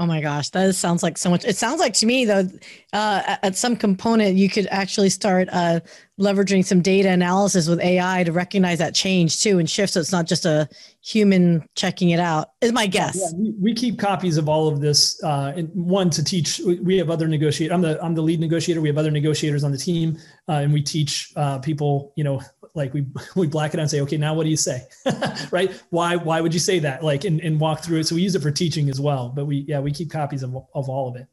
Oh 0.00 0.06
my 0.06 0.22
gosh, 0.22 0.48
that 0.50 0.74
sounds 0.74 1.02
like 1.02 1.18
so 1.18 1.28
much. 1.28 1.44
It 1.44 1.58
sounds 1.58 1.78
like 1.78 1.92
to 1.94 2.06
me 2.06 2.24
though, 2.24 2.48
uh, 2.94 3.36
at 3.42 3.54
some 3.54 3.76
component, 3.76 4.34
you 4.34 4.48
could 4.48 4.66
actually 4.70 5.10
start 5.10 5.46
uh, 5.52 5.80
leveraging 6.18 6.64
some 6.64 6.80
data 6.80 7.10
analysis 7.10 7.68
with 7.68 7.80
AI 7.80 8.24
to 8.24 8.32
recognize 8.32 8.78
that 8.78 8.94
change 8.94 9.42
too 9.42 9.58
and 9.58 9.68
shift. 9.68 9.92
So 9.92 10.00
it's 10.00 10.10
not 10.10 10.26
just 10.26 10.46
a 10.46 10.66
human 11.04 11.68
checking 11.74 12.10
it 12.10 12.18
out. 12.18 12.52
Is 12.62 12.72
my 12.72 12.86
guess. 12.86 13.20
Yeah, 13.20 13.38
we, 13.38 13.50
we, 13.60 13.74
keep 13.74 13.98
copies 13.98 14.38
of 14.38 14.48
all 14.48 14.68
of 14.68 14.80
this. 14.80 15.22
Uh, 15.22 15.52
and 15.54 15.68
one 15.74 16.08
to 16.10 16.24
teach. 16.24 16.62
We 16.64 16.96
have 16.96 17.10
other 17.10 17.28
negotiate. 17.28 17.70
I'm 17.70 17.82
the 17.82 18.02
I'm 18.02 18.14
the 18.14 18.22
lead 18.22 18.40
negotiator. 18.40 18.80
We 18.80 18.88
have 18.88 18.96
other 18.96 19.10
negotiators 19.10 19.64
on 19.64 19.70
the 19.70 19.78
team, 19.78 20.16
uh, 20.48 20.52
and 20.52 20.72
we 20.72 20.80
teach 20.80 21.30
uh, 21.36 21.58
people. 21.58 22.14
You 22.16 22.24
know, 22.24 22.40
like 22.74 22.94
we 22.94 23.06
we 23.36 23.46
black 23.46 23.74
it 23.74 23.78
out 23.78 23.82
and 23.82 23.90
say, 23.90 24.00
okay, 24.00 24.16
now 24.16 24.34
what 24.34 24.44
do 24.44 24.50
you 24.50 24.56
say? 24.56 24.86
right? 25.50 25.72
Why 25.90 26.16
why 26.16 26.40
would 26.40 26.54
you 26.54 26.60
say 26.60 26.78
that? 26.80 27.02
Like 27.02 27.24
and, 27.24 27.40
and 27.40 27.60
walk 27.60 27.82
through 27.82 28.00
it. 28.00 28.04
So 28.04 28.14
we 28.14 28.22
use 28.22 28.34
it 28.34 28.42
for 28.42 28.50
teaching 28.50 28.88
as 28.90 29.00
well. 29.00 29.28
But 29.28 29.46
we 29.46 29.64
yeah, 29.68 29.80
we 29.80 29.92
keep 29.92 30.10
copies 30.10 30.42
of, 30.42 30.54
of 30.74 30.88
all 30.88 31.08
of 31.08 31.16
it. 31.16 31.26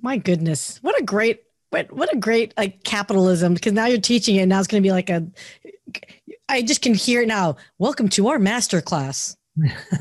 My 0.00 0.16
goodness. 0.16 0.78
What 0.82 0.98
a 1.00 1.04
great 1.04 1.42
what 1.70 1.92
what 1.92 2.12
a 2.12 2.16
great 2.16 2.54
like 2.56 2.84
capitalism 2.84 3.54
because 3.54 3.72
now 3.72 3.86
you're 3.86 4.00
teaching 4.00 4.36
it 4.36 4.46
now 4.46 4.58
it's 4.58 4.68
going 4.68 4.82
to 4.82 4.86
be 4.86 4.92
like 4.92 5.10
a 5.10 5.26
I 6.48 6.62
just 6.62 6.80
can 6.80 6.94
hear 6.94 7.22
it 7.22 7.28
now. 7.28 7.56
Welcome 7.78 8.08
to 8.10 8.28
our 8.28 8.38
master 8.38 8.80
class. 8.80 9.36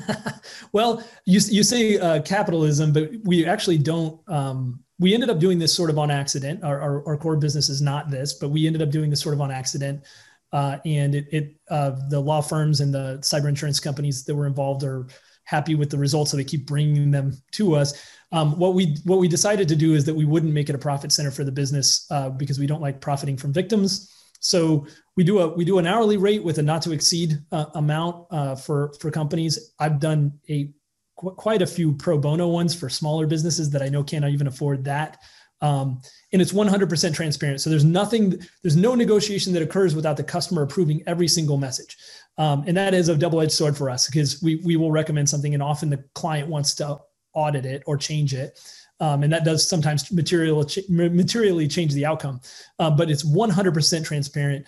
well, 0.73 1.03
you 1.25 1.39
you 1.47 1.63
say 1.63 1.97
uh, 1.97 2.21
capitalism, 2.21 2.91
but 2.91 3.09
we 3.23 3.45
actually 3.45 3.77
don't 3.77 4.19
um, 4.29 4.83
we 4.99 5.13
ended 5.13 5.29
up 5.29 5.39
doing 5.39 5.59
this 5.59 5.73
sort 5.73 5.89
of 5.89 5.97
on 5.97 6.11
accident. 6.11 6.63
Our, 6.63 6.79
our, 6.79 7.07
our, 7.07 7.17
core 7.17 7.37
business 7.37 7.69
is 7.69 7.81
not 7.81 8.09
this, 8.09 8.33
but 8.33 8.49
we 8.49 8.65
ended 8.67 8.81
up 8.81 8.91
doing 8.91 9.09
this 9.09 9.21
sort 9.21 9.33
of 9.33 9.41
on 9.41 9.51
accident. 9.51 10.03
Uh, 10.55 10.77
and 10.85 11.15
it, 11.15 11.25
it 11.33 11.55
uh, 11.69 11.91
the 12.09 12.19
law 12.19 12.41
firms 12.41 12.79
and 12.79 12.93
the 12.93 13.17
cyber 13.19 13.49
insurance 13.49 13.77
companies 13.77 14.23
that 14.23 14.33
were 14.33 14.47
involved 14.47 14.85
are 14.85 15.05
happy 15.43 15.75
with 15.75 15.89
the 15.89 15.97
results, 15.97 16.31
so 16.31 16.37
they 16.37 16.45
keep 16.45 16.65
bringing 16.65 17.11
them 17.11 17.33
to 17.51 17.75
us. 17.75 17.89
Um, 18.31 18.57
what 18.57 18.73
we 18.73 18.95
what 19.03 19.19
we 19.19 19.27
decided 19.27 19.67
to 19.67 19.75
do 19.75 19.95
is 19.95 20.05
that 20.05 20.15
we 20.15 20.23
wouldn't 20.23 20.53
make 20.53 20.69
it 20.69 20.75
a 20.75 20.77
profit 20.77 21.11
center 21.11 21.29
for 21.29 21.43
the 21.43 21.51
business 21.51 22.07
uh, 22.09 22.29
because 22.29 22.57
we 22.57 22.67
don't 22.67 22.81
like 22.81 23.01
profiting 23.01 23.35
from 23.35 23.51
victims. 23.51 24.09
So 24.39 24.87
we 25.17 25.25
do 25.25 25.39
a 25.39 25.47
we 25.49 25.65
do 25.65 25.77
an 25.77 25.85
hourly 25.85 26.15
rate 26.15 26.41
with 26.41 26.57
a 26.57 26.63
not 26.63 26.81
to 26.83 26.93
exceed 26.93 27.37
uh, 27.51 27.65
amount 27.75 28.27
uh, 28.31 28.55
for 28.55 28.93
for 29.01 29.11
companies. 29.11 29.73
I've 29.77 29.99
done 29.99 30.39
a 30.49 30.71
qu- 31.17 31.35
quite 31.35 31.63
a 31.63 31.67
few 31.67 31.91
pro 31.93 32.17
bono 32.17 32.47
ones 32.47 32.73
for 32.73 32.87
smaller 32.87 33.27
businesses 33.27 33.69
that 33.71 33.81
I 33.81 33.89
know 33.89 34.03
can't 34.03 34.23
even 34.23 34.47
afford 34.47 34.85
that. 34.85 35.17
Um, 35.61 36.01
and 36.33 36.41
it's 36.41 36.51
100% 36.51 37.13
transparent. 37.13 37.61
So 37.61 37.69
there's 37.69 37.85
nothing, 37.85 38.39
there's 38.61 38.75
no 38.75 38.93
negotiation 38.93 39.53
that 39.53 39.61
occurs 39.63 39.95
without 39.95 40.17
the 40.17 40.23
customer 40.23 40.63
approving 40.63 41.01
every 41.07 41.27
single 41.27 41.57
message. 41.57 41.97
Um, 42.37 42.63
and 42.67 42.75
that 42.75 42.93
is 42.93 43.09
a 43.09 43.15
double-edged 43.15 43.51
sword 43.51 43.77
for 43.77 43.89
us 43.89 44.07
because 44.07 44.41
we 44.41 44.57
we 44.57 44.75
will 44.75 44.91
recommend 44.91 45.29
something, 45.29 45.53
and 45.53 45.63
often 45.63 45.89
the 45.89 46.03
client 46.13 46.49
wants 46.49 46.75
to 46.75 46.99
audit 47.33 47.65
it 47.65 47.83
or 47.85 47.97
change 47.97 48.33
it. 48.33 48.59
Um, 48.99 49.23
and 49.23 49.33
that 49.33 49.43
does 49.43 49.67
sometimes 49.67 50.09
material, 50.11 50.65
materially 50.87 51.67
change 51.67 51.93
the 51.93 52.05
outcome. 52.05 52.39
Uh, 52.79 52.89
but 52.89 53.11
it's 53.11 53.25
100% 53.25 54.05
transparent. 54.05 54.65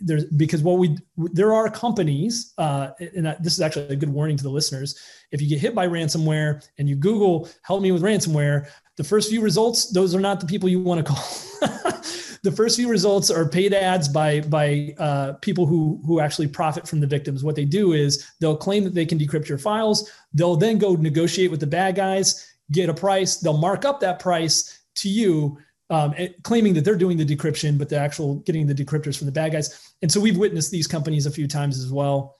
There's 0.00 0.24
because 0.24 0.62
what 0.62 0.78
we 0.78 0.96
there 1.16 1.52
are 1.52 1.70
companies, 1.70 2.52
uh, 2.58 2.90
and 2.98 3.36
this 3.40 3.54
is 3.54 3.60
actually 3.60 3.88
a 3.88 3.96
good 3.96 4.08
warning 4.08 4.36
to 4.36 4.42
the 4.42 4.50
listeners. 4.50 4.98
If 5.30 5.40
you 5.40 5.48
get 5.48 5.60
hit 5.60 5.74
by 5.74 5.86
ransomware 5.86 6.66
and 6.78 6.88
you 6.88 6.96
Google 6.96 7.48
"help 7.62 7.82
me 7.82 7.92
with 7.92 8.02
ransomware," 8.02 8.68
the 8.96 9.04
first 9.04 9.30
few 9.30 9.40
results 9.40 9.90
those 9.90 10.14
are 10.14 10.20
not 10.20 10.40
the 10.40 10.46
people 10.46 10.68
you 10.68 10.80
want 10.80 11.04
to 11.04 11.12
call. 11.12 11.24
the 12.42 12.52
first 12.54 12.76
few 12.76 12.88
results 12.88 13.30
are 13.30 13.48
paid 13.48 13.74
ads 13.74 14.08
by 14.08 14.40
by 14.40 14.94
uh, 14.98 15.32
people 15.34 15.66
who 15.66 16.00
who 16.06 16.20
actually 16.20 16.48
profit 16.48 16.86
from 16.86 17.00
the 17.00 17.06
victims. 17.06 17.42
What 17.42 17.56
they 17.56 17.64
do 17.64 17.92
is 17.92 18.26
they'll 18.40 18.56
claim 18.56 18.84
that 18.84 18.94
they 18.94 19.06
can 19.06 19.18
decrypt 19.18 19.48
your 19.48 19.58
files. 19.58 20.10
They'll 20.32 20.56
then 20.56 20.78
go 20.78 20.94
negotiate 20.94 21.50
with 21.50 21.60
the 21.60 21.66
bad 21.66 21.96
guys, 21.96 22.46
get 22.70 22.88
a 22.88 22.94
price. 22.94 23.38
They'll 23.38 23.56
mark 23.56 23.84
up 23.84 24.00
that 24.00 24.20
price 24.20 24.80
to 24.96 25.08
you, 25.08 25.58
um, 25.90 26.14
claiming 26.42 26.74
that 26.74 26.84
they're 26.84 26.96
doing 26.96 27.16
the 27.16 27.24
decryption, 27.24 27.78
but 27.78 27.88
they're 27.88 28.02
actual 28.02 28.36
getting 28.40 28.66
the 28.66 28.74
decryptors 28.74 29.16
from 29.16 29.26
the 29.26 29.32
bad 29.32 29.52
guys. 29.52 29.94
And 30.02 30.10
so 30.10 30.20
we've 30.20 30.36
witnessed 30.36 30.70
these 30.70 30.86
companies 30.86 31.26
a 31.26 31.30
few 31.30 31.46
times 31.46 31.78
as 31.78 31.92
well. 31.92 32.36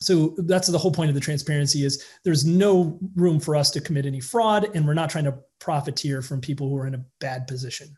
So 0.00 0.34
that's 0.38 0.68
the 0.68 0.78
whole 0.78 0.92
point 0.92 1.08
of 1.08 1.14
the 1.14 1.20
transparency 1.20 1.84
is 1.84 2.04
there's 2.22 2.44
no 2.44 2.98
room 3.14 3.40
for 3.40 3.56
us 3.56 3.70
to 3.70 3.80
commit 3.80 4.06
any 4.06 4.20
fraud, 4.20 4.68
and 4.74 4.86
we're 4.86 4.94
not 4.94 5.10
trying 5.10 5.24
to 5.24 5.38
profiteer 5.58 6.22
from 6.22 6.40
people 6.40 6.68
who 6.68 6.76
are 6.76 6.86
in 6.86 6.94
a 6.94 7.04
bad 7.18 7.46
position. 7.46 7.96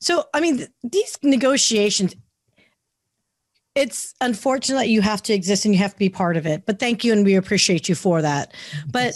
So, 0.00 0.24
I 0.34 0.40
mean, 0.40 0.66
these 0.82 1.16
negotiations, 1.22 2.14
it's 3.74 4.14
unfortunate 4.20 4.88
you 4.88 5.00
have 5.00 5.22
to 5.24 5.32
exist 5.32 5.64
and 5.64 5.74
you 5.74 5.78
have 5.78 5.92
to 5.92 5.98
be 5.98 6.08
part 6.08 6.36
of 6.36 6.46
it, 6.46 6.66
but 6.66 6.80
thank 6.80 7.04
you. 7.04 7.12
And 7.12 7.24
we 7.24 7.36
appreciate 7.36 7.88
you 7.88 7.94
for 7.94 8.20
that. 8.22 8.52
But 8.90 9.14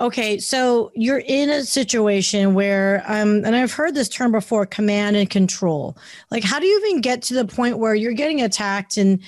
okay, 0.00 0.38
so 0.38 0.90
you're 0.94 1.22
in 1.26 1.50
a 1.50 1.64
situation 1.64 2.54
where, 2.54 3.02
um, 3.06 3.44
and 3.44 3.56
I've 3.56 3.72
heard 3.72 3.94
this 3.94 4.08
term 4.08 4.32
before 4.32 4.66
command 4.66 5.16
and 5.16 5.28
control. 5.28 5.96
Like, 6.30 6.44
how 6.44 6.60
do 6.60 6.66
you 6.66 6.80
even 6.86 7.00
get 7.00 7.22
to 7.22 7.34
the 7.34 7.44
point 7.44 7.78
where 7.78 7.94
you're 7.94 8.12
getting 8.12 8.42
attacked 8.42 8.96
and 8.96 9.20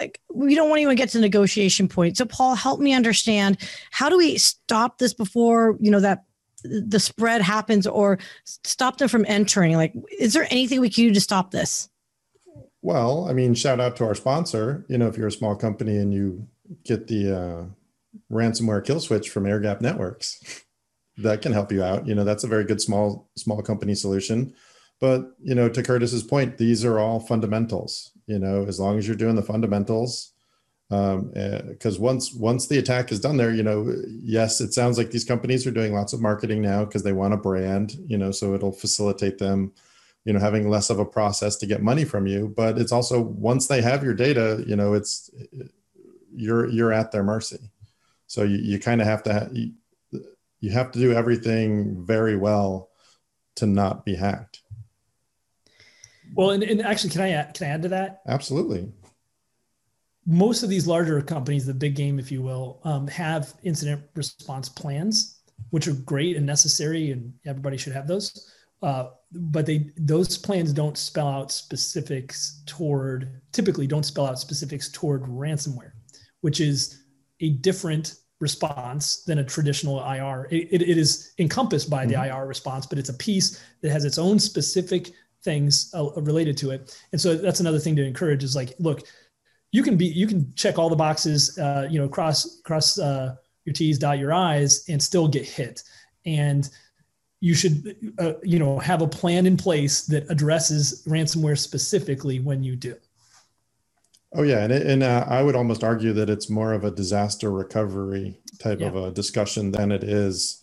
like, 0.00 0.20
we 0.32 0.54
don't 0.54 0.68
want 0.68 0.82
to 0.82 0.94
get 0.94 1.10
to 1.10 1.18
the 1.18 1.22
negotiation 1.22 1.88
point. 1.88 2.16
So, 2.16 2.24
Paul, 2.24 2.54
help 2.54 2.80
me 2.80 2.92
understand 2.92 3.58
how 3.90 4.08
do 4.08 4.18
we 4.18 4.38
stop 4.38 4.98
this 4.98 5.14
before, 5.14 5.76
you 5.80 5.90
know, 5.90 6.00
that 6.00 6.24
the 6.64 6.98
spread 6.98 7.42
happens 7.42 7.86
or 7.86 8.18
stop 8.44 8.98
them 8.98 9.08
from 9.08 9.24
entering? 9.28 9.76
Like, 9.76 9.94
is 10.18 10.32
there 10.32 10.48
anything 10.50 10.80
we 10.80 10.90
can 10.90 11.04
do 11.04 11.14
to 11.14 11.20
stop 11.20 11.50
this? 11.50 11.88
Well, 12.82 13.28
I 13.28 13.32
mean, 13.32 13.54
shout 13.54 13.80
out 13.80 13.96
to 13.96 14.04
our 14.04 14.14
sponsor. 14.14 14.84
You 14.88 14.98
know, 14.98 15.06
if 15.06 15.16
you're 15.16 15.28
a 15.28 15.32
small 15.32 15.54
company 15.54 15.96
and 15.96 16.12
you 16.12 16.46
get 16.84 17.06
the 17.06 17.38
uh, 17.38 17.64
ransomware 18.30 18.84
kill 18.84 19.00
switch 19.00 19.30
from 19.30 19.46
Air 19.46 19.60
Gap 19.60 19.80
Networks, 19.80 20.64
that 21.18 21.42
can 21.42 21.52
help 21.52 21.72
you 21.72 21.82
out. 21.82 22.06
You 22.06 22.14
know, 22.14 22.24
that's 22.24 22.44
a 22.44 22.48
very 22.48 22.64
good 22.64 22.80
small 22.80 23.28
small 23.36 23.62
company 23.62 23.94
solution. 23.94 24.54
But 25.00 25.32
you 25.42 25.54
know, 25.54 25.68
to 25.68 25.82
Kurtis's 25.82 26.22
point, 26.22 26.58
these 26.58 26.84
are 26.84 26.98
all 26.98 27.20
fundamentals. 27.20 28.10
You 28.26 28.38
know, 28.38 28.64
as 28.66 28.80
long 28.80 28.98
as 28.98 29.06
you're 29.06 29.16
doing 29.16 29.36
the 29.36 29.42
fundamentals, 29.42 30.32
because 30.88 31.96
um, 31.96 32.02
once 32.02 32.32
once 32.32 32.66
the 32.66 32.78
attack 32.78 33.12
is 33.12 33.20
done 33.20 33.36
there, 33.36 33.52
you 33.52 33.62
know, 33.62 33.94
yes, 34.22 34.60
it 34.60 34.72
sounds 34.72 34.98
like 34.98 35.10
these 35.10 35.24
companies 35.24 35.66
are 35.66 35.72
doing 35.72 35.94
lots 35.94 36.12
of 36.12 36.20
marketing 36.20 36.62
now 36.62 36.84
because 36.84 37.02
they 37.02 37.12
want 37.12 37.34
a 37.34 37.38
brand. 37.38 37.96
You 38.06 38.18
know, 38.18 38.30
so 38.30 38.54
it'll 38.54 38.72
facilitate 38.72 39.38
them 39.38 39.72
you 40.24 40.32
know 40.32 40.40
having 40.40 40.68
less 40.68 40.90
of 40.90 40.98
a 40.98 41.04
process 41.04 41.56
to 41.56 41.66
get 41.66 41.82
money 41.82 42.04
from 42.04 42.26
you 42.26 42.52
but 42.56 42.78
it's 42.78 42.92
also 42.92 43.20
once 43.20 43.66
they 43.66 43.82
have 43.82 44.02
your 44.02 44.14
data 44.14 44.64
you 44.66 44.74
know 44.76 44.94
it's 44.94 45.30
you're 46.34 46.68
you're 46.68 46.92
at 46.92 47.12
their 47.12 47.22
mercy 47.22 47.58
so 48.34 48.42
you, 48.42 48.58
you 48.58 48.80
kind 48.80 49.00
of 49.00 49.06
have 49.06 49.22
to 49.22 49.32
ha- 49.32 49.48
you, 49.52 49.70
you 50.58 50.72
have 50.72 50.90
to 50.90 50.98
do 50.98 51.12
everything 51.12 52.04
very 52.04 52.36
well 52.36 52.90
to 53.54 53.64
not 53.64 54.04
be 54.04 54.16
hacked. 54.16 54.62
Well 56.34 56.50
and, 56.50 56.64
and 56.64 56.82
actually 56.82 57.10
can 57.10 57.20
i 57.20 57.30
add, 57.30 57.54
can 57.54 57.68
i 57.68 57.70
add 57.70 57.82
to 57.82 57.88
that? 57.90 58.22
Absolutely. 58.26 58.90
Most 60.26 60.64
of 60.64 60.68
these 60.68 60.88
larger 60.88 61.22
companies 61.22 61.64
the 61.64 61.74
big 61.74 61.94
game 61.94 62.18
if 62.18 62.32
you 62.32 62.42
will 62.42 62.80
um, 62.82 63.06
have 63.06 63.54
incident 63.62 64.02
response 64.16 64.68
plans 64.68 65.38
which 65.70 65.86
are 65.86 65.92
great 65.92 66.36
and 66.36 66.44
necessary 66.44 67.12
and 67.12 67.32
everybody 67.46 67.76
should 67.76 67.92
have 67.92 68.08
those. 68.08 68.52
Uh, 68.82 69.10
but 69.30 69.64
they 69.64 69.92
those 69.96 70.36
plans 70.36 70.72
don't 70.72 70.98
spell 70.98 71.28
out 71.28 71.52
specifics 71.52 72.64
toward 72.66 73.40
typically 73.52 73.86
don't 73.86 74.02
spell 74.02 74.26
out 74.26 74.40
specifics 74.40 74.90
toward 74.90 75.22
ransomware, 75.22 75.92
which 76.40 76.60
is 76.60 77.04
a 77.40 77.50
different 77.50 78.16
response 78.40 79.22
than 79.24 79.38
a 79.38 79.44
traditional 79.44 80.00
IR. 80.00 80.48
It, 80.50 80.68
it, 80.70 80.82
it 80.82 80.98
is 80.98 81.32
encompassed 81.38 81.88
by 81.88 82.06
the 82.06 82.14
mm-hmm. 82.14 82.36
IR 82.36 82.46
response, 82.46 82.86
but 82.86 82.98
it's 82.98 83.08
a 83.08 83.14
piece 83.14 83.62
that 83.80 83.90
has 83.90 84.04
its 84.04 84.18
own 84.18 84.38
specific 84.38 85.12
things 85.42 85.90
uh, 85.94 86.10
related 86.20 86.56
to 86.58 86.70
it. 86.70 86.98
And 87.12 87.20
so 87.20 87.36
that's 87.36 87.60
another 87.60 87.78
thing 87.78 87.96
to 87.96 88.04
encourage 88.04 88.42
is 88.42 88.56
like, 88.56 88.74
look, 88.78 89.02
you 89.72 89.82
can 89.82 89.96
be 89.96 90.06
you 90.06 90.26
can 90.26 90.52
check 90.54 90.78
all 90.78 90.88
the 90.88 90.96
boxes, 90.96 91.58
uh, 91.58 91.88
you 91.90 91.98
know, 91.98 92.08
cross 92.08 92.60
cross 92.62 92.98
uh, 92.98 93.34
your 93.64 93.72
T's, 93.72 93.98
dot 93.98 94.18
your 94.18 94.32
I's, 94.32 94.88
and 94.88 95.02
still 95.02 95.26
get 95.26 95.44
hit. 95.44 95.82
And 96.24 96.68
you 97.40 97.54
should 97.54 97.96
uh, 98.18 98.34
you 98.42 98.58
know 98.58 98.78
have 98.78 99.02
a 99.02 99.06
plan 99.06 99.46
in 99.46 99.56
place 99.56 100.06
that 100.06 100.30
addresses 100.30 101.02
ransomware 101.06 101.58
specifically 101.58 102.40
when 102.40 102.62
you 102.62 102.76
do 102.76 102.96
oh 104.34 104.42
yeah 104.42 104.64
and, 104.64 104.72
and 104.72 105.02
uh, 105.02 105.24
i 105.28 105.42
would 105.42 105.56
almost 105.56 105.84
argue 105.84 106.12
that 106.12 106.30
it's 106.30 106.50
more 106.50 106.72
of 106.72 106.84
a 106.84 106.90
disaster 106.90 107.50
recovery 107.50 108.38
type 108.58 108.80
yeah. 108.80 108.88
of 108.88 108.96
a 108.96 109.10
discussion 109.10 109.70
than 109.70 109.92
it 109.92 110.04
is 110.04 110.62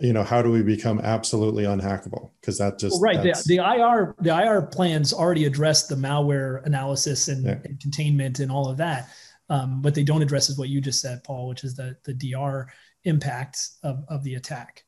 you 0.00 0.12
know 0.12 0.22
how 0.22 0.42
do 0.42 0.50
we 0.50 0.62
become 0.62 1.00
absolutely 1.00 1.64
unhackable 1.64 2.30
because 2.40 2.58
that 2.58 2.78
just 2.78 2.94
well, 2.94 3.14
right 3.14 3.22
the, 3.22 3.42
the, 3.46 3.58
ir 3.58 4.14
the 4.20 4.30
ir 4.30 4.62
plans 4.62 5.12
already 5.12 5.44
address 5.44 5.86
the 5.86 5.94
malware 5.94 6.64
analysis 6.66 7.28
and, 7.28 7.44
yeah. 7.44 7.58
and 7.64 7.80
containment 7.80 8.38
and 8.38 8.50
all 8.50 8.68
of 8.68 8.76
that 8.76 9.08
um, 9.48 9.80
what 9.82 9.94
they 9.94 10.02
don't 10.02 10.22
address 10.22 10.50
is 10.50 10.58
what 10.58 10.68
you 10.68 10.80
just 10.80 11.00
said 11.00 11.22
paul 11.24 11.48
which 11.48 11.64
is 11.64 11.74
the 11.74 11.96
the 12.04 12.14
dr 12.14 12.68
impact 13.04 13.68
of, 13.82 14.04
of 14.08 14.22
the 14.24 14.34
attack 14.34 14.82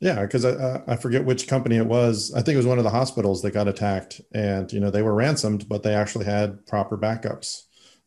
yeah, 0.00 0.20
because 0.20 0.44
I, 0.44 0.82
I 0.86 0.96
forget 0.96 1.24
which 1.24 1.48
company 1.48 1.76
it 1.76 1.86
was. 1.86 2.30
I 2.34 2.42
think 2.42 2.54
it 2.54 2.58
was 2.58 2.66
one 2.66 2.76
of 2.76 2.84
the 2.84 2.90
hospitals 2.90 3.40
that 3.40 3.52
got 3.52 3.68
attacked, 3.68 4.20
and 4.34 4.70
you 4.70 4.78
know 4.78 4.90
they 4.90 5.00
were 5.00 5.14
ransomed, 5.14 5.66
but 5.66 5.82
they 5.82 5.94
actually 5.94 6.26
had 6.26 6.66
proper 6.66 6.98
backups. 6.98 7.62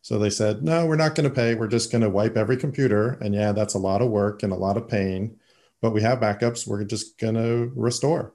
So 0.07 0.17
they 0.17 0.29
said, 0.29 0.63
no, 0.63 0.85
we're 0.85 0.95
not 0.95 1.15
going 1.15 1.27
to 1.27 1.35
pay. 1.35 1.53
We're 1.53 1.67
just 1.67 1.91
going 1.91 2.01
to 2.01 2.09
wipe 2.09 2.37
every 2.37 2.55
computer. 2.55 3.17
And 3.19 3.35
yeah, 3.35 3.51
that's 3.51 3.73
a 3.73 3.77
lot 3.77 4.01
of 4.01 4.09
work 4.09 4.41
and 4.41 4.53
a 4.53 4.55
lot 4.55 4.77
of 4.77 4.87
pain, 4.87 5.35
but 5.81 5.91
we 5.91 6.01
have 6.01 6.21
backups. 6.21 6.65
We're 6.65 6.85
just 6.85 7.19
going 7.19 7.33
to 7.33 7.73
restore. 7.75 8.33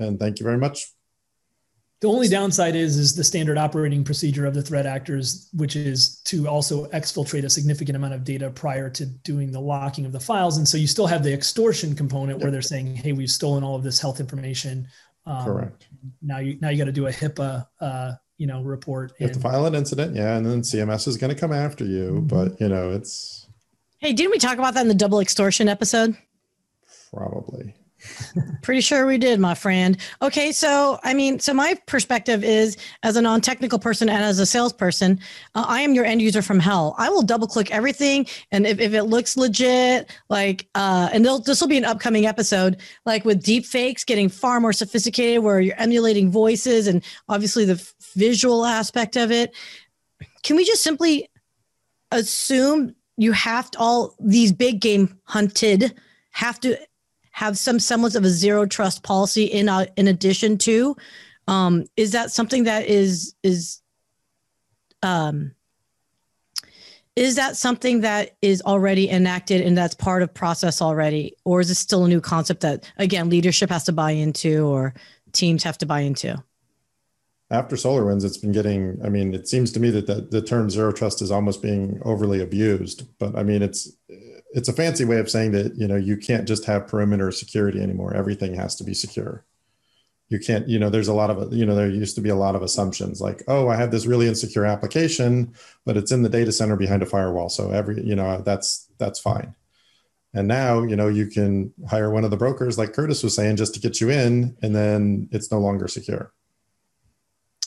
And 0.00 0.18
thank 0.18 0.40
you 0.40 0.44
very 0.44 0.58
much. 0.58 0.92
The 2.00 2.08
only 2.08 2.26
downside 2.26 2.74
is 2.74 2.96
is 2.96 3.14
the 3.14 3.22
standard 3.22 3.58
operating 3.58 4.02
procedure 4.02 4.44
of 4.44 4.54
the 4.54 4.62
threat 4.62 4.86
actors, 4.86 5.48
which 5.52 5.76
is 5.76 6.18
to 6.24 6.48
also 6.48 6.86
exfiltrate 6.86 7.44
a 7.44 7.48
significant 7.48 7.94
amount 7.94 8.14
of 8.14 8.24
data 8.24 8.50
prior 8.50 8.90
to 8.90 9.06
doing 9.06 9.52
the 9.52 9.60
locking 9.60 10.06
of 10.06 10.10
the 10.10 10.18
files. 10.18 10.56
And 10.56 10.66
so 10.66 10.76
you 10.76 10.88
still 10.88 11.06
have 11.06 11.22
the 11.22 11.32
extortion 11.32 11.94
component 11.94 12.40
where 12.40 12.50
they're 12.50 12.60
saying, 12.60 12.96
"Hey, 12.96 13.12
we've 13.12 13.30
stolen 13.30 13.62
all 13.62 13.76
of 13.76 13.84
this 13.84 14.00
health 14.00 14.18
information." 14.18 14.88
Um, 15.26 15.44
Correct. 15.44 15.86
Now 16.20 16.38
you 16.38 16.58
now 16.60 16.70
you 16.70 16.76
got 16.76 16.86
to 16.86 16.92
do 16.92 17.06
a 17.06 17.12
HIPAA, 17.12 17.68
uh, 17.80 18.12
you 18.38 18.46
know, 18.46 18.62
report. 18.62 19.12
You 19.18 19.26
have 19.26 19.36
to 19.36 19.40
file 19.40 19.66
an 19.66 19.74
incident, 19.74 20.16
yeah, 20.16 20.36
and 20.36 20.44
then 20.44 20.62
CMS 20.62 21.06
is 21.06 21.16
going 21.16 21.34
to 21.34 21.38
come 21.38 21.52
after 21.52 21.84
you. 21.84 22.22
Mm-hmm. 22.22 22.26
But 22.26 22.60
you 22.60 22.68
know, 22.68 22.90
it's. 22.90 23.46
Hey, 23.98 24.12
didn't 24.12 24.32
we 24.32 24.38
talk 24.38 24.58
about 24.58 24.74
that 24.74 24.82
in 24.82 24.88
the 24.88 24.94
double 24.94 25.20
extortion 25.20 25.68
episode? 25.68 26.16
Probably. 27.12 27.74
Pretty 28.62 28.80
sure 28.80 29.06
we 29.06 29.18
did, 29.18 29.40
my 29.40 29.54
friend. 29.54 29.96
Okay, 30.22 30.52
so 30.52 30.98
I 31.02 31.14
mean, 31.14 31.38
so 31.38 31.54
my 31.54 31.74
perspective 31.86 32.44
is 32.44 32.76
as 33.02 33.16
a 33.16 33.22
non 33.22 33.40
technical 33.40 33.78
person 33.78 34.08
and 34.08 34.24
as 34.24 34.38
a 34.38 34.46
salesperson, 34.46 35.20
uh, 35.54 35.64
I 35.66 35.80
am 35.80 35.94
your 35.94 36.04
end 36.04 36.22
user 36.22 36.42
from 36.42 36.58
hell. 36.58 36.94
I 36.98 37.08
will 37.10 37.22
double 37.22 37.46
click 37.46 37.70
everything. 37.70 38.26
And 38.52 38.66
if, 38.66 38.80
if 38.80 38.94
it 38.94 39.04
looks 39.04 39.36
legit, 39.36 40.10
like, 40.28 40.68
uh, 40.74 41.10
and 41.12 41.24
this 41.24 41.60
will 41.60 41.68
be 41.68 41.78
an 41.78 41.84
upcoming 41.84 42.26
episode, 42.26 42.78
like 43.06 43.24
with 43.24 43.42
deep 43.42 43.66
fakes 43.66 44.04
getting 44.04 44.28
far 44.28 44.60
more 44.60 44.72
sophisticated, 44.72 45.42
where 45.42 45.60
you're 45.60 45.78
emulating 45.78 46.30
voices 46.30 46.86
and 46.86 47.02
obviously 47.28 47.64
the 47.64 47.92
visual 48.14 48.64
aspect 48.64 49.16
of 49.16 49.30
it. 49.30 49.54
Can 50.42 50.56
we 50.56 50.64
just 50.64 50.82
simply 50.82 51.28
assume 52.10 52.94
you 53.16 53.32
have 53.32 53.70
to 53.72 53.78
all 53.78 54.14
these 54.20 54.52
big 54.52 54.80
game 54.80 55.18
hunted 55.24 55.94
have 56.32 56.58
to 56.60 56.76
have 57.34 57.58
some 57.58 57.80
semblance 57.80 58.14
of 58.14 58.24
a 58.24 58.28
zero 58.28 58.64
trust 58.64 59.02
policy 59.02 59.42
in 59.42 59.68
uh, 59.68 59.84
in 59.96 60.06
addition 60.06 60.56
to 60.56 60.96
um, 61.48 61.84
is 61.96 62.12
that 62.12 62.30
something 62.30 62.62
that 62.62 62.86
is 62.86 63.34
is 63.42 63.82
um, 65.02 65.52
is 67.16 67.34
that 67.34 67.56
something 67.56 68.02
that 68.02 68.36
is 68.40 68.62
already 68.62 69.10
enacted 69.10 69.62
and 69.62 69.76
that's 69.76 69.96
part 69.96 70.22
of 70.22 70.32
process 70.32 70.80
already 70.80 71.34
or 71.44 71.60
is 71.60 71.70
it 71.70 71.74
still 71.74 72.04
a 72.04 72.08
new 72.08 72.20
concept 72.20 72.60
that 72.60 72.88
again 72.98 73.28
leadership 73.28 73.68
has 73.68 73.82
to 73.82 73.92
buy 73.92 74.12
into 74.12 74.64
or 74.68 74.94
teams 75.32 75.64
have 75.64 75.76
to 75.76 75.86
buy 75.86 76.00
into 76.00 76.40
after 77.50 77.76
SolarWinds, 77.76 78.24
it's 78.24 78.38
been 78.38 78.52
getting. 78.52 78.98
I 79.04 79.10
mean, 79.10 79.34
it 79.34 79.46
seems 79.46 79.70
to 79.72 79.80
me 79.80 79.90
that 79.90 80.06
the, 80.06 80.26
the 80.28 80.40
term 80.40 80.70
zero 80.70 80.90
trust 80.92 81.20
is 81.20 81.30
almost 81.30 81.62
being 81.62 82.00
overly 82.02 82.40
abused. 82.40 83.06
But 83.18 83.36
I 83.36 83.42
mean, 83.42 83.62
it's 83.62 83.92
it's 84.54 84.68
a 84.68 84.72
fancy 84.72 85.04
way 85.04 85.18
of 85.18 85.28
saying 85.28 85.50
that 85.50 85.76
you 85.76 85.86
know 85.86 85.96
you 85.96 86.16
can't 86.16 86.46
just 86.46 86.64
have 86.64 86.86
perimeter 86.86 87.30
security 87.32 87.82
anymore. 87.82 88.14
Everything 88.14 88.54
has 88.54 88.76
to 88.76 88.84
be 88.84 88.94
secure. 88.94 89.44
You 90.28 90.38
can't 90.38 90.68
you 90.68 90.78
know 90.78 90.90
there's 90.90 91.08
a 91.08 91.14
lot 91.14 91.30
of 91.30 91.52
you 91.52 91.66
know 91.66 91.74
there 91.74 91.90
used 91.90 92.14
to 92.14 92.20
be 92.20 92.30
a 92.30 92.36
lot 92.36 92.54
of 92.56 92.62
assumptions 92.62 93.20
like 93.20 93.42
oh 93.46 93.68
i 93.68 93.76
have 93.76 93.90
this 93.90 94.06
really 94.06 94.26
insecure 94.26 94.64
application 94.64 95.52
but 95.84 95.98
it's 95.98 96.10
in 96.12 96.22
the 96.22 96.30
data 96.30 96.50
center 96.50 96.76
behind 96.76 97.02
a 97.02 97.06
firewall. 97.06 97.48
So 97.48 97.70
every 97.70 98.02
you 98.02 98.14
know 98.14 98.40
that's 98.40 98.88
that's 98.98 99.20
fine. 99.20 99.54
And 100.32 100.48
now 100.48 100.82
you 100.82 100.96
know 100.96 101.08
you 101.08 101.26
can 101.26 101.72
hire 101.88 102.10
one 102.10 102.24
of 102.24 102.30
the 102.30 102.36
brokers 102.36 102.78
like 102.78 102.92
Kurtis 102.92 103.22
was 103.22 103.34
saying 103.34 103.56
just 103.56 103.74
to 103.74 103.80
get 103.80 104.00
you 104.00 104.10
in 104.10 104.56
and 104.62 104.74
then 104.74 105.28
it's 105.32 105.50
no 105.50 105.58
longer 105.58 105.88
secure 105.88 106.32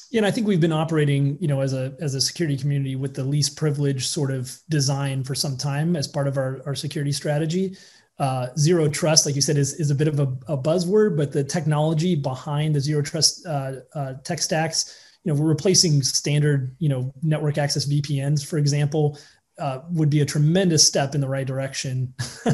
yeah, 0.09 0.19
and 0.19 0.25
I 0.25 0.31
think 0.31 0.47
we've 0.47 0.61
been 0.61 0.73
operating, 0.73 1.37
you 1.39 1.47
know, 1.47 1.61
as 1.61 1.73
a 1.73 1.93
as 1.99 2.15
a 2.15 2.21
security 2.21 2.57
community 2.57 2.95
with 2.95 3.13
the 3.13 3.23
least 3.23 3.57
privilege 3.57 4.07
sort 4.07 4.31
of 4.31 4.57
design 4.69 5.23
for 5.23 5.35
some 5.35 5.57
time 5.57 5.95
as 5.95 6.07
part 6.07 6.27
of 6.27 6.37
our, 6.37 6.61
our 6.65 6.75
security 6.75 7.11
strategy. 7.11 7.77
Uh, 8.19 8.47
zero 8.57 8.89
trust, 8.89 9.25
like 9.25 9.35
you 9.35 9.41
said, 9.41 9.57
is, 9.57 9.75
is 9.75 9.91
a 9.91 9.95
bit 9.95 10.07
of 10.07 10.19
a, 10.19 10.23
a 10.47 10.57
buzzword, 10.57 11.15
but 11.15 11.31
the 11.31 11.43
technology 11.43 12.15
behind 12.15 12.73
the 12.73 12.79
zero 12.79 13.01
trust 13.01 13.45
uh, 13.45 13.73
uh, 13.93 14.13
tech 14.23 14.41
stacks, 14.41 15.19
you 15.23 15.31
know, 15.31 15.39
we're 15.39 15.47
replacing 15.47 16.01
standard, 16.01 16.75
you 16.79 16.89
know, 16.89 17.13
network 17.21 17.59
access 17.59 17.85
VPNs, 17.85 18.43
for 18.43 18.57
example, 18.57 19.19
uh, 19.59 19.81
would 19.91 20.09
be 20.09 20.21
a 20.21 20.25
tremendous 20.25 20.85
step 20.87 21.15
in 21.15 21.21
the 21.21 21.29
right 21.29 21.47
direction. 21.47 22.13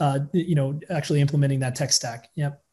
Uh, 0.00 0.18
you 0.32 0.56
know, 0.56 0.78
actually 0.90 1.20
implementing 1.20 1.60
that 1.60 1.76
tech 1.76 1.92
stack. 1.92 2.28
Yep. 2.34 2.63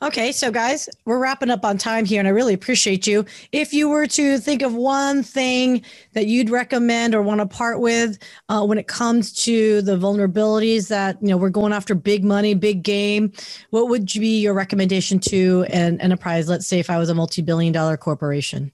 Okay, 0.00 0.30
so 0.30 0.52
guys, 0.52 0.88
we're 1.06 1.18
wrapping 1.18 1.50
up 1.50 1.64
on 1.64 1.76
time 1.76 2.04
here, 2.04 2.20
and 2.20 2.28
I 2.28 2.30
really 2.30 2.54
appreciate 2.54 3.04
you. 3.04 3.24
If 3.50 3.72
you 3.72 3.88
were 3.88 4.06
to 4.06 4.38
think 4.38 4.62
of 4.62 4.72
one 4.72 5.24
thing 5.24 5.82
that 6.12 6.28
you'd 6.28 6.50
recommend 6.50 7.16
or 7.16 7.22
want 7.22 7.40
to 7.40 7.46
part 7.46 7.80
with 7.80 8.16
uh, 8.48 8.64
when 8.64 8.78
it 8.78 8.86
comes 8.86 9.32
to 9.44 9.82
the 9.82 9.96
vulnerabilities 9.96 10.86
that 10.88 11.20
you 11.20 11.28
know 11.28 11.36
we're 11.36 11.50
going 11.50 11.72
after 11.72 11.96
big 11.96 12.22
money, 12.22 12.54
big 12.54 12.84
game, 12.84 13.32
what 13.70 13.88
would 13.88 14.06
be 14.06 14.40
your 14.40 14.54
recommendation 14.54 15.18
to 15.18 15.66
an 15.70 16.00
enterprise? 16.00 16.48
Let's 16.48 16.68
say 16.68 16.78
if 16.78 16.90
I 16.90 16.98
was 16.98 17.08
a 17.08 17.14
multi-billion-dollar 17.14 17.96
corporation. 17.96 18.70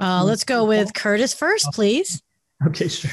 Uh, 0.00 0.22
hmm. 0.22 0.26
let's 0.26 0.42
go 0.42 0.64
with 0.64 0.92
Kurtis 0.92 1.36
first, 1.36 1.68
please. 1.72 2.20
Okay, 2.66 2.88
sure. 2.88 3.12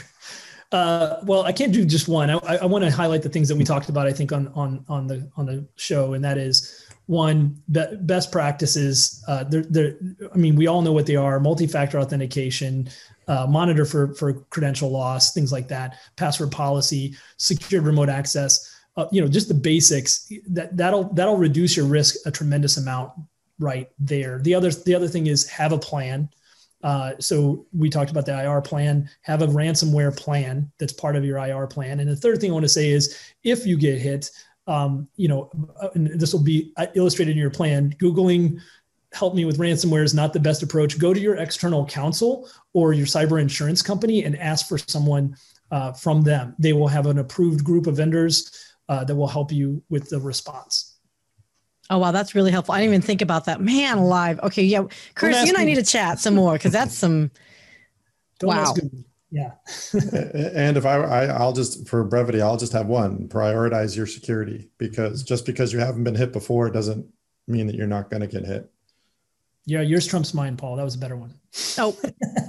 Uh, 0.72 1.20
well, 1.24 1.44
I 1.44 1.52
can't 1.52 1.74
do 1.74 1.86
just 1.86 2.08
one. 2.08 2.30
I, 2.30 2.38
I 2.38 2.66
want 2.66 2.86
to 2.86 2.92
highlight 2.92 3.24
the 3.24 3.30
things 3.30 3.50
that 3.50 3.58
we 3.58 3.66
talked 3.66 3.90
about. 3.90 4.08
I 4.08 4.14
think 4.14 4.32
on 4.32 4.48
on 4.56 4.86
on 4.88 5.06
the 5.06 5.30
on 5.36 5.46
the 5.46 5.68
show, 5.76 6.14
and 6.14 6.24
that 6.24 6.38
is 6.38 6.88
one 7.08 7.62
be- 7.70 7.98
best 8.02 8.32
practices. 8.32 9.22
Uh, 9.28 9.44
they're, 9.44 9.64
they're, 9.64 9.98
I 10.34 10.38
mean, 10.38 10.56
we 10.56 10.68
all 10.68 10.82
know 10.82 10.94
what 10.94 11.06
they 11.06 11.18
are: 11.18 11.42
multi-factor 11.42 12.00
authentication, 12.00 12.90
uh, 13.28 13.46
monitor 13.48 13.84
for 13.84 14.16
for 14.16 14.46
credential 14.50 14.90
loss, 14.90 15.34
things 15.34 15.52
like 15.52 15.68
that, 15.68 15.98
password 16.16 16.52
policy, 16.52 17.16
secured 17.36 17.84
remote 17.84 18.08
access. 18.08 18.74
Uh, 18.96 19.08
you 19.12 19.22
know, 19.22 19.28
just 19.28 19.50
the 19.50 19.54
basics. 19.54 20.32
That 20.48 20.78
that'll 20.78 21.14
that'll 21.14 21.38
reduce 21.38 21.76
your 21.76 21.86
risk 21.86 22.16
a 22.26 22.32
tremendous 22.32 22.78
amount 22.78 23.12
right 23.60 23.90
there. 24.00 24.40
The 24.40 24.56
other 24.56 24.72
the 24.72 24.96
other 24.96 25.10
thing 25.10 25.28
is 25.28 25.50
have 25.50 25.74
a 25.74 25.78
plan. 25.78 26.30
Uh, 26.84 27.14
so 27.20 27.66
we 27.74 27.90
talked 27.90 28.12
about 28.12 28.26
the 28.26 28.44
IR 28.44 28.62
plan. 28.62 29.10
Have 29.22 29.42
a 29.42 29.48
ransomware 29.48 30.16
plan 30.16 30.72
that's 30.80 30.94
part 30.94 31.16
of 31.16 31.24
your 31.24 31.38
IR 31.38 31.68
plan. 31.68 32.00
And 32.00 32.10
the 32.10 32.16
third 32.16 32.40
thing 32.40 32.52
I 32.52 32.54
want 32.54 32.66
to 32.66 32.70
say 32.70 32.90
is, 32.90 33.18
if 33.44 33.66
you 33.66 33.78
get 33.78 34.00
hit, 34.00 34.30
um, 34.68 35.08
you 35.16 35.28
know, 35.28 35.50
uh, 35.80 35.90
this 35.96 36.34
will 36.34 36.44
be 36.44 36.72
uh, 36.78 36.88
illustrated 36.96 37.32
in 37.32 37.38
your 37.38 37.50
plan. 37.50 37.94
Googling 38.00 38.60
help 39.14 39.36
me 39.36 39.46
with 39.46 39.60
ransomware 39.60 40.04
is 40.04 40.14
not 40.14 40.34
the 40.34 40.40
best 40.40 40.64
approach. 40.64 40.98
Go 40.98 41.14
to 41.14 41.20
your 41.20 41.36
external 41.36 41.86
counsel 41.86 42.50
or 42.74 42.94
your 42.94 43.06
cyber 43.06 43.42
insurance 43.42 43.82
company 43.82 44.24
and 44.24 44.38
ask 44.38 44.68
for 44.68 44.78
someone 44.78 45.36
uh, 45.72 45.92
from 45.94 46.22
them. 46.22 46.56
They 46.60 46.74
will 46.74 46.88
have 46.88 47.08
an 47.08 47.20
approved 47.20 47.64
group 47.64 47.88
of 47.88 47.98
vendors 47.98 48.74
uh, 48.88 49.04
that 49.04 49.16
will 49.16 49.28
help 49.28 49.52
you 49.52 49.84
with 49.90 50.10
the 50.10 50.20
response. 50.20 50.91
Oh 51.92 51.98
wow, 51.98 52.12
that's 52.12 52.34
really 52.34 52.52
helpful. 52.52 52.74
I 52.74 52.80
didn't 52.80 52.94
even 52.94 53.02
think 53.02 53.22
about 53.22 53.46
that. 53.46 53.60
Man, 53.60 53.98
alive. 53.98 54.40
Okay, 54.44 54.64
yeah, 54.64 54.86
Chris, 55.14 55.44
you 55.44 55.50
and 55.50 55.58
I 55.58 55.66
need 55.66 55.76
to 55.76 55.84
chat 55.84 56.20
some 56.20 56.36
more 56.36 56.54
because 56.54 56.72
that's 56.72 56.98
some. 56.98 57.30
Don't 58.40 58.48
wow. 58.48 58.74
Yeah. 59.30 59.52
and 59.94 60.78
if 60.78 60.86
I, 60.86 60.96
I, 60.96 61.26
I'll 61.26 61.52
just 61.52 61.88
for 61.90 62.04
brevity, 62.06 62.42
I'll 62.42 62.58
just 62.58 62.72
have 62.72 62.88
one. 62.88 63.28
Prioritize 63.28 63.96
your 63.96 64.08
security 64.08 64.70
because 64.78 65.24
just 65.24 65.46
because 65.46 65.74
you 65.74 65.80
haven't 65.80 66.06
been 66.06 66.16
hit 66.16 66.32
before 66.32 66.70
doesn't 66.70 67.06
mean 67.48 67.68
that 67.68 67.76
you're 67.76 67.88
not 67.88 68.10
going 68.10 68.22
to 68.22 68.28
get 68.28 68.46
hit. 68.46 68.72
Yeah, 69.66 69.82
yours 69.82 70.08
trumps 70.08 70.34
mine, 70.34 70.56
Paul. 70.58 70.78
That 70.78 70.84
was 70.84 70.96
a 70.96 71.00
better 71.00 71.18
one. 71.18 71.34
Oh 71.78 71.98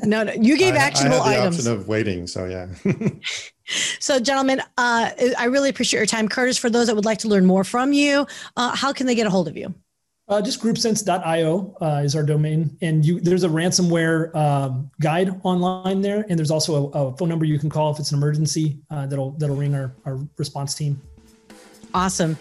no, 0.05 0.23
no. 0.23 0.33
you 0.33 0.57
gave 0.57 0.77
actionable 0.77 1.21
I, 1.21 1.21
I 1.21 1.31
had 1.31 1.37
the 1.37 1.43
items. 1.43 1.59
Option 1.59 1.73
of 1.73 1.89
waiting, 1.89 2.27
so 2.29 2.47
yeah. 2.47 2.69
so, 3.67 4.19
gentlemen, 4.19 4.61
uh, 4.79 5.11
I 5.39 5.45
really 5.45 5.69
appreciate 5.69 5.99
your 5.99 6.07
time, 6.07 6.29
Kurtis. 6.29 6.59
For 6.59 6.71
those 6.71 6.87
that 6.89 6.97
would 6.97 7.05
like 7.05 7.19
to 7.19 7.29
learn 7.29 7.47
more 7.47 7.65
from 7.65 7.93
you, 7.93 8.27
uh, 8.57 8.75
how 8.75 8.93
can 8.93 9.07
they 9.07 9.15
get 9.15 9.27
a 9.27 9.31
hold 9.31 9.49
of 9.49 9.57
you? 9.57 9.75
Uh, 10.29 10.41
just 10.41 10.63
groupsense.io 10.63 11.77
uh, 11.81 12.03
is 12.05 12.17
our 12.17 12.23
domain, 12.23 12.77
and 12.81 13.05
you 13.05 13.21
there's 13.21 13.45
a 13.45 13.49
ransomware 13.49 14.35
um, 14.35 14.91
guide 15.01 15.41
online 15.43 16.01
there, 16.01 16.25
and 16.29 16.39
there's 16.39 16.51
also 16.51 16.91
a, 16.93 16.99
a, 16.99 17.17
phone 17.17 17.29
number 17.29 17.45
you 17.45 17.59
can 17.59 17.69
call 17.69 17.93
if 17.93 17.99
it's 17.99 18.13
an 18.13 18.19
emergency. 18.19 18.79
Uh, 18.91 19.07
that'll 19.07 19.33
that'll 19.33 19.57
ring 19.57 19.75
our 19.75 19.95
our 20.07 20.19
response 20.39 20.75
team. 20.75 21.01
Awesome. 21.93 22.39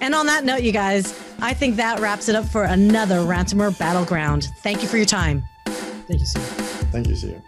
And 0.00 0.14
on 0.14 0.26
that 0.26 0.44
note, 0.44 0.62
you 0.62 0.72
guys, 0.72 1.18
I 1.40 1.52
think 1.52 1.76
that 1.76 2.00
wraps 2.00 2.28
it 2.28 2.34
up 2.34 2.44
for 2.46 2.64
another 2.64 3.20
ransomware 3.20 3.76
battleground. 3.78 4.48
Thank 4.62 4.82
you 4.82 4.88
for 4.88 4.96
your 4.96 5.06
time. 5.06 5.42
Thank 5.66 6.20
you, 6.20 6.26
Sia. 6.26 6.42
Thank 6.92 7.08
you, 7.08 7.16
Sia. 7.16 7.42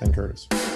And 0.00 0.14
Kurtis. 0.14 0.67